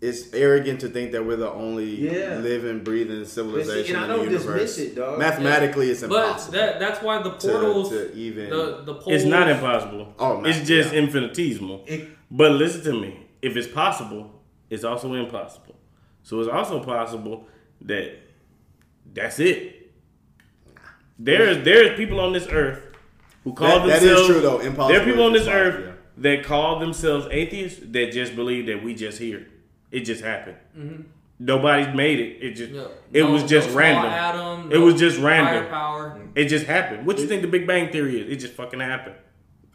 it's 0.00 0.32
arrogant 0.32 0.80
to 0.80 0.88
think 0.88 1.10
that 1.12 1.24
we're 1.26 1.36
the 1.36 1.50
only 1.50 1.86
Yeah. 1.86 2.38
living, 2.38 2.84
breathing 2.84 3.24
civilization 3.24 3.96
and 3.96 4.04
I 4.04 4.06
in 4.06 4.10
the 4.10 4.16
don't 4.16 4.32
universe. 4.32 4.76
dismiss 4.76 4.92
it, 4.92 4.94
dog. 4.96 5.18
Mathematically, 5.18 5.90
it's 5.90 6.02
But 6.02 6.10
impossible 6.12 6.52
that 6.52 6.78
that's 6.78 7.02
why 7.02 7.20
the 7.22 7.30
portals, 7.30 7.90
to 7.90 8.14
even. 8.14 8.50
the 8.50 8.82
the 8.84 8.94
poles, 8.94 9.08
It's 9.16 9.24
not 9.24 9.48
impossible. 9.48 10.14
Oh, 10.18 10.40
man, 10.40 10.50
it's 10.52 10.66
just 10.68 10.92
yeah. 10.92 11.00
infinitesimal. 11.00 11.84
It- 11.86 12.08
but 12.30 12.52
listen 12.52 12.82
to 12.84 12.92
me. 13.00 13.26
If 13.42 13.56
it's 13.56 13.66
possible, 13.68 14.30
it's 14.70 14.84
also 14.84 15.14
impossible. 15.14 15.74
So 16.22 16.40
it's 16.40 16.48
also 16.48 16.80
possible 16.80 17.46
that 17.82 18.12
that's 19.14 19.40
it. 19.40 19.90
There's 21.18 21.64
there's 21.64 21.96
people 21.96 22.20
on 22.20 22.32
this 22.32 22.46
earth 22.50 22.80
who 23.44 23.52
call 23.52 23.80
That- 23.80 23.86
that 23.88 23.96
is 23.96 24.02
themselves 24.02 24.26
true, 24.28 24.40
though. 24.40 24.58
Impossible 24.60 24.88
There 24.88 25.00
are 25.00 25.04
people 25.04 25.24
on 25.24 25.32
this 25.32 25.44
possible, 25.46 25.60
earth 25.60 25.94
that 26.18 26.44
call 26.44 26.78
themselves 26.78 27.26
atheists 27.30 27.80
that 27.90 28.12
just 28.12 28.36
believe 28.36 28.66
that 28.66 28.82
we 28.84 28.94
just 28.94 29.18
here. 29.18 29.46
It 29.90 30.00
just 30.00 30.22
happened. 30.22 30.56
Nobody's 31.40 31.94
made 31.94 32.18
it. 32.18 32.42
It 32.42 32.54
just 32.54 32.72
Mm-hmm. 32.72 32.76
No, 32.82 32.90
it 33.12 33.22
no- 33.22 33.30
was 33.32 33.44
just 33.44 33.70
no 33.70 33.76
random. 33.76 34.04
Atom, 34.12 34.72
It 34.72 34.78
no 34.78 34.84
was 34.84 34.94
just 34.98 35.18
random. 35.20 35.68
Power. 35.68 36.20
It 36.34 36.46
just 36.46 36.66
happened. 36.66 37.06
What 37.06 37.16
do 37.16 37.22
you 37.22 37.28
think 37.28 37.42
the 37.42 37.48
Big 37.48 37.66
Bang 37.66 37.90
Theory 37.92 38.20
is? 38.20 38.28
It 38.30 38.36
just 38.40 38.54
fucking 38.54 38.80
happened. 38.80 39.14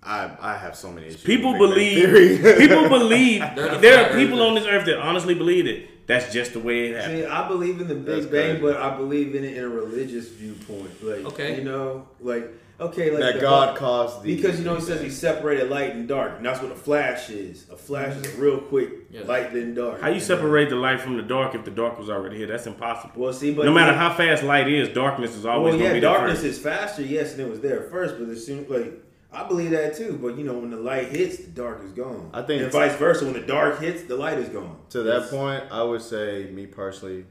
I 0.06 0.30
I 0.42 0.58
have 0.58 0.76
so 0.76 0.92
many 0.92 1.08
issues. 1.08 1.24
People 1.24 1.58
with 1.58 1.74
Big 1.76 1.96
believe. 1.96 2.40
Theory. 2.42 2.58
people 2.68 2.90
believe. 2.90 3.42
The 3.56 3.78
there 3.80 4.06
are 4.12 4.14
people 4.18 4.42
on 4.42 4.56
this 4.56 4.66
earth 4.66 4.86
that 4.86 5.00
honestly 5.00 5.34
believe 5.36 5.66
it. 5.66 6.06
That's 6.06 6.34
just 6.34 6.52
the 6.52 6.60
way 6.60 6.88
it 6.88 6.98
happened. 6.98 7.20
See, 7.20 7.26
I 7.26 7.48
believe 7.48 7.80
in 7.80 7.88
the 7.88 7.96
Big 7.96 8.06
That's 8.06 8.26
Bang, 8.26 8.60
crazy. 8.60 8.62
but 8.62 8.76
I 8.78 8.98
believe 8.98 9.34
in 9.36 9.46
it 9.46 9.56
in 9.56 9.64
a 9.64 9.70
religious 9.70 10.28
viewpoint. 10.28 11.02
Like, 11.02 11.24
Okay. 11.32 11.56
you 11.58 11.64
know, 11.64 12.10
like, 12.20 12.52
okay, 12.88 13.10
like 13.12 13.20
that 13.20 13.34
the- 13.36 13.40
God 13.42 13.78
caused 13.78 14.24
the 14.24 14.36
Because 14.36 14.60
you 14.60 14.66
know 14.66 14.76
he 14.76 14.82
says 14.82 15.02
he 15.02 15.10
separated 15.10 15.70
light 15.70 15.94
and 15.96 16.08
dark, 16.08 16.34
and 16.38 16.46
that's 16.46 16.62
what 16.62 16.72
a 16.72 16.76
flash 16.76 17.30
is. 17.30 17.66
A 17.72 17.76
flash 17.76 18.16
is 18.16 18.34
a 18.34 18.42
real 18.42 18.58
quick 18.60 18.90
Yes. 19.12 19.28
light 19.28 19.54
then 19.54 19.74
dark. 19.76 20.02
How 20.02 20.10
you 20.10 20.20
separate 20.20 20.70
the 20.70 20.76
light 20.76 21.00
from 21.02 21.18
the 21.18 21.24
dark 21.24 21.56
if 21.56 21.64
the 21.66 21.72
dark 21.72 21.98
was 22.00 22.10
already 22.10 22.38
here? 22.38 22.48
That's 22.48 22.68
impossible. 22.68 23.14
Well, 23.16 23.34
see, 23.34 23.54
but 23.54 23.66
no 23.66 23.72
matter 23.74 23.94
how 23.94 24.14
fast 24.14 24.44
light 24.44 24.68
is, 24.68 24.90
darkness 24.90 25.36
is 25.36 25.46
always 25.46 25.74
well, 25.76 25.84
yeah, 25.84 25.94
be 25.94 26.00
there 26.00 26.10
darkness 26.12 26.40
first. 26.42 26.46
is 26.46 26.60
faster, 26.60 27.02
yes, 27.04 27.32
and 27.34 27.42
it 27.42 27.50
was 27.50 27.60
there 27.62 27.82
first, 27.92 28.16
but 28.20 28.30
as 28.30 28.46
soon 28.46 28.66
like 28.70 28.94
I 29.36 29.48
believe 29.48 29.72
that 29.72 29.96
too. 29.98 30.20
But 30.22 30.38
you 30.38 30.44
know, 30.44 30.54
when 30.60 30.70
the 30.70 30.78
light 30.78 31.08
hits, 31.08 31.38
the 31.38 31.50
dark 31.50 31.82
is 31.84 31.92
gone. 31.92 32.30
I 32.34 32.44
think 32.44 32.62
and 32.64 32.72
vice 32.72 32.96
versa. 32.98 33.26
When 33.26 33.34
the 33.34 33.40
dark 33.42 33.80
hits, 33.80 34.04
the 34.04 34.16
light 34.16 34.38
is 34.38 34.48
gone. 34.50 34.78
To 34.92 35.02
that 35.04 35.16
It's- 35.16 35.32
point, 35.32 35.64
I 35.72 35.82
would 35.82 36.02
say, 36.02 36.50
me 36.54 36.68
personally, 36.68 37.26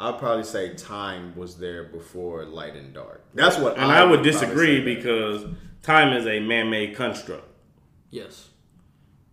I'd 0.00 0.18
probably 0.18 0.44
say 0.44 0.74
time 0.74 1.34
was 1.36 1.56
there 1.56 1.84
before 1.84 2.44
light 2.44 2.74
and 2.76 2.92
dark. 2.92 3.24
That's 3.34 3.56
what 3.58 3.74
And 3.74 3.84
I 3.84 4.04
would 4.04 4.16
probably 4.16 4.30
disagree 4.32 4.80
because 4.84 5.44
time 5.82 6.12
is 6.16 6.26
a 6.26 6.40
man-made 6.40 6.96
construct. 6.96 7.46
Yes. 8.10 8.48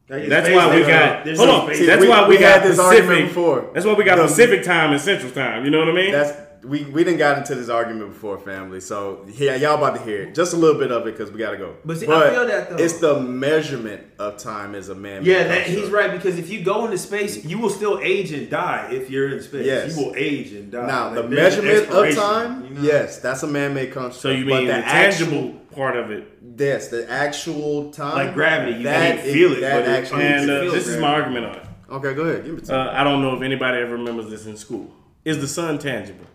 Like, 0.09 0.27
That's 0.27 0.49
why 0.49 0.75
we 0.75 0.81
got. 0.85 1.23
there's 1.25 1.37
Hold 1.39 1.49
on. 1.49 1.73
See, 1.75 1.85
That's 1.85 2.01
we- 2.01 2.09
why 2.09 2.23
we, 2.27 2.35
we 2.35 2.37
got 2.41 2.61
had 2.61 2.69
this 2.69 2.77
argument 2.79 3.07
Pacific. 3.09 3.27
before. 3.29 3.71
That's 3.73 3.85
why 3.85 3.93
we 3.93 4.03
got 4.03 4.17
The- 4.17 4.23
Pacific 4.23 4.63
time 4.63 4.91
and 4.91 4.99
Central 5.01 5.31
time. 5.31 5.63
You 5.65 5.71
know 5.71 5.79
what 5.79 5.89
I 5.89 5.93
mean? 5.93 6.11
That's 6.11 6.33
we 6.63 6.83
we 6.85 7.03
didn't 7.03 7.17
got 7.19 7.37
into 7.37 7.55
this 7.55 7.69
argument 7.69 8.09
before, 8.13 8.37
family. 8.37 8.79
So 8.81 9.25
yeah, 9.35 9.55
y'all 9.55 9.75
about 9.77 9.97
to 9.97 10.03
hear 10.03 10.23
it. 10.23 10.35
just 10.35 10.53
a 10.53 10.57
little 10.57 10.79
bit 10.79 10.91
of 10.91 11.07
it 11.07 11.17
because 11.17 11.31
we 11.31 11.39
gotta 11.39 11.57
go. 11.57 11.75
But 11.83 11.97
see, 11.97 12.07
I 12.07 12.29
feel 12.31 12.45
that, 12.47 12.69
though. 12.69 12.75
it's 12.83 12.99
the 12.99 13.19
measurement 13.19 14.03
of 14.19 14.37
time 14.37 14.75
as 14.75 14.89
a 14.89 14.95
man. 14.95 15.25
Yeah, 15.25 15.43
that, 15.47 15.67
he's 15.67 15.89
right 15.89 16.11
because 16.11 16.37
if 16.37 16.49
you 16.49 16.63
go 16.63 16.85
into 16.85 16.97
space, 16.97 17.43
you 17.43 17.57
will 17.59 17.69
still 17.69 17.99
age 17.99 18.31
and 18.31 18.49
die 18.49 18.89
if 18.91 19.09
you're 19.09 19.29
in 19.35 19.41
space. 19.41 19.65
Yes. 19.65 19.97
You 19.97 20.05
will 20.05 20.13
age 20.15 20.51
and 20.53 20.71
die. 20.71 20.85
Now 20.87 21.05
Like, 21.07 21.15
the 21.15 21.23
measurement 21.29 21.89
of 21.89 22.15
time, 22.15 22.63
you 22.65 22.69
know? 22.75 22.81
yes, 22.81 23.19
that's 23.19 23.43
a 23.43 23.47
man-made 23.47 23.91
construct. 23.91 24.15
so 24.21 24.29
you 24.29 24.45
But 24.45 24.57
mean 24.59 24.67
the, 24.67 24.73
actual- 24.75 25.27
tangible 25.29 25.59
part 25.75 25.95
of 25.97 26.11
it? 26.11 26.27
Yes, 26.57 26.89
the 26.89 27.09
actual 27.09 27.91
time, 27.91 28.13
Like 28.15 28.33
gravity, 28.35 28.77
you 28.77 28.83
that 28.83 29.15
can't 29.15 29.21
feel 29.21 29.53
it, 29.53 29.61
That 29.61 29.85
but 29.85 29.89
actually, 29.91 30.23
And 30.25 30.51
uh, 30.51 30.61
feel 30.61 30.71
this 30.73 30.87
is 30.87 30.99
my 30.99 31.07
argument 31.13 31.45
on 31.47 31.55
it. 31.55 31.63
okay, 31.89 32.13
go 32.13 32.21
ahead. 32.23 32.45
Give 32.45 32.55
me 32.55 32.61
time. 32.61 32.87
Uh, 32.87 32.91
I 32.91 33.03
don't 33.03 33.21
know 33.21 33.35
if 33.35 33.41
anybody 33.41 33.79
ever 33.79 33.93
remembers 33.93 34.29
this 34.29 34.45
in 34.45 34.57
school. 34.57 34.93
Is 35.25 35.39
the 35.39 35.47
sun 35.47 35.79
tangible? 35.79 36.25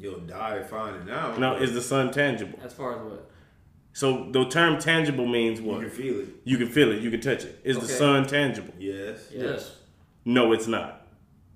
You'll 0.00 0.20
die 0.20 0.62
finding 0.62 1.12
out. 1.14 1.38
No, 1.38 1.56
is 1.56 1.74
the 1.74 1.82
sun 1.82 2.10
tangible? 2.10 2.58
As 2.62 2.72
far 2.72 2.96
as 2.96 3.02
what? 3.04 3.30
So 3.92 4.30
the 4.30 4.46
term 4.48 4.78
tangible 4.78 5.26
means 5.26 5.60
what? 5.60 5.80
You 5.82 5.88
can 5.88 5.90
feel 5.90 6.20
it. 6.20 6.28
You 6.44 6.56
can 6.56 6.68
feel 6.68 6.92
it. 6.92 7.02
You 7.02 7.10
can 7.10 7.20
touch 7.20 7.44
it. 7.44 7.60
Is 7.64 7.78
the 7.78 7.86
sun 7.86 8.26
tangible? 8.26 8.72
Yes. 8.78 9.28
Yes. 9.30 9.76
No, 10.24 10.52
it's 10.52 10.66
not. 10.66 11.06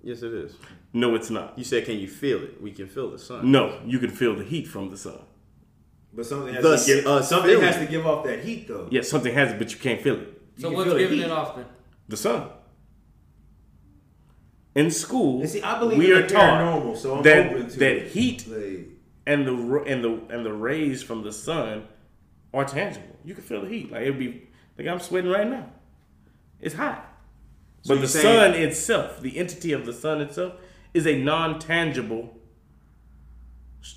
Yes, 0.03 0.23
it 0.23 0.35
is. 0.35 0.57
No, 0.93 1.15
it's 1.15 1.31
not. 1.31 1.57
You 1.59 1.65
said, 1.65 1.87
can 1.87 1.99
you 1.99 2.07
feel 2.09 2.43
it? 2.43 2.61
We 2.61 2.71
can 2.71 2.87
feel 2.87 3.11
the 3.11 3.19
sun. 3.19 3.51
No, 3.51 3.81
you 3.87 3.99
can 3.99 4.11
feel 4.11 4.37
the 4.37 4.45
heat 4.45 4.69
from 4.69 4.91
the 4.91 4.97
sun. 4.99 5.21
But 6.13 6.27
something 6.27 6.53
has 6.55 6.63
Thus, 6.63 6.87
to 6.87 6.95
give, 6.95 7.07
uh, 7.07 7.23
something 7.23 7.61
has 7.61 7.77
to 7.79 7.87
give 7.87 8.07
off 8.07 8.25
that 8.25 8.45
heat 8.45 8.69
though. 8.69 8.89
Yeah, 8.91 9.01
something 9.01 9.33
has 9.35 9.53
it, 9.53 9.59
but 9.59 9.73
you 9.73 9.79
can't 9.79 10.01
feel 10.01 10.17
it. 10.17 10.43
So 10.59 10.69
can 10.69 10.77
what's 10.77 10.91
feel 10.91 10.99
giving 10.99 11.19
heat. 11.19 11.25
it 11.25 11.31
off 11.31 11.57
then? 11.57 11.65
The 12.09 12.17
sun. 12.17 12.49
In 14.75 14.91
school, 14.91 15.41
And 15.41 15.49
see, 15.49 15.63
I 15.63 15.79
believe 15.79 15.99
we 15.99 16.11
are 16.13 16.23
the 16.23 16.29
taught 16.29 16.99
so 16.99 17.23
that 17.23 17.71
that 17.79 18.09
heat 18.09 18.45
Like, 18.49 18.89
and 19.25 19.47
the 19.47 19.83
and 19.87 20.03
the 20.03 20.21
and 20.35 20.45
the 20.45 20.53
rays 20.53 21.01
from 21.03 21.23
the 21.23 21.33
sun 21.33 21.87
are 22.53 22.65
tangible. 22.65 23.17
You 23.25 23.35
can 23.35 23.45
feel 23.45 23.63
the 23.63 23.69
heat. 23.69 23.93
Like 23.93 24.03
it'd 24.03 24.19
be 24.19 24.49
like 24.77 24.89
I'm 24.89 24.99
sweating 24.99 25.31
right 25.31 25.49
now. 25.49 25.67
It's 26.61 26.75
hot. 26.75 27.07
So 27.83 27.91
but 27.91 27.95
you're 27.95 28.03
the 28.03 28.09
saying- 28.09 28.53
sun 28.53 28.55
itself, 28.61 29.21
the 29.21 29.39
entity 29.39 29.73
of 29.73 29.87
the 29.87 29.93
sun 29.93 30.21
itself, 30.21 30.55
is 30.93 31.07
a 31.07 31.19
non-tangible 31.23 32.37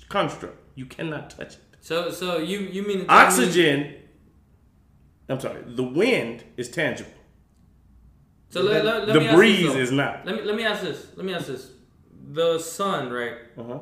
construct. 0.08 0.58
You 0.76 0.86
cannot 0.86 1.30
touch 1.30 1.54
it. 1.54 1.60
So 1.80 2.10
so 2.10 2.38
you 2.38 2.60
you 2.60 2.82
mean 2.86 3.00
to 3.00 3.04
tell 3.06 3.16
me- 3.16 3.22
Oxygen. 3.24 3.94
I'm 5.28 5.40
sorry. 5.40 5.62
The 5.66 5.82
wind 5.84 6.44
is 6.56 6.68
tangible. 6.70 7.10
So 8.50 8.62
let, 8.62 8.84
let, 8.84 9.06
let 9.08 9.12
the 9.14 9.20
me 9.20 9.26
ask 9.26 9.36
breeze 9.36 9.62
this, 9.66 9.72
though. 9.74 9.78
is 9.80 9.92
not. 9.92 10.24
Let 10.26 10.36
me 10.36 10.42
let 10.42 10.56
me 10.56 10.64
ask 10.64 10.82
this. 10.82 11.06
Let 11.16 11.26
me 11.26 11.34
ask 11.34 11.46
this. 11.46 11.70
The 12.30 12.58
sun, 12.58 13.10
right? 13.10 13.34
Uh-huh. 13.56 13.78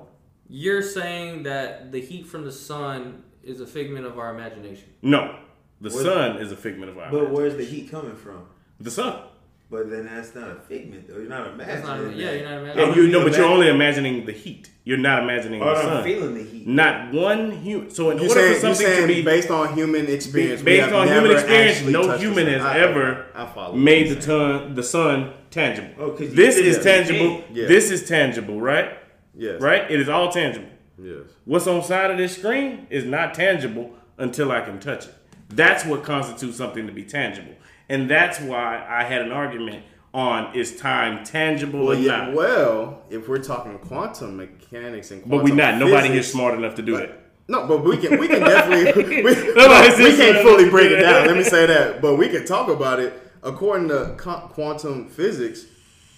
You're 0.48 0.82
saying 0.82 1.44
that 1.44 1.92
the 1.92 2.00
heat 2.00 2.26
from 2.26 2.44
the 2.44 2.52
sun 2.52 3.22
is 3.42 3.60
a 3.60 3.66
figment 3.66 4.06
of 4.06 4.18
our 4.18 4.34
imagination. 4.34 4.88
No, 5.02 5.38
the 5.80 5.90
Where- 5.90 6.04
sun 6.04 6.36
is 6.38 6.50
a 6.52 6.56
figment 6.56 6.90
of 6.90 6.98
our. 6.98 7.04
Imagination. 7.04 7.26
But 7.32 7.34
where's 7.36 7.56
the 7.56 7.64
heat 7.64 7.90
coming 7.90 8.16
from? 8.16 8.46
the 8.80 8.90
sun? 8.90 9.22
But 9.68 9.90
then 9.90 10.06
that's 10.06 10.32
not 10.34 10.48
a 10.48 10.54
figment 10.54 11.08
though. 11.08 11.14
You're 11.18 11.28
not 11.28 11.48
imagining. 11.48 11.66
That's 11.66 11.86
not. 11.86 12.16
Yeah, 12.16 12.32
you're 12.32 12.44
not 12.48 12.58
imagining. 12.62 12.94
you 12.94 13.02
you 13.02 13.08
know, 13.10 13.24
but 13.24 13.36
you're 13.36 13.46
only 13.46 13.68
imagining 13.68 14.24
the 14.24 14.32
heat. 14.32 14.70
You're 14.84 14.96
not 14.98 15.24
imagining 15.24 15.60
Oh, 15.60 15.64
the 15.66 15.70
I'm 15.80 15.82
sun. 15.86 16.04
feeling 16.04 16.34
the 16.34 16.44
heat. 16.44 16.66
Not 16.68 17.12
one 17.12 17.50
human. 17.50 17.90
So 17.90 18.10
in 18.10 18.18
You're 18.18 18.28
order 18.28 18.40
saying, 18.40 18.60
for 18.60 18.66
you're 18.66 18.74
something 18.74 18.86
to 18.86 18.96
saying 18.98 19.06
be 19.08 19.22
based 19.22 19.50
on 19.50 19.74
human 19.74 20.06
experience. 20.06 20.62
based 20.62 20.92
on 20.92 21.08
human 21.08 21.32
experience, 21.32 21.82
no 21.82 22.16
human 22.16 22.46
has 22.46 22.62
I- 22.62 22.78
ever 22.78 23.26
I 23.34 23.72
made 23.74 24.04
the 24.08 24.12
you're 24.14 24.20
sun 24.22 24.74
the 24.76 24.82
sun 24.84 25.32
tangible. 25.50 25.88
Oh, 25.98 26.10
'cause 26.10 26.20
you 26.20 26.28
this 26.28 26.56
is 26.58 26.78
tangible. 26.84 27.42
Yeah. 27.52 27.66
This 27.66 27.90
is 27.90 28.06
tangible, 28.08 28.60
right? 28.60 28.90
Yes. 29.34 29.60
Right? 29.60 29.90
It 29.90 30.00
is 30.00 30.08
all 30.08 30.30
tangible. 30.30 30.68
Yes. 31.02 31.24
What's 31.44 31.66
on 31.66 31.82
side 31.82 32.12
of 32.12 32.18
this 32.18 32.36
screen 32.36 32.86
is 32.88 33.04
not 33.04 33.34
tangible 33.34 33.90
until 34.16 34.52
I 34.52 34.60
can 34.60 34.78
touch 34.78 35.06
it. 35.06 35.14
That's 35.48 35.84
what 35.84 36.04
constitutes 36.04 36.56
something 36.56 36.86
to 36.86 36.92
be 36.92 37.02
tangible. 37.02 37.52
And 37.88 38.10
that's 38.10 38.40
why 38.40 38.84
I 38.88 39.04
had 39.04 39.22
an 39.22 39.32
argument 39.32 39.84
on 40.12 40.56
is 40.56 40.76
time 40.76 41.24
tangible 41.24 41.86
Well, 41.86 41.96
or 41.96 42.00
yeah. 42.00 42.16
not. 42.16 42.34
Well, 42.34 43.02
if 43.10 43.28
we're 43.28 43.42
talking 43.42 43.78
quantum 43.78 44.38
mechanics 44.38 45.10
and 45.10 45.22
quantum 45.22 45.30
but 45.30 45.36
quantum 45.38 45.44
we 45.44 45.62
not. 45.62 45.78
Nobody 45.78 46.08
physics, 46.08 46.12
here's 46.14 46.32
smart 46.32 46.54
enough 46.54 46.74
to 46.76 46.82
do 46.82 46.96
that. 46.96 47.22
No, 47.48 47.66
but 47.66 47.84
we 47.84 47.96
can 47.96 48.18
we 48.18 48.26
can 48.26 48.40
definitely 48.40 49.04
we, 49.22 49.22
we 49.22 50.16
can't 50.16 50.38
fully 50.38 50.68
break 50.68 50.90
it 50.90 51.00
down. 51.00 51.26
Let 51.26 51.36
me 51.36 51.44
say 51.44 51.66
that, 51.66 52.02
but 52.02 52.16
we 52.16 52.28
can 52.28 52.44
talk 52.44 52.68
about 52.68 52.98
it. 52.98 53.22
According 53.42 53.88
to 53.88 54.16
quantum 54.18 55.08
physics, 55.08 55.66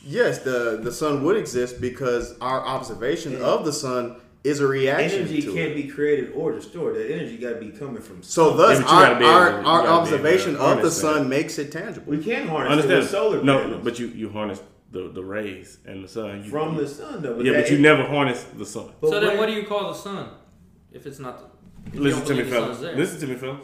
yes, 0.03 0.39
the 0.39 0.81
the 0.83 0.93
sun 0.93 1.23
would 1.25 1.37
exist 1.37 1.81
because 1.81 2.39
our 2.39 2.65
observation 2.65 3.33
mm. 3.35 3.41
of 3.41 3.67
the 3.67 3.73
sun 3.73 4.17
is 4.49 4.61
a 4.61 4.67
reaction 4.67 5.21
Energy 5.21 5.43
to 5.43 5.55
can't 5.55 5.71
it. 5.73 5.75
be 5.77 5.89
created 5.89 6.33
or 6.35 6.53
destroyed. 6.53 6.97
That 6.97 7.13
energy 7.13 7.37
got 7.39 7.51
to 7.51 7.61
be 7.61 7.71
coming 7.71 8.03
from. 8.03 8.23
So 8.23 8.57
thus, 8.57 8.81
Yeah, 8.81 8.87
our, 8.87 9.17
able 9.17 9.27
our, 9.27 9.51
to- 9.51 9.57
our 9.57 9.63
gotta 9.63 9.63
be 9.63 9.67
able 9.67 9.83
to 9.87 9.93
observation 10.15 10.51
of 10.55 10.59
the 10.59 10.65
harness 10.65 10.95
that. 10.97 11.01
sun 11.01 11.29
makes 11.29 11.59
it 11.59 11.71
tangible. 11.73 12.11
we 12.13 12.23
can 12.25 12.49
harness 12.49 12.73
Understand? 12.73 12.93
it 12.93 13.01
with 13.03 13.11
solar 13.11 13.43
no, 13.43 13.59
panels 13.63 13.85
but 13.85 13.99
you 13.99 14.07
you 14.09 14.31
harness 14.31 14.61
the, 14.91 15.11
the 15.13 15.23
rays 15.23 15.79
and 15.85 16.03
the 16.05 16.09
sun 16.09 16.43
You- 16.45 16.51
from 16.51 16.77
the 16.77 16.89
sun 16.89 17.23
though. 17.23 17.39
yeah, 17.41 17.53
but 17.61 17.71
you 17.71 17.77
en- 17.77 17.83
never 17.83 18.05
harness 18.05 18.43
the 18.57 18.67
sun. 18.67 18.91
but 19.01 19.11
so 19.11 19.21
then, 19.21 19.37
what 19.39 19.47
do 19.47 19.53
you 19.53 19.65
call 19.67 19.89
the 19.89 19.95
sun? 19.95 20.31
If 20.93 21.07
it's 21.07 21.19
not. 21.19 21.39
The, 21.39 21.45
if 21.93 21.95
Listen 21.95 22.25
to 22.25 22.35
me, 22.35 22.43
believe 22.43 22.55
fellas. 22.55 22.81
Listen 22.81 23.21
to 23.21 23.27
me, 23.27 23.35
fellas. 23.37 23.61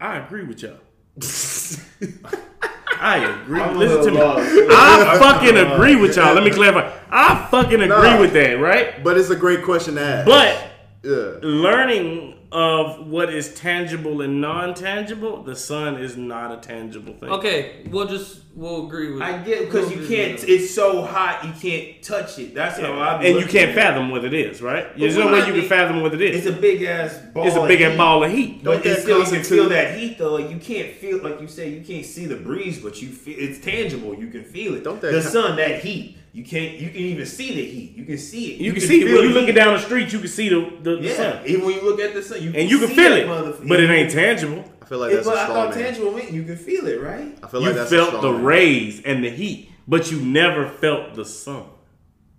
I 0.00 0.18
agree 0.18 0.44
with 0.44 0.62
y'all. 0.62 0.78
I 3.00 3.18
agree. 3.18 3.60
I'm 3.60 3.76
Listen 3.78 4.04
to 4.04 4.10
me. 4.12 4.20
I 4.20 5.16
fucking 5.18 5.56
agree 5.56 5.96
with 5.96 6.16
y'all. 6.16 6.34
Let 6.34 6.44
me 6.44 6.50
clarify. 6.50 6.90
I 7.10 7.46
fucking 7.50 7.80
agree 7.80 7.88
Nah. 7.88 8.20
with 8.20 8.32
that, 8.32 8.54
right? 8.60 9.02
But 9.04 9.16
it's 9.18 9.30
a 9.30 9.36
great 9.36 9.62
question 9.64 9.94
to 9.96 10.00
ask. 10.02 10.26
But 10.26 10.70
yeah. 11.02 11.38
learning 11.42 12.34
of 12.50 13.06
what 13.06 13.32
is 13.32 13.54
tangible 13.54 14.22
and 14.22 14.40
non-tangible, 14.40 15.42
the 15.42 15.54
sun 15.54 15.96
is 15.96 16.16
not 16.16 16.52
a 16.52 16.56
tangible 16.56 17.12
thing. 17.14 17.28
Okay, 17.28 17.84
we'll 17.90 18.06
just 18.06 18.42
we'll 18.54 18.86
agree 18.86 19.12
with. 19.12 19.22
I 19.22 19.38
get 19.38 19.66
because 19.66 19.90
you 19.90 19.98
we'll 19.98 20.08
can't. 20.08 20.42
agree 20.42 20.54
It's 20.54 20.74
so 20.74 21.02
hot 21.02 21.44
you 21.44 21.52
can't 21.52 22.02
touch 22.02 22.38
it. 22.38 22.54
That's 22.54 22.78
how 22.78 22.92
I. 22.92 23.22
And 23.22 23.38
you 23.38 23.46
can't 23.46 23.74
fathom 23.74 24.10
what 24.10 24.24
it 24.24 24.32
is, 24.32 24.62
right? 24.62 24.96
There's 24.96 25.16
no 25.16 25.26
way 25.32 25.42
I 25.42 25.46
you 25.46 25.60
can 25.60 25.68
fathom 25.68 26.02
what 26.02 26.14
it 26.14 26.22
is. 26.22 26.46
It's 26.46 26.56
a 26.56 26.60
big 26.60 26.82
ass 26.82 27.18
ball. 27.34 27.46
It's 27.46 27.56
a 27.56 27.62
of 27.62 27.68
big 27.68 27.82
ass 27.82 27.90
heat. 27.90 27.98
ball 27.98 28.24
of 28.24 28.32
heat. 28.32 28.64
But 28.64 28.82
that 28.82 28.92
it's 28.92 29.02
still 29.02 29.18
you 29.18 29.30
can 29.30 29.44
feel 29.44 29.68
that 29.68 29.98
heat 29.98 30.18
though. 30.18 30.34
Like 30.34 30.50
you 30.50 30.58
can't 30.58 30.94
feel 30.94 31.22
like 31.22 31.40
you 31.40 31.48
say 31.48 31.70
you 31.70 31.84
can't 31.84 32.06
see 32.06 32.26
the 32.26 32.36
breeze, 32.36 32.80
but 32.82 33.00
you 33.02 33.08
feel 33.08 33.36
it's 33.38 33.64
tangible. 33.64 34.14
You 34.14 34.28
can 34.28 34.44
feel 34.44 34.74
it. 34.74 34.84
Don't 34.84 35.00
that 35.00 35.12
the 35.12 35.20
con- 35.22 35.30
sun, 35.30 35.56
that 35.56 35.80
heat. 35.80 36.17
You 36.32 36.44
can't. 36.44 36.78
You 36.78 36.88
can 36.90 37.00
even 37.00 37.26
see 37.26 37.54
the 37.54 37.64
heat. 37.64 37.96
You 37.96 38.04
can 38.04 38.18
see 38.18 38.54
it. 38.54 38.60
You, 38.60 38.72
can 38.72 38.80
see 38.82 39.00
it 39.02 39.06
feel 39.06 39.14
when 39.16 39.22
you 39.24 39.32
the 39.34 39.40
looking 39.40 39.54
down 39.54 39.74
the 39.74 39.80
street. 39.80 40.12
You 40.12 40.18
can 40.18 40.28
see 40.28 40.48
the 40.48 40.60
the, 40.82 40.96
the 40.96 41.02
Yeah, 41.08 41.14
sun, 41.16 41.42
even 41.46 41.64
when 41.64 41.74
you 41.74 41.82
look 41.82 42.00
at 42.00 42.14
the 42.14 42.22
sun, 42.22 42.42
you 42.42 42.52
and 42.54 42.70
you 42.70 42.78
can 42.78 42.88
see 42.88 42.94
feel 42.94 43.12
it, 43.14 43.26
motherfucker. 43.26 43.68
but 43.68 43.80
it 43.80 43.90
ain't 43.90 44.10
tangible. 44.10 44.64
I 44.82 44.84
feel 44.84 44.98
like 44.98 45.10
Yeah, 45.10 45.16
that's 45.16 45.26
but 45.28 45.36
a 45.36 45.40
I 45.40 45.44
strong 45.44 45.56
thought 45.68 45.74
man. 45.76 45.84
tangible 45.84 46.12
meant 46.12 46.30
you 46.32 46.42
can 46.44 46.56
feel 46.56 46.86
it, 46.86 47.00
right? 47.00 47.38
I 47.42 47.46
feel 47.48 47.60
like 47.60 47.70
you 47.70 47.74
that's 47.74 47.92
a 47.92 47.96
felt 47.96 48.08
strong 48.08 48.22
the 48.22 48.32
man. 48.32 48.44
rays 48.44 49.02
and 49.02 49.24
the 49.24 49.30
heat, 49.30 49.70
but 49.86 50.10
you 50.10 50.20
never 50.20 50.68
felt 50.68 51.14
the 51.14 51.24
sun. 51.24 51.64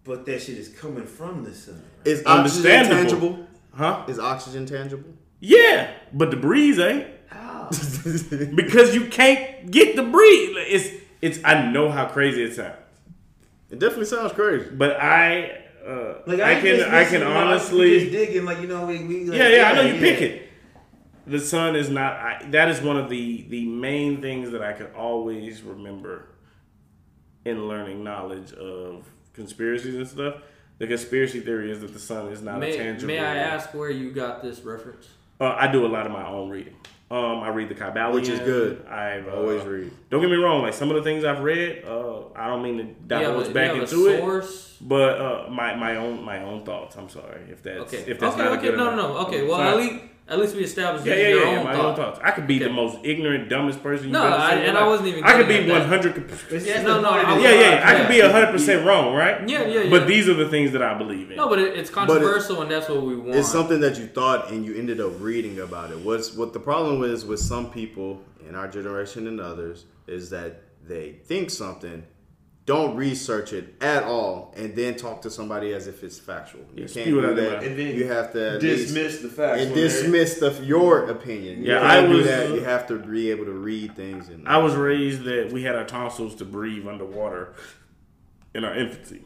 But 0.04 0.26
that 0.28 0.42
shit 0.42 0.58
is 0.58 0.70
coming 0.70 1.06
from 1.06 1.44
the 1.44 1.54
sun. 1.54 1.82
Is 2.06 2.24
oxygen 2.26 2.72
Understandable. 2.72 2.96
tangible? 3.30 3.48
Huh? 3.74 4.04
Is 4.08 4.18
oxygen 4.20 4.66
tangible? 4.66 5.10
Yeah, 5.40 5.92
but 6.14 6.32
the 6.32 6.38
breeze 6.38 6.80
ain't 6.80 7.08
How? 7.28 7.70
because 8.56 8.96
you 8.96 9.06
can't 9.08 9.70
get 9.72 9.96
the 9.96 10.04
breeze. 10.04 10.50
It's 10.58 11.04
it's. 11.22 11.40
I 11.44 11.70
know 11.72 11.92
how 11.92 12.06
crazy 12.08 12.44
it 12.44 12.56
sounds, 12.56 12.76
It 13.70 13.80
definitely 13.80 14.06
sounds 14.06 14.32
crazy. 14.34 14.70
but 14.72 15.00
I 15.00 15.64
uh, 15.88 16.22
Like 16.26 16.40
I 16.40 16.54
ain't 16.54 16.64
can 16.64 16.76
just 16.78 16.90
I 16.90 17.04
can 17.06 17.14
you 17.14 17.20
know, 17.20 17.32
honestly 17.32 18.00
just 18.00 18.12
digging 18.12 18.46
like 18.46 18.60
you 18.62 18.68
know 18.68 18.86
we, 18.86 19.04
we 19.04 19.26
like, 19.26 19.38
yeah 19.38 19.48
yeah 19.50 19.70
I 19.70 19.74
know 19.76 19.82
you 19.82 19.94
yeah. 19.96 20.00
pick 20.00 20.22
it. 20.22 20.50
The 21.28 21.40
sun 21.40 21.76
is 21.76 21.90
not. 21.90 22.14
I, 22.14 22.46
that 22.50 22.70
is 22.70 22.82
one 22.82 22.98
of 22.98 23.10
the 23.10 23.46
the 23.50 23.66
main 23.68 24.22
things 24.22 24.52
that 24.52 24.64
I 24.64 24.74
could 24.74 24.92
always 24.96 25.62
remember 25.62 26.26
in 27.46 27.68
learning 27.68 28.04
knowledge 28.04 28.52
of 28.54 29.06
conspiracies 29.34 29.96
and 29.96 30.08
stuff. 30.08 30.36
The 30.80 30.88
conspiracy 30.88 31.42
theory 31.42 31.72
is 31.72 31.82
that 31.82 31.94
the 31.94 32.00
sun 32.00 32.28
is 32.30 32.42
not 32.42 32.64
a 32.64 32.76
tangible. 32.76 33.08
may 33.08 33.20
I 33.20 33.36
ask 33.36 33.74
where 33.74 33.90
you 33.90 34.12
got 34.12 34.42
this 34.42 34.62
reference? 34.62 35.10
Uh, 35.40 35.56
I 35.58 35.72
do 35.72 35.86
a 35.86 35.88
lot 35.88 36.06
of 36.06 36.12
my 36.12 36.26
own 36.28 36.50
reading. 36.50 36.76
Um, 37.12 37.40
I 37.42 37.50
read 37.50 37.70
the 37.70 37.76
Kybalion, 37.76 38.14
Which 38.14 38.30
is 38.30 38.40
good. 38.40 38.86
I've 38.86 39.28
uh, 39.28 39.32
Always 39.32 39.64
read. 39.64 39.92
Don't 40.12 40.22
get 40.22 40.30
me 40.30 40.36
wrong. 40.36 40.62
Like 40.62 40.76
some 40.76 40.90
of 40.92 40.96
the 40.96 41.02
things 41.02 41.26
I've 41.26 41.40
read, 41.42 41.84
uh, 41.84 42.28
I 42.36 42.48
don't 42.48 42.62
mean 42.62 42.78
to 42.78 42.84
dive 42.84 43.22
you 43.22 43.28
have 43.28 43.36
divulge 43.36 43.46
a- 43.46 43.48
do 43.48 43.54
back 43.54 43.74
you 43.74 43.82
have 43.82 43.92
into 43.92 44.08
it, 44.44 44.46
but 44.82 45.20
uh, 45.20 45.50
my 45.50 45.76
my 45.76 45.96
own 45.96 46.24
my 46.24 46.44
own 46.44 46.64
thoughts. 46.64 46.96
I'm 46.98 47.10
sorry 47.10 47.42
if 47.50 47.64
that's 47.64 47.80
Okay. 47.94 48.04
if 48.12 48.20
that's 48.20 48.36
okay. 48.36 48.44
not 48.44 48.54
a 48.54 48.58
okay. 48.60 48.68
good 48.70 48.78
No, 48.78 48.92
no, 48.92 48.96
no. 48.96 49.18
Okay. 49.26 49.48
Well, 49.48 49.58
Sorry. 49.58 49.70
at 49.70 49.78
least 49.78 50.04
at 50.30 50.40
least 50.40 50.56
we 50.56 50.64
established 50.64 51.06
Yeah, 51.06 51.16
yeah, 51.16 51.28
your 51.30 51.40
yeah, 51.40 51.52
yeah, 51.52 51.58
own 51.60 51.64
my 51.66 51.74
thought. 51.76 51.86
own 51.86 51.96
thoughts. 51.96 52.20
I 52.24 52.32
could 52.32 52.46
be 52.48 52.60
the 52.60 52.70
most 52.70 53.00
ignorant, 53.04 53.50
dumbest 53.50 53.82
person 53.82 54.06
you've 54.06 54.14
No, 54.14 54.26
ever 54.28 54.36
I- 54.36 54.50
seen 54.52 54.58
and 54.60 54.74
your 54.74 54.78
I 54.84 54.88
wasn't 54.88 55.08
even 55.10 55.24
I 55.24 55.34
could 55.34 55.48
be 55.48 55.70
100. 55.70 56.28
But 56.30 56.38
see, 56.62 56.72
that's 56.72 56.84
No, 56.84 57.02
no, 57.02 57.10
point 57.12 57.28
I- 57.28 57.40
Yeah, 57.40 57.50
yeah, 57.52 57.60
I 57.88 57.92
Yeah. 57.94 58.00
could 58.00 58.10
be 58.10 58.22
100 58.22 58.52
percent 58.52 58.86
wrong, 58.86 59.16
right? 59.16 59.48
Yeah, 59.50 59.66
yeah, 59.66 59.82
yeah. 59.84 59.90
But 59.90 60.08
these 60.08 60.30
are 60.30 60.34
the 60.36 60.48
things 60.50 60.72
that 60.74 60.82
I 60.84 60.94
believe 60.98 61.32
in. 61.32 61.38
No, 61.38 61.50
but 61.50 61.60
it, 61.60 61.76
it's 61.78 61.90
controversial, 61.90 62.62
and 62.62 62.70
that's 62.72 62.88
what 62.88 63.02
we 63.02 63.16
want. 63.16 63.36
It's 63.36 63.52
something 63.52 63.80
that 63.82 63.98
you 63.98 64.06
thought 64.08 64.52
and 64.52 64.66
you 64.66 64.76
ended 64.76 65.02
up 65.02 65.14
reading 65.20 65.60
about 65.60 65.92
it. 65.92 65.98
What's 66.00 66.34
what 66.36 66.54
the 66.54 66.60
problem 66.60 67.04
is 67.04 67.26
with 67.26 67.40
some 67.40 67.72
people 67.72 68.22
in 68.48 68.56
our 68.56 68.68
generation 68.68 69.28
and 69.28 69.42
others 69.42 69.86
is 70.08 70.30
that 70.30 70.62
they 70.88 71.16
think 71.26 71.50
something, 71.50 72.04
don't 72.66 72.96
research 72.96 73.52
it 73.52 73.74
at 73.82 74.04
all, 74.04 74.54
and 74.56 74.76
then 74.76 74.96
talk 74.96 75.24
to 75.24 75.32
somebody 75.32 75.74
as 75.74 75.88
if 75.88 76.04
it's 76.04 76.20
factual. 76.20 76.62
You 76.76 76.84
Yeah, 76.84 76.88
can't 76.94 77.06
do 77.08 77.22
that. 77.36 77.64
And 77.64 77.80
then 77.80 77.96
you 77.96 78.06
have 78.08 78.32
to 78.34 78.60
dismiss 78.60 79.20
the 79.20 79.30
facts. 79.30 79.62
and 79.64 79.74
dismiss 79.74 80.36
the, 80.36 80.52
your 80.64 81.10
opinion. 81.10 81.64
You 81.64 81.72
Yeah, 81.74 81.80
can't 81.80 81.92
I 81.92 82.08
do 82.08 82.18
was, 82.18 82.26
that. 82.28 82.50
uh, 82.52 82.54
You 82.54 82.62
have 82.62 82.86
to 82.88 83.00
be 83.00 83.32
able 83.32 83.46
to 83.46 83.54
read 83.54 83.96
things. 83.96 84.30
And 84.30 84.48
I 84.48 84.58
was 84.58 84.76
raised 84.76 85.24
that 85.24 85.52
we 85.52 85.64
had 85.64 85.76
our 85.76 85.86
tonsils 85.86 86.36
to 86.36 86.46
breathe 86.46 86.88
underwater 86.88 87.54
in 88.54 88.64
our 88.64 88.76
infancy. 88.76 89.24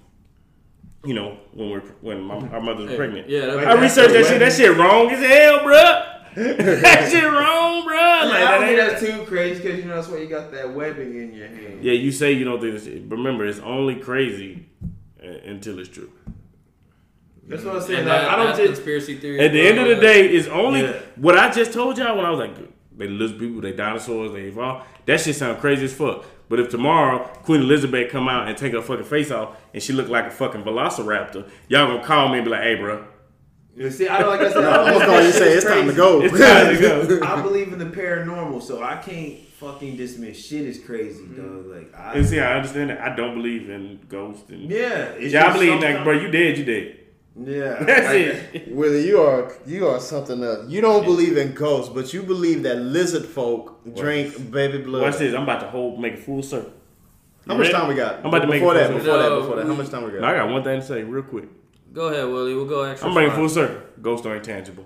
You 1.06 1.14
know, 1.14 1.38
when 1.54 1.70
we're 1.70 1.82
when 2.00 2.22
my, 2.22 2.36
our 2.48 2.62
mothers 2.62 2.92
Hey, 2.92 2.96
pregnant. 2.96 3.28
Yeah, 3.28 3.48
I 3.48 3.74
researched 3.74 4.14
that 4.14 4.26
shit. 4.26 4.40
That 4.40 4.54
shit 4.54 4.78
wrong 4.78 5.10
as 5.12 5.20
hell, 5.20 5.60
bruh. 5.60 6.13
That 6.36 7.10
shit 7.12 7.24
wrong, 7.24 7.84
bruh. 7.84 8.30
Like, 8.30 8.34
I 8.34 8.40
that 8.40 8.52
don't 8.52 8.68
think 8.68 8.80
ain't- 8.80 8.92
that's 8.92 9.02
too 9.02 9.26
crazy 9.26 9.62
because 9.62 9.80
you 9.80 9.86
know 9.86 9.96
that's 9.96 10.08
why 10.08 10.18
you 10.18 10.28
got 10.28 10.52
that 10.52 10.74
webbing 10.74 11.16
in 11.16 11.34
your 11.34 11.48
hand. 11.48 11.84
yeah, 11.84 11.94
you 11.94 12.12
say 12.12 12.32
you 12.34 12.46
don't 12.46 12.60
think 12.62 12.74
this 12.74 12.86
shit. 12.86 13.08
but 13.10 13.16
Remember, 13.18 13.46
it's 13.46 13.60
only 13.60 13.96
crazy 13.96 14.66
uh, 15.24 15.28
until 15.46 15.80
it's 15.80 15.90
true. 15.90 16.12
That's 17.48 17.64
what 17.64 17.76
I'm 17.76 17.82
saying. 17.82 18.06
Like, 18.08 18.22
that, 18.22 18.30
I 18.30 18.36
don't 18.38 18.46
that's 18.48 18.58
just. 18.60 18.74
conspiracy 18.76 19.18
theory. 19.18 19.40
At 19.40 19.52
the 19.52 19.62
end 19.68 19.78
of 19.80 19.88
the 19.88 19.96
day, 19.96 20.28
it's 20.30 20.48
only 20.48 20.82
Yeah. 20.84 21.00
what 21.18 21.38
I 21.38 21.52
just 21.52 21.74
told 21.74 21.98
y'all 21.98 22.16
when 22.16 22.26
I 22.26 22.30
was 22.30 22.40
like, 22.40 22.56
they 22.98 23.08
lizard 23.08 23.40
people, 23.40 23.60
they 23.62 23.74
dinosaurs, 23.74 24.32
they 24.32 24.44
evolve. 24.44 24.84
That 25.06 25.20
shit 25.20 25.36
sound 25.36 25.60
crazy 25.60 25.86
as 25.86 25.94
fuck. 25.94 26.24
But 26.48 26.60
if 26.60 26.70
tomorrow 26.70 27.26
Queen 27.44 27.62
Elizabeth 27.62 28.12
come 28.12 28.30
out 28.30 28.48
and 28.48 28.56
take 28.58 28.74
her 28.74 28.82
fucking 28.82 29.06
face 29.06 29.32
off 29.32 29.58
and 29.74 29.82
she 29.82 29.92
look 29.92 30.08
like 30.08 30.26
a 30.28 30.32
fucking 30.32 30.64
velociraptor, 30.64 31.50
y'all 31.68 31.88
gonna 31.88 32.04
call 32.06 32.30
me 32.30 32.38
and 32.38 32.46
be 32.46 32.52
like, 32.52 32.62
hey, 32.62 32.76
bro, 32.76 33.04
You 33.76 33.90
see, 33.90 34.08
I 34.08 34.20
don't 34.20 34.30
like 34.30 34.42
I 34.42 34.52
said. 34.52 34.64
I 34.64 34.84
I'm 34.84 34.86
don't 34.86 35.00
gonna 35.00 35.06
call 35.06 35.22
you 35.24 35.32
say 35.32 35.54
it's 35.54 35.66
time 35.66 35.88
to 35.88 35.94
go. 35.94 36.22
it's 36.22 36.32
time 36.38 36.76
to 36.76 37.20
go. 37.20 37.26
I 37.26 37.42
believe 37.42 37.74
in 37.74 37.80
the 37.80 37.86
paranormal, 37.86 38.62
so 38.62 38.84
I 38.84 38.98
can't 38.98 39.40
fucking 39.48 39.98
dismiss 39.98 40.38
shit 40.46 40.62
is 40.66 40.80
crazy, 40.80 41.24
mm-hmm. 41.24 41.72
dog. 41.72 41.76
Like, 41.76 41.96
I, 41.98 42.14
And 42.14 42.26
see, 42.28 42.40
I 42.40 42.56
understand 42.58 42.92
that. 42.92 43.02
I 43.02 43.16
don't 43.16 43.34
believe 43.36 43.70
in 43.70 44.00
ghosts 44.08 44.50
and 44.50 44.70
yeah, 44.70 45.14
it's 45.18 45.34
yeah, 45.34 45.48
I 45.50 45.54
believe 45.54 45.82
that, 45.82 45.96
sometimes- 45.96 46.04
bro. 46.04 46.14
You 46.20 46.32
dead, 46.32 46.58
you 46.58 46.66
dead. 46.66 47.00
Yeah, 47.36 47.84
That's 47.84 48.06
like, 48.08 48.54
it. 48.54 48.76
Willie, 48.76 49.08
you 49.08 49.20
are 49.20 49.52
you 49.66 49.88
are 49.88 50.00
something 50.00 50.44
else. 50.44 50.70
You 50.70 50.82
don't 50.82 51.04
believe 51.04 51.36
in 51.36 51.54
ghosts, 51.56 51.92
but 51.92 52.14
you 52.14 52.22
believe 52.22 52.62
that 52.64 52.76
lizard 52.78 53.26
folk 53.26 53.84
drink 53.96 54.52
baby 54.52 54.84
blood. 54.84 55.02
Watch 55.02 55.18
this. 55.18 55.34
I'm 55.34 55.42
about 55.44 55.62
to 55.62 55.70
hold, 55.70 56.00
make 56.00 56.14
a 56.14 56.18
full 56.18 56.44
circle. 56.44 56.74
How 57.48 57.58
much 57.58 57.72
time 57.72 57.88
we 57.88 57.96
got? 57.96 58.20
I'm 58.20 58.28
about 58.28 58.40
to 58.44 58.48
make 58.48 58.62
before 58.62 58.76
it 58.76 58.82
that. 58.82 58.90
full 58.92 59.00
Before 59.00 59.18
that. 59.18 59.24
circle. 59.24 59.42
Before 59.42 59.56
that. 59.56 59.66
How 59.66 59.74
much 59.74 59.90
time 59.90 60.04
we 60.04 60.12
got? 60.12 60.24
I 60.24 60.38
got 60.38 60.50
one 60.50 60.64
thing 60.64 60.80
to 60.80 60.86
say 60.86 61.02
real 61.04 61.24
quick. 61.24 61.46
Go 61.94 62.08
ahead, 62.08 62.26
Willie. 62.28 62.56
We'll 62.56 62.66
go 62.66 62.84
extra. 62.84 63.08
I'm 63.08 63.14
bringing 63.14 63.32
five. 63.32 63.40
full 63.40 63.50
circle. 63.50 63.82
Ghosts 64.02 64.26
are 64.26 64.36
intangible. 64.36 64.86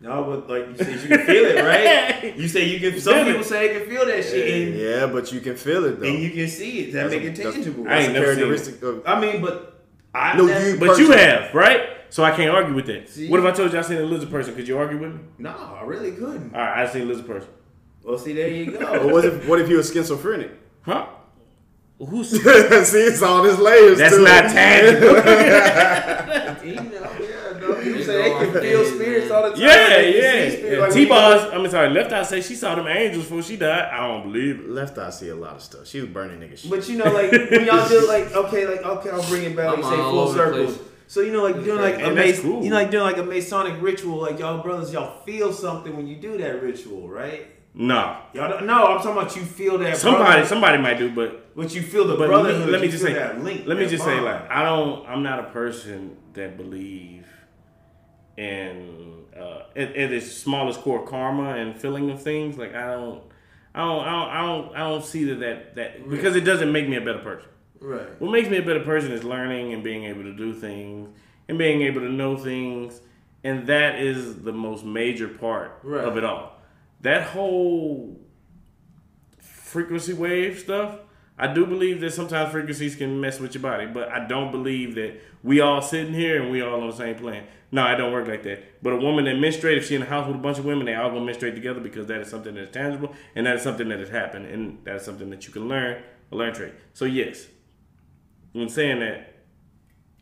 no, 0.00 0.24
but 0.24 0.48
like 0.50 0.68
you 0.68 0.76
said, 0.76 1.00
you 1.02 1.08
can 1.16 1.26
feel 1.26 1.44
it, 1.46 1.62
right? 1.64 2.36
You 2.38 2.46
say 2.48 2.64
you 2.68 2.78
can. 2.78 3.00
Some 3.00 3.14
Feel 3.14 3.24
people 3.26 3.44
say 3.44 3.68
they 3.68 3.80
can 3.80 3.88
feel 3.88 4.06
that 4.06 4.22
shit, 4.24 4.68
and, 4.68 4.76
Yeah, 4.78 5.06
but 5.06 5.32
you 5.32 5.40
can 5.40 5.56
feel 5.56 5.84
it 5.86 5.98
though. 6.00 6.06
and 6.06 6.18
you 6.22 6.30
can 6.30 6.48
see 6.48 6.80
it. 6.80 6.92
That 6.92 7.04
That's 7.04 7.14
make 7.14 7.22
a- 7.24 7.26
it 7.28 7.36
that's- 7.36 7.54
tangible. 7.54 7.88
I 7.88 7.98
ain't 7.98 8.12
That's 8.12 8.12
never 8.14 8.26
seen 8.34 8.44
characteristic 8.44 8.82
of. 8.82 9.02
I 9.06 9.20
mean, 9.20 9.40
but 9.42 9.82
I 10.14 10.36
No, 10.36 10.46
you- 10.46 10.76
But 10.78 10.98
you 10.98 11.10
have, 11.12 11.52
right? 11.54 11.80
So 12.10 12.22
I 12.22 12.30
can't 12.32 12.50
argue 12.50 12.74
with 12.74 12.86
that. 12.86 13.08
See? 13.08 13.28
What 13.30 13.40
if 13.40 13.46
I 13.46 13.52
told 13.52 13.72
you 13.72 13.78
I 13.78 13.82
seen 13.82 13.96
a 13.98 14.02
lizard 14.02 14.30
person? 14.30 14.54
Could 14.54 14.68
you 14.68 14.76
argue 14.78 14.98
with 14.98 15.14
me? 15.14 15.20
no, 15.38 15.50
I 15.50 15.82
really 15.84 16.12
couldn't. 16.12 16.54
All 16.54 16.60
right, 16.60 16.82
I 16.86 16.86
seen 16.92 17.02
a 17.02 17.04
lizard 17.06 17.26
person. 17.26 17.48
Well, 18.04 18.18
see, 18.18 18.32
there 18.34 18.48
you 18.48 18.72
But 18.72 18.80
go. 18.80 19.08
what 19.14 19.24
if 19.24 19.48
what 19.48 19.60
if 19.60 19.68
you 19.70 19.76
were 19.76 19.82
schizophrenic? 19.82 20.50
Huh? 20.82 21.06
Who's 22.08 22.30
See, 22.90 22.98
it's 22.98 23.22
all 23.22 23.44
his 23.44 23.58
layers. 23.58 23.98
That's 23.98 24.16
too. 24.16 24.24
not 24.24 24.44
tangible. 24.50 25.06
you 26.66 26.74
know, 26.74 26.82
yeah, 27.20 27.58
no, 27.60 27.74
people 27.74 27.94
It's 27.98 28.06
say 28.06 28.22
they 28.22 28.32
all 28.32 28.40
can 28.40 28.52
feel 28.60 28.84
spirits 28.84 29.30
all 29.30 29.42
the 29.44 29.50
time. 29.50 29.60
yeah, 29.60 29.88
They 29.88 30.16
yeah. 30.16 30.50
spirits. 30.50 30.62
Like, 30.72 30.80
when 30.80 30.92
T 30.92 31.00
you 31.02 31.06
go- 31.08 31.14
Boz, 31.14 31.52
I 31.52 31.58
mean, 31.58 31.70
sorry, 31.70 31.90
Left 31.90 32.12
Eye 32.12 32.22
say 32.24 32.40
she 32.40 32.54
saw 32.56 32.74
them 32.74 32.86
angels 32.88 33.24
before 33.24 33.42
she 33.42 33.56
died. 33.56 33.88
I 33.92 34.06
don't 34.08 34.22
believe 34.24 34.60
it. 34.60 34.68
Left 34.70 34.98
eye 34.98 35.10
see 35.10 35.28
a 35.28 35.36
lot 35.36 35.54
of 35.56 35.62
stuff. 35.62 35.86
She 35.86 36.00
was 36.00 36.08
burning 36.10 36.40
niggas. 36.40 36.58
shit. 36.58 36.70
But 36.70 36.88
you 36.88 36.98
know, 36.98 37.04
like 37.12 37.30
when 37.30 37.66
y'all 37.66 37.88
do 37.88 38.06
like 38.08 38.32
okay, 38.34 38.66
like 38.66 38.84
okay, 38.84 39.10
I'll 39.10 39.28
bring 39.28 39.44
it 39.44 39.56
back. 39.56 39.68
Like 39.68 39.78
I'm 39.78 39.84
say 39.84 40.00
all 40.00 40.10
full 40.10 40.18
over 40.20 40.32
the 40.32 40.38
circle. 40.44 40.64
place. 40.74 40.78
So 41.06 41.20
you 41.20 41.32
know, 41.32 41.42
like 41.44 41.62
doing 41.62 41.80
like 41.80 41.96
a 42.00 42.06
And 42.06 42.16
that's 42.16 42.38
mas- 42.38 42.40
cool. 42.40 42.64
you 42.64 42.70
know, 42.70 42.76
like 42.76 42.90
doing 42.90 43.04
like 43.04 43.18
a 43.18 43.22
Masonic 43.22 43.80
ritual. 43.80 44.16
Like 44.22 44.38
y'all 44.40 44.60
brothers, 44.62 44.92
y'all 44.92 45.22
feel 45.24 45.52
something 45.52 45.94
when 45.96 46.06
you 46.08 46.16
do 46.16 46.38
that 46.38 46.62
ritual, 46.62 47.08
right? 47.08 47.46
Nah. 47.74 48.20
Y'all. 48.34 48.62
No, 48.64 48.86
I'm 48.86 48.98
talking 48.98 49.12
about 49.12 49.34
you 49.36 49.42
feel 49.44 49.78
that. 49.78 49.96
Somebody, 49.96 50.24
brother- 50.24 50.46
somebody 50.46 50.78
might 50.82 50.98
do, 50.98 51.10
but 51.10 51.54
but 51.56 51.74
you 51.74 51.82
feel 51.82 52.06
the 52.06 52.14
but 52.16 52.28
let 52.28 52.42
brotherhood. 52.42 52.66
me, 52.66 52.72
let 52.72 52.80
me 52.82 52.88
just 52.88 53.02
say, 53.02 53.12
that 53.14 53.42
link. 53.42 53.66
let 53.66 53.78
me 53.78 53.86
just 53.86 54.04
say, 54.04 54.20
like, 54.20 54.50
I 54.50 54.62
don't, 54.62 55.06
I'm 55.08 55.22
not 55.22 55.38
a 55.40 55.44
person 55.50 56.16
that 56.34 56.56
believe 56.56 57.26
in 58.36 59.24
uh, 59.38 59.64
at, 59.76 59.94
at 59.96 60.12
its 60.12 60.30
smallest 60.32 60.80
core 60.80 61.06
karma 61.06 61.54
and 61.56 61.78
feeling 61.78 62.10
of 62.10 62.22
things. 62.22 62.56
Like, 62.58 62.74
I 62.74 62.92
don't, 62.92 63.22
I 63.74 63.80
don't, 63.80 64.00
I 64.04 64.10
don't, 64.10 64.28
I 64.30 64.40
don't, 64.46 64.76
I 64.76 64.78
don't 64.88 65.04
see 65.04 65.24
that 65.24 65.40
that 65.40 65.74
that 65.76 66.08
because 66.10 66.36
it 66.36 66.42
doesn't 66.42 66.72
make 66.72 66.88
me 66.88 66.96
a 66.96 67.00
better 67.00 67.18
person. 67.20 67.48
right. 67.80 68.20
What 68.20 68.30
makes 68.30 68.48
me 68.48 68.58
a 68.58 68.62
better 68.62 68.80
person 68.84 69.12
is 69.12 69.24
learning 69.24 69.72
and 69.72 69.82
being 69.82 70.04
able 70.04 70.22
to 70.24 70.32
do 70.34 70.52
things 70.54 71.08
and 71.48 71.58
being 71.58 71.82
able 71.82 72.00
to 72.00 72.08
know 72.10 72.36
things, 72.36 73.00
and 73.44 73.66
that 73.66 73.98
is 73.98 74.36
the 74.42 74.52
most 74.52 74.84
major 74.84 75.28
part 75.28 75.78
Right. 75.82 76.04
of 76.04 76.16
it 76.16 76.24
all. 76.24 76.58
That 77.02 77.28
whole 77.28 78.20
frequency 79.40 80.12
wave 80.12 80.58
stuff, 80.58 80.98
I 81.38 81.52
do 81.52 81.66
believe 81.66 82.00
that 82.00 82.12
sometimes 82.12 82.52
frequencies 82.52 82.94
can 82.94 83.20
mess 83.20 83.40
with 83.40 83.54
your 83.54 83.62
body, 83.62 83.86
but 83.86 84.08
I 84.08 84.26
don't 84.26 84.52
believe 84.52 84.94
that 84.94 85.20
we 85.42 85.60
all 85.60 85.82
sitting 85.82 86.14
here 86.14 86.40
and 86.40 86.50
we 86.50 86.62
all 86.62 86.80
on 86.80 86.90
the 86.90 86.96
same 86.96 87.16
plane. 87.16 87.44
No, 87.72 87.90
it 87.90 87.96
don't 87.96 88.12
work 88.12 88.28
like 88.28 88.42
that. 88.42 88.82
But 88.82 88.92
a 88.92 88.96
woman 88.96 89.24
that 89.24 89.36
menstruates, 89.36 89.78
if 89.78 89.86
she 89.86 89.94
in 89.94 90.02
a 90.02 90.06
house 90.06 90.26
with 90.26 90.36
a 90.36 90.38
bunch 90.38 90.58
of 90.58 90.66
women, 90.66 90.84
they 90.84 90.94
all 90.94 91.08
gonna 91.08 91.24
menstruate 91.24 91.54
together 91.54 91.80
because 91.80 92.06
that 92.06 92.20
is 92.20 92.28
something 92.28 92.54
that's 92.54 92.70
tangible 92.70 93.14
and 93.34 93.46
that 93.46 93.56
is 93.56 93.62
something 93.62 93.88
that 93.88 93.98
has 93.98 94.10
happened 94.10 94.46
and 94.46 94.84
that 94.84 94.96
is 94.96 95.02
something 95.02 95.30
that 95.30 95.46
you 95.46 95.52
can 95.52 95.68
learn, 95.68 96.02
a 96.30 96.36
learn 96.36 96.52
trait. 96.54 96.74
So 96.92 97.06
yes, 97.06 97.46
when 98.52 98.68
saying 98.68 99.00
that, 99.00 99.34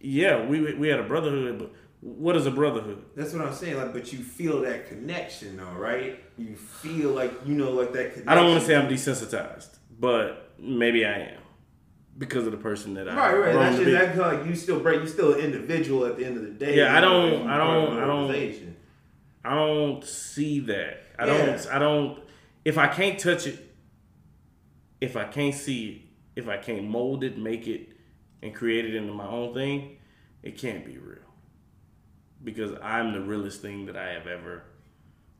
yeah, 0.00 0.46
we 0.46 0.74
we 0.74 0.88
had 0.88 1.00
a 1.00 1.02
brotherhood, 1.02 1.58
but 1.58 1.72
what 2.00 2.36
is 2.36 2.46
a 2.46 2.50
brotherhood? 2.50 3.04
That's 3.14 3.32
what 3.32 3.42
I'm 3.46 3.52
saying. 3.54 3.76
Like, 3.76 3.92
but 3.92 4.12
you 4.12 4.20
feel 4.20 4.62
that 4.62 4.88
connection, 4.88 5.56
though, 5.58 5.72
right? 5.72 6.22
You 6.38 6.56
feel 6.56 7.10
like 7.10 7.32
you 7.46 7.54
know, 7.54 7.70
like 7.72 7.92
that. 7.92 8.12
Connection. 8.12 8.28
I 8.28 8.34
don't 8.34 8.48
want 8.48 8.60
to 8.60 8.66
say 8.66 8.76
I'm 8.76 8.88
desensitized, 8.88 9.76
but 9.98 10.52
maybe 10.58 11.04
I 11.04 11.18
am 11.18 11.40
because 12.18 12.46
of 12.46 12.52
the 12.52 12.58
person 12.58 12.94
that 12.94 13.08
I 13.08 13.16
Right, 13.16 13.34
right. 13.34 13.52
That's 13.54 13.76
just 13.78 13.90
that's 13.90 14.18
like 14.18 14.46
you 14.46 14.54
still 14.54 14.80
break. 14.80 15.00
You 15.02 15.08
still 15.08 15.34
an 15.34 15.40
individual 15.40 16.06
at 16.06 16.16
the 16.16 16.24
end 16.24 16.36
of 16.36 16.42
the 16.42 16.50
day. 16.50 16.76
Yeah, 16.76 16.96
I 16.96 17.00
don't- 17.00 17.48
I 17.48 17.56
you're 17.56 17.86
don't- 17.86 17.98
I 17.98 18.06
don't- 18.06 18.76
I 19.42 19.54
don't 19.54 20.04
see 20.04 20.60
that. 20.60 21.02
I 21.18 21.26
Yeah. 21.26 21.46
don't. 21.46 21.66
I 21.68 21.78
don't. 21.78 22.18
If 22.64 22.76
I 22.76 22.88
can't 22.88 23.18
touch 23.18 23.46
it, 23.46 23.58
if 25.00 25.16
I 25.16 25.24
can't 25.24 25.54
see 25.54 25.88
it, 26.36 26.40
if 26.42 26.48
I 26.48 26.56
can't 26.58 26.84
mold 26.84 27.24
it, 27.24 27.38
make 27.38 27.66
it, 27.66 27.88
and 28.42 28.54
create 28.54 28.84
it 28.84 28.94
into 28.94 29.12
my 29.14 29.26
own 29.26 29.54
thing, 29.54 29.96
it 30.42 30.58
can't 30.58 30.84
be 30.84 30.98
real. 30.98 31.18
Because 32.42 32.72
I'm 32.82 33.12
the 33.12 33.20
realest 33.20 33.60
thing 33.62 33.86
that 33.86 33.96
I 33.96 34.10
have 34.14 34.26
ever 34.26 34.62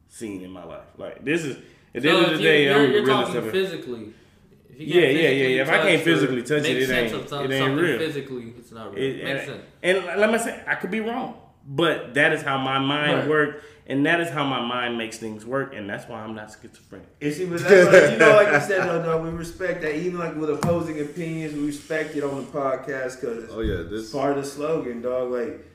seen 0.09 0.43
in 0.43 0.51
my 0.51 0.65
life. 0.65 0.85
Like 0.99 1.25
this 1.25 1.45
is 1.45 1.57
at 1.95 2.03
the 2.03 2.09
So 2.11 2.17
end 2.17 2.25
of 2.27 2.31
the 2.33 2.37
you- 2.39 2.43
day, 2.49 2.65
you're, 2.65 2.75
I'm 2.75 2.83
the 2.83 2.93
you're 2.99 3.07
realest 3.07 3.27
talking 3.33 3.37
ever. 3.43 3.51
physically. 3.51 4.13
If 4.71 4.81
you 4.81 4.87
Yeah, 4.87 5.01
can't 5.07 5.15
yeah, 5.17 5.29
yeah, 5.31 5.47
yeah. 5.49 5.63
If 5.63 5.69
I 5.71 5.79
can't 5.83 6.03
physically 6.03 6.43
touch 6.43 6.65
it, 6.65 6.77
it 6.77 6.87
sense 6.87 7.13
ain't- 7.13 7.33
of 7.33 7.51
it 7.51 7.55
ain't 7.55 7.81
real. 7.81 7.99
Physically, 7.99 8.55
it's 8.59 8.73
not 8.73 8.95
real. 8.95 9.03
It, 9.05 9.25
Makes 9.25 9.41
and, 9.41 9.49
sense. 9.51 9.63
and 9.83 10.21
let 10.21 10.31
me 10.33 10.39
say, 10.39 10.63
I 10.67 10.75
could 10.77 10.91
be 10.91 11.01
wrong, 11.01 11.35
but 11.67 12.15
that 12.15 12.33
is 12.33 12.43
how 12.43 12.59
my 12.59 12.79
mind 12.79 13.19
Right. 13.21 13.29
works, 13.29 13.65
and 13.87 14.07
that 14.07 14.21
is 14.21 14.29
how 14.31 14.45
my 14.45 14.61
mind 14.61 14.97
makes 14.97 15.19
things 15.19 15.45
work, 15.45 15.75
and 15.75 15.89
that's 15.89 16.09
why 16.09 16.21
I'm 16.21 16.35
not 16.35 16.51
schizophrenic. 16.51 17.09
And 17.21 17.33
see, 17.35 17.45
but 17.47 17.61
that's 17.61 17.93
like, 17.93 18.13
you 18.13 18.19
know, 18.19 18.33
like 18.37 18.49
I 18.49 18.59
said, 18.61 18.89
though, 18.89 19.03
though, 19.03 19.21
we 19.23 19.31
respect 19.31 19.83
that. 19.83 19.97
Even 19.97 20.19
like 20.19 20.37
with 20.37 20.51
opposing 20.51 21.01
opinions, 21.01 21.55
we 21.55 21.67
respect 21.67 22.15
it 22.17 22.23
on 22.25 22.37
the 22.37 22.51
podcast 22.51 23.21
because 23.21 23.51
Oh 23.51 23.61
yeah, 23.61 23.83
this 23.89 24.13
part 24.13 24.37
of 24.39 24.45
the 24.45 24.49
slogan, 24.51 25.03
dog. 25.03 25.31
Like, 25.33 25.67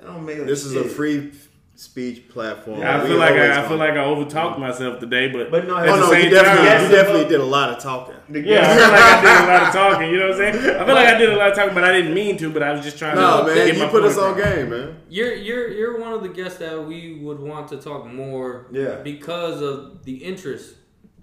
it 0.00 0.04
don't 0.04 0.24
make 0.24 0.38
like 0.38 0.46
this 0.46 0.64
is 0.64 0.74
a 0.76 0.84
free 0.84 1.32
speech 1.76 2.28
platform. 2.28 2.80
I 2.82 3.04
feel 3.04 3.16
like 3.16 3.32
I, 3.34 3.64
I 3.64 3.66
feel 3.68 3.76
like 3.78 3.90
I 3.94 3.96
overtalked 3.96 4.60
myself 4.60 5.00
today, 5.00 5.28
but 5.28 5.50
But 5.50 5.66
no, 5.66 5.76
at 5.76 5.88
Oh 5.88 5.96
the 5.96 6.00
no, 6.02 6.10
same 6.12 6.24
you 6.26 6.30
definitely, 6.30 6.68
time, 6.68 6.82
you 6.84 6.88
definitely 6.96 7.28
did 7.28 7.40
a 7.40 7.44
lot 7.44 7.70
of 7.70 7.82
talking. 7.82 8.14
Yeah, 8.30 8.60
I 8.62 8.76
feel 8.76 8.90
like 8.92 9.02
I 9.02 9.20
did 9.22 9.42
a 9.42 9.52
lot 9.52 9.62
of 9.66 9.72
talking. 9.82 10.10
You 10.10 10.16
know 10.18 10.28
what 10.28 10.40
I'm 10.46 10.52
saying? 10.54 10.76
I 10.80 10.84
feel 10.86 10.94
like 10.94 11.08
I 11.08 11.18
did 11.18 11.28
a 11.30 11.36
lot 11.36 11.50
of 11.50 11.56
talking, 11.56 11.74
but 11.74 11.82
I 11.84 11.92
didn't 11.92 12.14
mean 12.14 12.36
to. 12.38 12.50
But 12.52 12.62
I 12.62 12.72
was 12.72 12.84
just 12.84 12.96
trying 12.96 13.16
to. 13.16 13.20
No, 13.20 13.40
to 13.40 13.46
man, 13.54 13.66
get 13.66 13.74
you 13.76 13.82
my 13.82 13.88
put 13.88 14.02
point 14.02 14.12
us 14.12 14.18
on 14.18 14.38
across. 14.38 14.54
game, 14.54 14.70
man. 14.70 14.96
You're 15.08 15.34
you're 15.34 15.68
you're 15.68 16.00
one 16.00 16.12
of 16.12 16.22
the 16.22 16.28
guests 16.28 16.58
that 16.60 16.80
we 16.86 17.18
would 17.20 17.40
want 17.40 17.66
to 17.70 17.76
talk 17.78 18.06
more. 18.06 18.66
Yeah. 18.70 18.96
Because 19.02 19.60
of 19.60 20.04
the 20.04 20.14
interest 20.22 20.74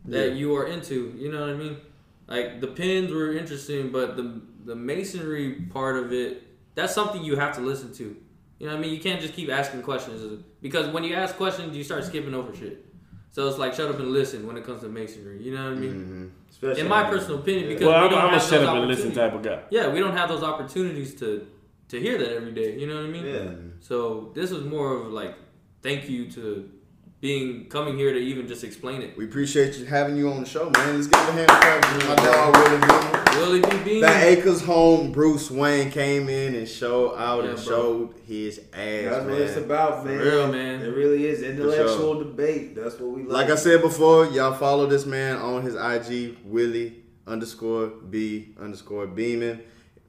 that 0.06 0.30
Yeah. 0.30 0.34
you 0.36 0.56
are 0.58 0.68
into. 0.68 1.14
You 1.18 1.32
know 1.32 1.40
what 1.42 1.50
I 1.50 1.54
mean? 1.54 1.78
Like 2.28 2.60
the 2.60 2.68
pins 2.68 3.10
were 3.14 3.32
interesting, 3.32 3.92
but 3.94 4.18
the 4.18 4.42
the 4.66 4.76
masonry 4.76 5.54
part 5.72 5.96
of 5.96 6.12
it, 6.12 6.44
that's 6.76 6.94
something 6.94 7.24
you 7.24 7.38
have 7.38 7.56
to 7.56 7.62
listen 7.62 7.94
to. 7.94 8.18
You 8.62 8.68
know 8.68 8.74
what 8.74 8.78
I 8.78 8.82
mean? 8.84 8.94
You 8.94 9.00
can't 9.00 9.20
just 9.20 9.34
keep 9.34 9.50
asking 9.50 9.82
questions 9.82 10.44
because 10.62 10.88
when 10.90 11.04
you 11.04 11.16
ask 11.16 11.36
questions, 11.36 11.76
you 11.76 11.84
start 11.84 12.04
skipping 12.04 12.36
over 12.36 12.56
shit. 12.56 12.86
So 13.32 13.48
it's 13.48 13.58
like 13.58 13.74
shut 13.74 13.90
up 13.90 13.98
and 13.98 14.12
listen 14.12 14.46
when 14.46 14.56
it 14.56 14.64
comes 14.64 14.82
to 14.84 14.88
masonry. 14.88 15.42
You 15.42 15.56
know 15.56 15.64
what 15.64 15.74
I 15.74 15.76
mean? 15.78 15.94
Mm-hmm. 15.94 16.28
Especially 16.48 16.82
In 16.82 16.88
my 16.88 17.06
personal 17.06 17.40
opinion, 17.40 17.70
because 17.70 17.88
Well, 17.88 18.02
we 18.02 18.06
I'm, 18.06 18.12
don't 18.12 18.22
I'm 18.22 18.34
a 18.36 18.40
shut 18.40 18.64
up 18.64 18.76
and 18.76 18.88
listen 18.88 19.14
type 19.14 19.34
of 19.34 19.42
guy. 19.42 19.64
Yeah, 19.72 19.92
we 19.92 20.00
don't 20.00 20.16
have 20.16 20.30
those 20.30 20.44
opportunities 20.44 21.16
to 21.16 21.48
to 21.88 22.00
hear 22.00 22.20
that 22.20 22.34
every 22.34 22.52
day. 22.52 22.78
You 22.78 22.86
know 22.86 22.98
what 22.98 23.06
I 23.06 23.08
mean? 23.08 23.26
Yeah. 23.26 23.52
So 23.80 24.32
this 24.36 24.52
was 24.52 24.64
more 24.64 24.96
of 24.96 25.08
like 25.08 25.34
thank 25.82 26.08
you 26.08 26.30
to 26.34 26.70
being 27.22 27.66
coming 27.70 27.96
here 27.96 28.12
to 28.12 28.20
even 28.20 28.48
just 28.48 28.64
explain 28.64 29.02
it. 29.04 29.16
We 29.16 29.26
appreciate 29.26 29.78
you 29.78 29.86
having 29.86 30.18
you 30.18 30.30
on 30.32 30.40
the 30.42 30.46
show, 30.50 30.72
man. 30.72 30.96
Let's 30.96 31.06
give 31.08 31.20
a 31.20 31.32
hand 31.32 31.48
clap 31.48 31.82
to 32.00 32.08
my 32.08 32.16
dog 32.16 32.56
Willie 32.56 32.82
Beamin. 32.82 33.36
Willie 33.38 33.62
B. 33.62 33.84
Bean. 33.86 34.02
That 34.02 34.24
Acres 34.24 34.62
home, 34.64 35.12
Bruce 35.12 35.50
Wayne 35.52 35.92
came 35.92 36.30
in 36.30 36.56
and 36.56 36.68
showed 36.68 37.16
out 37.16 37.44
Yeah, 37.44 37.52
and 37.52 37.64
bro. 37.64 37.66
showed 37.66 38.16
his 38.26 38.60
ass, 38.74 39.06
That's 39.06 39.26
what 39.26 39.34
it's 39.42 39.58
about, 39.58 40.06
man. 40.06 40.18
real, 40.18 40.52
man. 40.52 40.82
It 40.82 40.88
really 40.96 41.28
is 41.28 41.44
intellectual 41.44 42.16
sure. 42.16 42.24
debate. 42.24 42.76
That's 42.76 43.00
what 43.00 43.12
we 43.12 43.24
like. 43.24 43.48
Like 43.48 43.50
I 43.52 43.56
said 43.56 43.82
before, 43.82 44.26
y'all 44.26 44.54
follow 44.56 44.88
this 44.88 45.06
man 45.06 45.38
on 45.38 45.62
his 45.62 45.76
IG, 45.76 46.38
Willie 46.44 47.04
underscore 47.28 47.88
B 47.88 48.56
underscore 48.60 49.06
Beeman, 49.06 49.62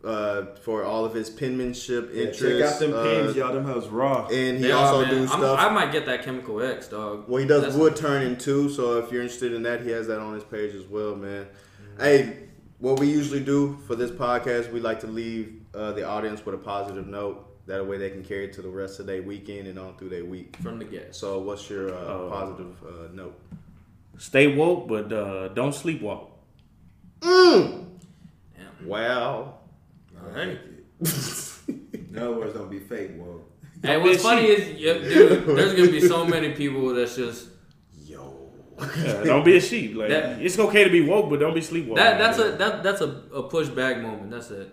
uh, 0.05 0.47
for 0.63 0.85
all 0.85 1.05
of 1.05 1.15
his 1.15 1.31
penmanship 1.31 2.11
Yeah, 2.13 2.25
interests. 2.25 2.43
check 2.43 2.63
out 2.63 2.79
them 2.81 2.95
uh, 2.95 3.03
pins, 3.05 3.37
y'all. 3.37 3.53
Them 3.55 3.65
hoes 3.65 3.89
raw. 3.89 4.27
And 4.27 4.57
he 4.59 4.65
They 4.65 4.73
also 4.73 5.03
man. 5.03 5.11
do 5.11 5.19
I'm- 5.19 5.29
stuff. 5.29 5.59
I 5.61 5.69
might 5.73 5.93
get 5.93 6.07
that 6.07 6.23
Chemical 6.25 6.61
X, 6.63 6.89
dog. 6.89 7.29
Well, 7.29 7.41
he 7.41 7.47
does 7.47 7.63
That's- 7.63 7.79
wood 7.79 7.95
turning 7.97 8.37
too, 8.37 8.69
so 8.69 8.99
if 8.99 9.13
you're 9.13 9.23
interested 9.23 9.53
in 9.53 9.63
that, 9.63 9.83
he 9.83 9.91
has 9.91 10.07
that 10.09 10.19
on 10.19 10.35
his 10.35 10.45
page 10.45 10.75
as 10.75 10.85
well, 10.87 11.15
man. 11.15 11.45
Mm-hmm. 11.47 12.03
Hey, 12.03 12.37
what 12.79 12.99
we 12.99 13.09
usually 13.09 13.41
do 13.41 13.79
for 13.87 13.95
this 13.95 14.11
podcast, 14.11 14.73
we 14.73 14.81
like 14.81 14.99
to 15.01 15.07
leave 15.07 15.61
uh, 15.75 15.93
the 15.93 16.03
audience 16.05 16.45
with 16.45 16.55
a 16.57 16.59
positive 16.59 17.07
note. 17.07 17.49
That 17.69 17.87
way 17.87 17.97
they 17.97 18.11
can 18.11 18.25
carry 18.25 18.47
it 18.47 18.53
to 18.55 18.63
the 18.63 18.69
rest 18.69 18.99
of 18.99 19.07
their 19.07 19.23
weekend 19.23 19.69
and 19.69 19.79
on 19.79 19.97
through 19.97 20.09
their 20.09 20.25
week. 20.25 20.57
from 20.61 20.81
the 20.81 20.85
get. 20.85 21.15
So, 21.15 21.39
what's 21.39 21.71
your 21.71 21.95
uh, 21.95 21.99
Oh. 21.99 22.29
positive 22.29 22.75
uh, 22.85 23.15
note? 23.15 23.39
Stay 24.19 24.49
woke, 24.57 24.89
but 24.89 25.13
uh, 25.13 25.47
don't 25.49 25.71
sleepwalk. 25.73 26.27
Mmm. 27.21 27.85
Wow. 28.85 29.59
I 30.25 30.39
like 30.39 30.49
it. 30.49 32.09
In 32.11 32.19
other 32.19 32.33
words, 32.35 32.55
don't 32.55 32.71
be 32.71 32.79
fake, 32.79 33.13
whoa. 33.17 33.41
Hey, 33.83 33.97
what's 33.99 34.23
funny 34.23 34.45
is, 34.47 34.81
yeah, 34.81 34.95
dude, 34.95 35.47
there's 35.47 35.75
gonna 35.75 35.91
be 35.91 36.01
so 36.01 36.25
many 36.25 36.51
people 36.53 36.95
that's 36.95 37.17
just 37.17 37.49
Yo. 38.05 38.51
Yeah, 39.03 39.25
don't 39.25 39.45
be 39.45 39.57
a 39.57 39.61
sheep. 39.61 39.97
Like 39.97 40.09
That- 40.11 40.41
it's 40.43 40.59
okay 40.59 40.85
to 40.85 40.91
be 40.91 41.01
woke, 41.01 41.31
but 41.31 41.41
don't 41.41 41.55
be 41.55 41.61
sleepwalking. 41.61 41.97
that. 42.05 42.19
That's 42.19 42.39
a 42.39 42.53
that 42.53 42.83
that's 42.83 43.01
a, 43.01 43.09
a 43.35 43.49
pushback 43.49 44.01
moment. 44.03 44.31
That's 44.31 44.51
it. 44.51 44.73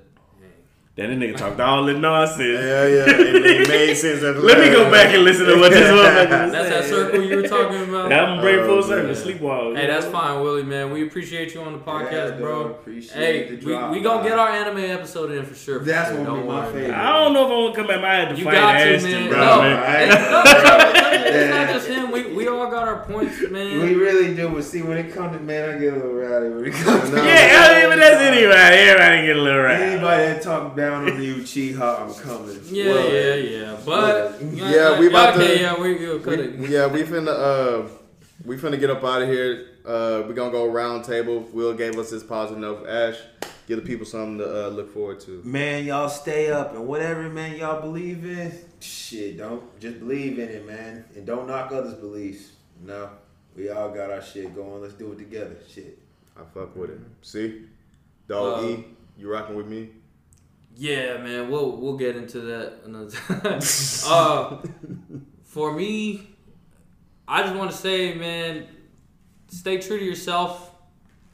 Then 0.96 1.18
this 1.18 1.30
nigga 1.32 1.38
talked 1.38 1.60
all 1.62 1.86
the 1.86 1.94
nonsense. 1.94 2.40
Yeah, 2.40 2.86
yeah. 2.86 3.06
It, 3.10 3.46
it 3.62 3.68
made 3.70 3.96
sense. 3.96 4.22
Let 4.22 4.60
me 4.60 4.70
go 4.70 4.92
back 4.92 5.14
and 5.16 5.24
listen 5.24 5.46
to 5.46 5.56
what 5.58 5.72
this 5.72 5.88
motherfucker 5.88 6.44
was 6.44 6.52
That's 6.52 6.70
that 6.70 6.86
circle 6.86 7.24
you 7.24 7.36
were 7.38 7.48
talking 7.48 7.82
about. 8.08 8.12
I'm 8.20 8.30
gonna 8.38 8.42
bring 8.42 8.60
Oh, 8.60 8.82
full 8.82 8.90
man. 8.96 9.16
circle. 9.16 9.34
Sleepwalk. 9.34 9.78
Hey, 9.78 9.88
that's 9.88 10.06
fine, 10.08 10.42
Willie, 10.44 10.64
man. 10.64 10.92
We 10.92 11.06
appreciate 11.08 11.54
you 11.54 11.62
on 11.62 11.74
the 11.74 11.80
podcast, 11.80 12.12
Yeah, 12.12 12.38
bro. 12.40 12.64
dog. 12.64 12.72
Appreciate 12.72 13.16
Hey, 13.16 13.44
the 13.50 13.56
we, 13.66 13.72
drop, 13.74 13.92
we 13.92 14.00
gonna 14.02 14.28
get 14.28 14.38
our 14.40 14.50
anime 14.50 14.78
episode 14.80 15.32
in 15.32 15.46
for 15.46 15.56
sure. 15.56 15.80
for 15.80 15.86
That's 15.86 16.10
sure. 16.12 16.24
gonna 16.26 16.42
be 16.42 16.48
my 16.48 16.66
favorite. 16.66 16.92
I 16.92 17.14
don't 17.24 17.34
know 17.34 17.46
if 17.46 17.52
I 17.52 17.56
want 17.56 17.74
to 17.76 17.80
come 17.82 17.88
back. 17.88 18.04
I 18.04 18.16
had 18.16 18.30
to 18.30 18.36
You 18.36 18.44
fight 18.46 18.54
got 18.54 18.72
to, 18.74 18.96
Ashton, 18.96 19.12
man. 19.12 19.30
bro. 19.30 19.40
no, 19.40 19.62
man. 19.62 20.10
it's, 20.12 20.32
no, 20.32 21.40
it's 21.40 21.50
not- 21.56 21.70
just 21.76 21.88
him. 21.88 22.12
We, 22.12 22.34
we 22.34 22.48
all 22.48 22.70
got 22.72 22.88
our 22.88 23.04
points, 23.06 23.40
man. 23.52 23.80
We 23.82 23.96
really 23.96 24.36
do, 24.36 24.50
but 24.50 24.64
see, 24.64 24.82
when 24.82 24.98
it 24.98 25.14
comes 25.14 25.38
to 25.38 25.44
man, 25.44 25.70
I 25.76 25.78
get 25.78 25.94
a 25.94 25.96
little 25.98 26.14
rowdy 26.14 26.50
when 26.50 26.66
it 26.66 26.74
comes 26.74 27.10
to 27.10 27.16
No. 27.16 27.24
Yeah, 27.24 27.66
I 27.70 27.80
mean, 27.82 27.90
but 27.90 27.96
that's 27.98 28.22
anybody. 28.22 28.76
Everybody 28.78 29.28
get 29.28 29.36
a 29.38 29.42
little 29.42 29.62
right. 29.62 29.80
Anybody 29.82 30.24
that 30.24 30.42
talk 30.42 30.76
down 30.76 31.10
on 31.10 31.22
you, 31.22 31.36
Uchiha, 31.36 32.02
I'm 32.02 32.14
coming. 32.16 32.60
yeah, 32.66 32.86
Well, 32.88 33.14
yeah, 33.14 33.36
yeah. 33.36 33.78
But 33.86 34.42
Yeah, 34.54 35.00
we 35.00 35.08
about 35.08 35.36
okay, 35.36 35.58
to- 35.58 35.62
Yeah, 35.62 35.80
we 35.80 35.96
we'll 35.96 36.20
cut 36.20 36.40
it. 36.40 36.58
We, 36.58 36.68
yeah, 36.70 36.88
we 36.88 37.04
finna 37.04 37.30
uh, 37.30 37.88
we 38.46 38.58
finna 38.58 38.80
get 38.80 38.90
up 38.90 39.04
out 39.04 39.22
of 39.22 39.30
here. 39.30 39.68
Uh, 39.86 40.24
we 40.28 40.34
gonna 40.34 40.52
go 40.52 40.68
round 40.68 41.04
table. 41.06 41.42
Will 41.52 41.74
gave 41.74 41.98
us 41.98 42.10
this 42.10 42.24
positive 42.24 42.60
note. 42.60 42.88
Ash, 42.88 43.18
give 43.68 43.80
the 43.82 43.86
people 43.86 44.06
something 44.06 44.38
to 44.40 44.68
uh, 44.68 44.70
look 44.70 44.94
forward 44.94 45.20
to. 45.22 45.42
Man, 45.44 45.86
y'all 45.86 46.10
stay 46.10 46.52
up 46.52 46.74
and 46.76 46.88
whatever, 46.88 47.30
man, 47.30 47.58
y'all 47.58 47.82
believe 47.82 48.24
in. 48.26 48.52
Shit, 48.80 49.38
don't 49.38 49.80
just 49.80 50.00
believe 50.00 50.40
in 50.40 50.50
it, 50.50 50.66
man, 50.66 51.06
and 51.16 51.26
don't 51.26 51.48
knock 51.48 51.72
others' 51.72 51.96
beliefs. 51.96 52.52
No, 52.82 53.10
we 53.56 53.70
all 53.70 53.90
got 53.90 54.10
our 54.12 54.22
shit 54.22 54.56
going. 54.56 54.82
Let's 54.82 54.94
do 54.94 55.12
it 55.12 55.18
together. 55.18 55.58
Shit. 55.70 55.98
I 56.38 56.42
fuck 56.54 56.76
with 56.76 56.92
it. 56.92 57.00
See, 57.22 57.64
dog 58.28 58.64
Uh, 58.64 58.68
E, 58.68 58.86
you 59.18 59.30
rocking 59.32 59.56
with 59.56 59.68
me? 59.68 59.90
Yeah, 60.78 61.18
man, 61.18 61.50
we'll 61.50 61.76
we'll 61.76 61.98
get 61.98 62.16
into 62.16 62.40
that 62.42 62.82
another 62.86 63.10
time. 63.12 63.60
uh, 64.08 64.58
for 65.44 65.74
me, 65.74 66.30
I 67.32 67.44
just 67.44 67.56
want 67.56 67.70
to 67.70 67.78
say, 67.78 68.16
man, 68.16 68.66
stay 69.50 69.78
true 69.78 70.00
to 70.00 70.04
yourself. 70.04 70.72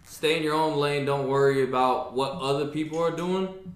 Stay 0.04 0.36
in 0.36 0.44
your 0.44 0.54
own 0.54 0.78
lane. 0.78 1.06
Don't 1.06 1.30
worry 1.30 1.64
about 1.64 2.14
what 2.14 2.34
other 2.34 2.68
people 2.68 3.02
are 3.02 3.16
doing. 3.16 3.74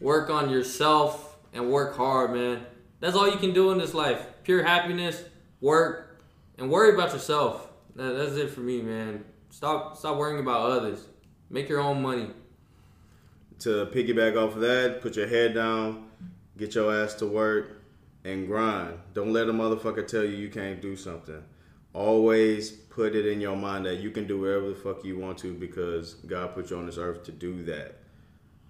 Work 0.00 0.30
on 0.30 0.50
yourself 0.50 1.38
and 1.52 1.70
work 1.70 1.96
hard, 1.96 2.32
man. 2.32 2.66
That's 2.98 3.14
all 3.14 3.30
you 3.30 3.36
can 3.36 3.52
do 3.52 3.70
in 3.70 3.78
this 3.78 3.94
life. 3.94 4.20
Pure 4.42 4.64
happiness, 4.64 5.22
work, 5.60 6.20
and 6.58 6.68
worry 6.68 6.92
about 6.92 7.12
yourself. 7.12 7.68
That, 7.94 8.16
that's 8.16 8.32
it 8.32 8.50
for 8.50 8.60
me, 8.60 8.82
man. 8.82 9.24
Stop 9.50 9.96
stop 9.96 10.16
worrying 10.16 10.40
about 10.40 10.72
others. 10.72 11.06
Make 11.50 11.68
your 11.68 11.80
own 11.80 12.02
money. 12.02 12.30
To 13.60 13.86
piggyback 13.86 14.36
off 14.36 14.56
of 14.56 14.60
that, 14.62 15.02
put 15.02 15.14
your 15.16 15.28
head 15.28 15.54
down, 15.54 16.08
get 16.58 16.74
your 16.74 16.92
ass 16.92 17.14
to 17.14 17.26
work, 17.26 17.80
and 18.24 18.48
grind. 18.48 18.98
Don't 19.14 19.32
let 19.32 19.48
a 19.48 19.52
motherfucker 19.52 20.04
tell 20.04 20.24
you 20.24 20.36
you 20.36 20.48
can't 20.48 20.82
do 20.82 20.96
something. 20.96 21.44
Always 21.92 22.70
put 22.70 23.16
it 23.16 23.26
in 23.26 23.40
your 23.40 23.56
mind 23.56 23.86
that 23.86 23.96
you 23.96 24.10
can 24.10 24.26
do 24.26 24.40
whatever 24.40 24.68
the 24.68 24.74
fuck 24.74 25.04
you 25.04 25.18
want 25.18 25.38
to 25.38 25.52
because 25.54 26.14
God 26.14 26.54
put 26.54 26.70
you 26.70 26.76
on 26.76 26.86
this 26.86 26.98
earth 26.98 27.24
to 27.24 27.32
do 27.32 27.64
that. 27.64 27.96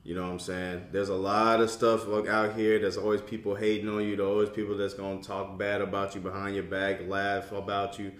You 0.02 0.14
know 0.14 0.22
what 0.22 0.32
I'm 0.32 0.38
saying? 0.38 0.86
There's 0.92 1.10
a 1.10 1.14
lot 1.14 1.60
of 1.60 1.70
stuff 1.70 2.08
out 2.08 2.56
here. 2.56 2.78
There's 2.78 2.96
always 2.96 3.20
people 3.20 3.54
hating 3.54 3.88
on 3.88 4.02
you. 4.02 4.16
There's 4.16 4.28
always 4.28 4.48
people 4.48 4.76
that's 4.76 4.94
gonna 4.94 5.22
talk 5.22 5.58
bad 5.58 5.82
about 5.82 6.14
you 6.14 6.22
behind 6.22 6.54
your 6.54 6.64
back, 6.64 7.06
laugh 7.06 7.52
about 7.52 7.98
you. 7.98 8.12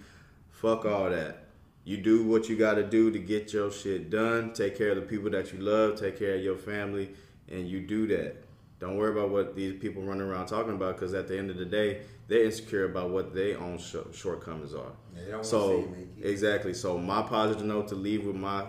Fuck 0.49 0.85
all 0.85 1.09
that. 1.09 1.45
You 1.83 1.97
do 1.97 2.23
what 2.23 2.47
you 2.47 2.55
gotta 2.55 2.83
do 2.83 3.09
to 3.09 3.17
get 3.17 3.51
your 3.53 3.71
shit 3.71 4.11
done. 4.11 4.53
Take 4.53 4.77
care 4.77 4.89
of 4.89 4.97
the 4.97 5.01
people 5.01 5.31
that 5.31 5.51
you 5.51 5.59
love. 5.59 5.99
Take 5.99 6.19
care 6.19 6.35
of 6.35 6.43
your 6.43 6.57
family, 6.57 7.09
and 7.49 7.67
you 7.67 7.79
do 7.79 8.05
that. 8.07 8.35
Don't 8.79 8.97
worry 8.97 9.11
about 9.11 9.31
what 9.31 9.55
these 9.55 9.79
people 9.79 10.03
running 10.03 10.21
around 10.21 10.45
talking 10.45 10.73
about, 10.73 10.95
because 10.95 11.15
at 11.15 11.27
the 11.27 11.37
end 11.37 11.49
of 11.49 11.57
the 11.57 11.65
day, 11.65 12.01
they're 12.31 12.45
insecure 12.45 12.85
about 12.85 13.09
what 13.09 13.35
their 13.35 13.59
own 13.59 13.77
sh- 13.77 13.97
shortcomings 14.13 14.73
are. 14.73 14.93
They 15.13 15.23
don't 15.23 15.31
wanna 15.31 15.43
So 15.43 15.93
exactly. 16.21 16.73
So 16.73 16.97
my 16.97 17.21
positive 17.23 17.65
note 17.65 17.89
to 17.89 17.95
leave 17.95 18.25
with 18.25 18.37
my 18.37 18.67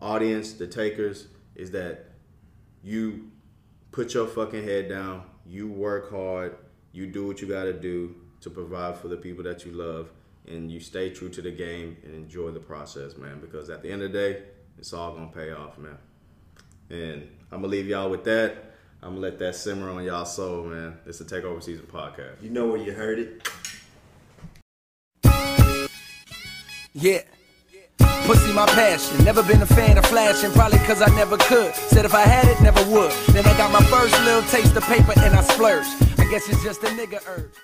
audience, 0.00 0.54
the 0.54 0.66
takers, 0.66 1.28
is 1.54 1.70
that 1.70 2.06
you 2.82 3.30
put 3.92 4.14
your 4.14 4.26
fucking 4.26 4.64
head 4.64 4.88
down. 4.88 5.22
You 5.46 5.68
work 5.68 6.10
hard. 6.10 6.56
You 6.90 7.06
do 7.06 7.24
what 7.24 7.40
you 7.40 7.46
got 7.46 7.64
to 7.64 7.72
do 7.72 8.16
to 8.40 8.50
provide 8.50 8.96
for 8.98 9.06
the 9.06 9.16
people 9.16 9.44
that 9.44 9.64
you 9.64 9.70
love, 9.70 10.10
and 10.48 10.68
you 10.68 10.80
stay 10.80 11.10
true 11.10 11.28
to 11.28 11.40
the 11.40 11.52
game 11.52 11.98
and 12.02 12.16
enjoy 12.16 12.50
the 12.50 12.58
process, 12.58 13.16
man. 13.16 13.38
Because 13.40 13.70
at 13.70 13.80
the 13.80 13.92
end 13.92 14.02
of 14.02 14.10
the 14.10 14.18
day, 14.18 14.42
it's 14.76 14.92
all 14.92 15.14
gonna 15.14 15.30
pay 15.30 15.52
off, 15.52 15.78
man. 15.78 15.98
And 16.90 17.28
I'm 17.52 17.60
gonna 17.60 17.68
leave 17.68 17.86
y'all 17.86 18.10
with 18.10 18.24
that. 18.24 18.67
I'm 19.00 19.10
gonna 19.10 19.20
let 19.20 19.38
that 19.38 19.54
simmer 19.54 19.90
on 19.90 20.02
y'all 20.02 20.24
soul, 20.24 20.64
man. 20.64 20.98
It's 21.06 21.18
the 21.18 21.24
Takeover 21.24 21.62
Season 21.62 21.86
podcast. 21.86 22.42
You 22.42 22.50
know 22.50 22.66
where 22.66 22.78
you 22.78 22.92
heard 22.92 23.20
it. 23.20 23.48
Yeah. 26.92 27.20
Pussy 28.26 28.52
my 28.52 28.66
passion. 28.66 29.24
Never 29.24 29.42
been 29.44 29.62
a 29.62 29.66
fan 29.66 29.96
of 29.98 30.04
flashing, 30.06 30.50
probably 30.50 30.78
cause 30.80 31.00
I 31.00 31.14
never 31.14 31.36
could. 31.36 31.74
Said 31.74 32.04
if 32.04 32.14
I 32.14 32.22
had 32.22 32.46
it, 32.48 32.60
never 32.60 32.82
would. 32.90 33.12
Then 33.28 33.46
I 33.46 33.56
got 33.56 33.70
my 33.72 33.82
first 33.86 34.18
little 34.24 34.42
taste 34.42 34.76
of 34.76 34.82
paper 34.82 35.12
and 35.16 35.34
I 35.34 35.42
splurged. 35.42 35.88
I 36.18 36.28
guess 36.28 36.48
it's 36.48 36.62
just 36.64 36.82
a 36.82 36.88
nigga 36.88 37.20
urge. 37.28 37.54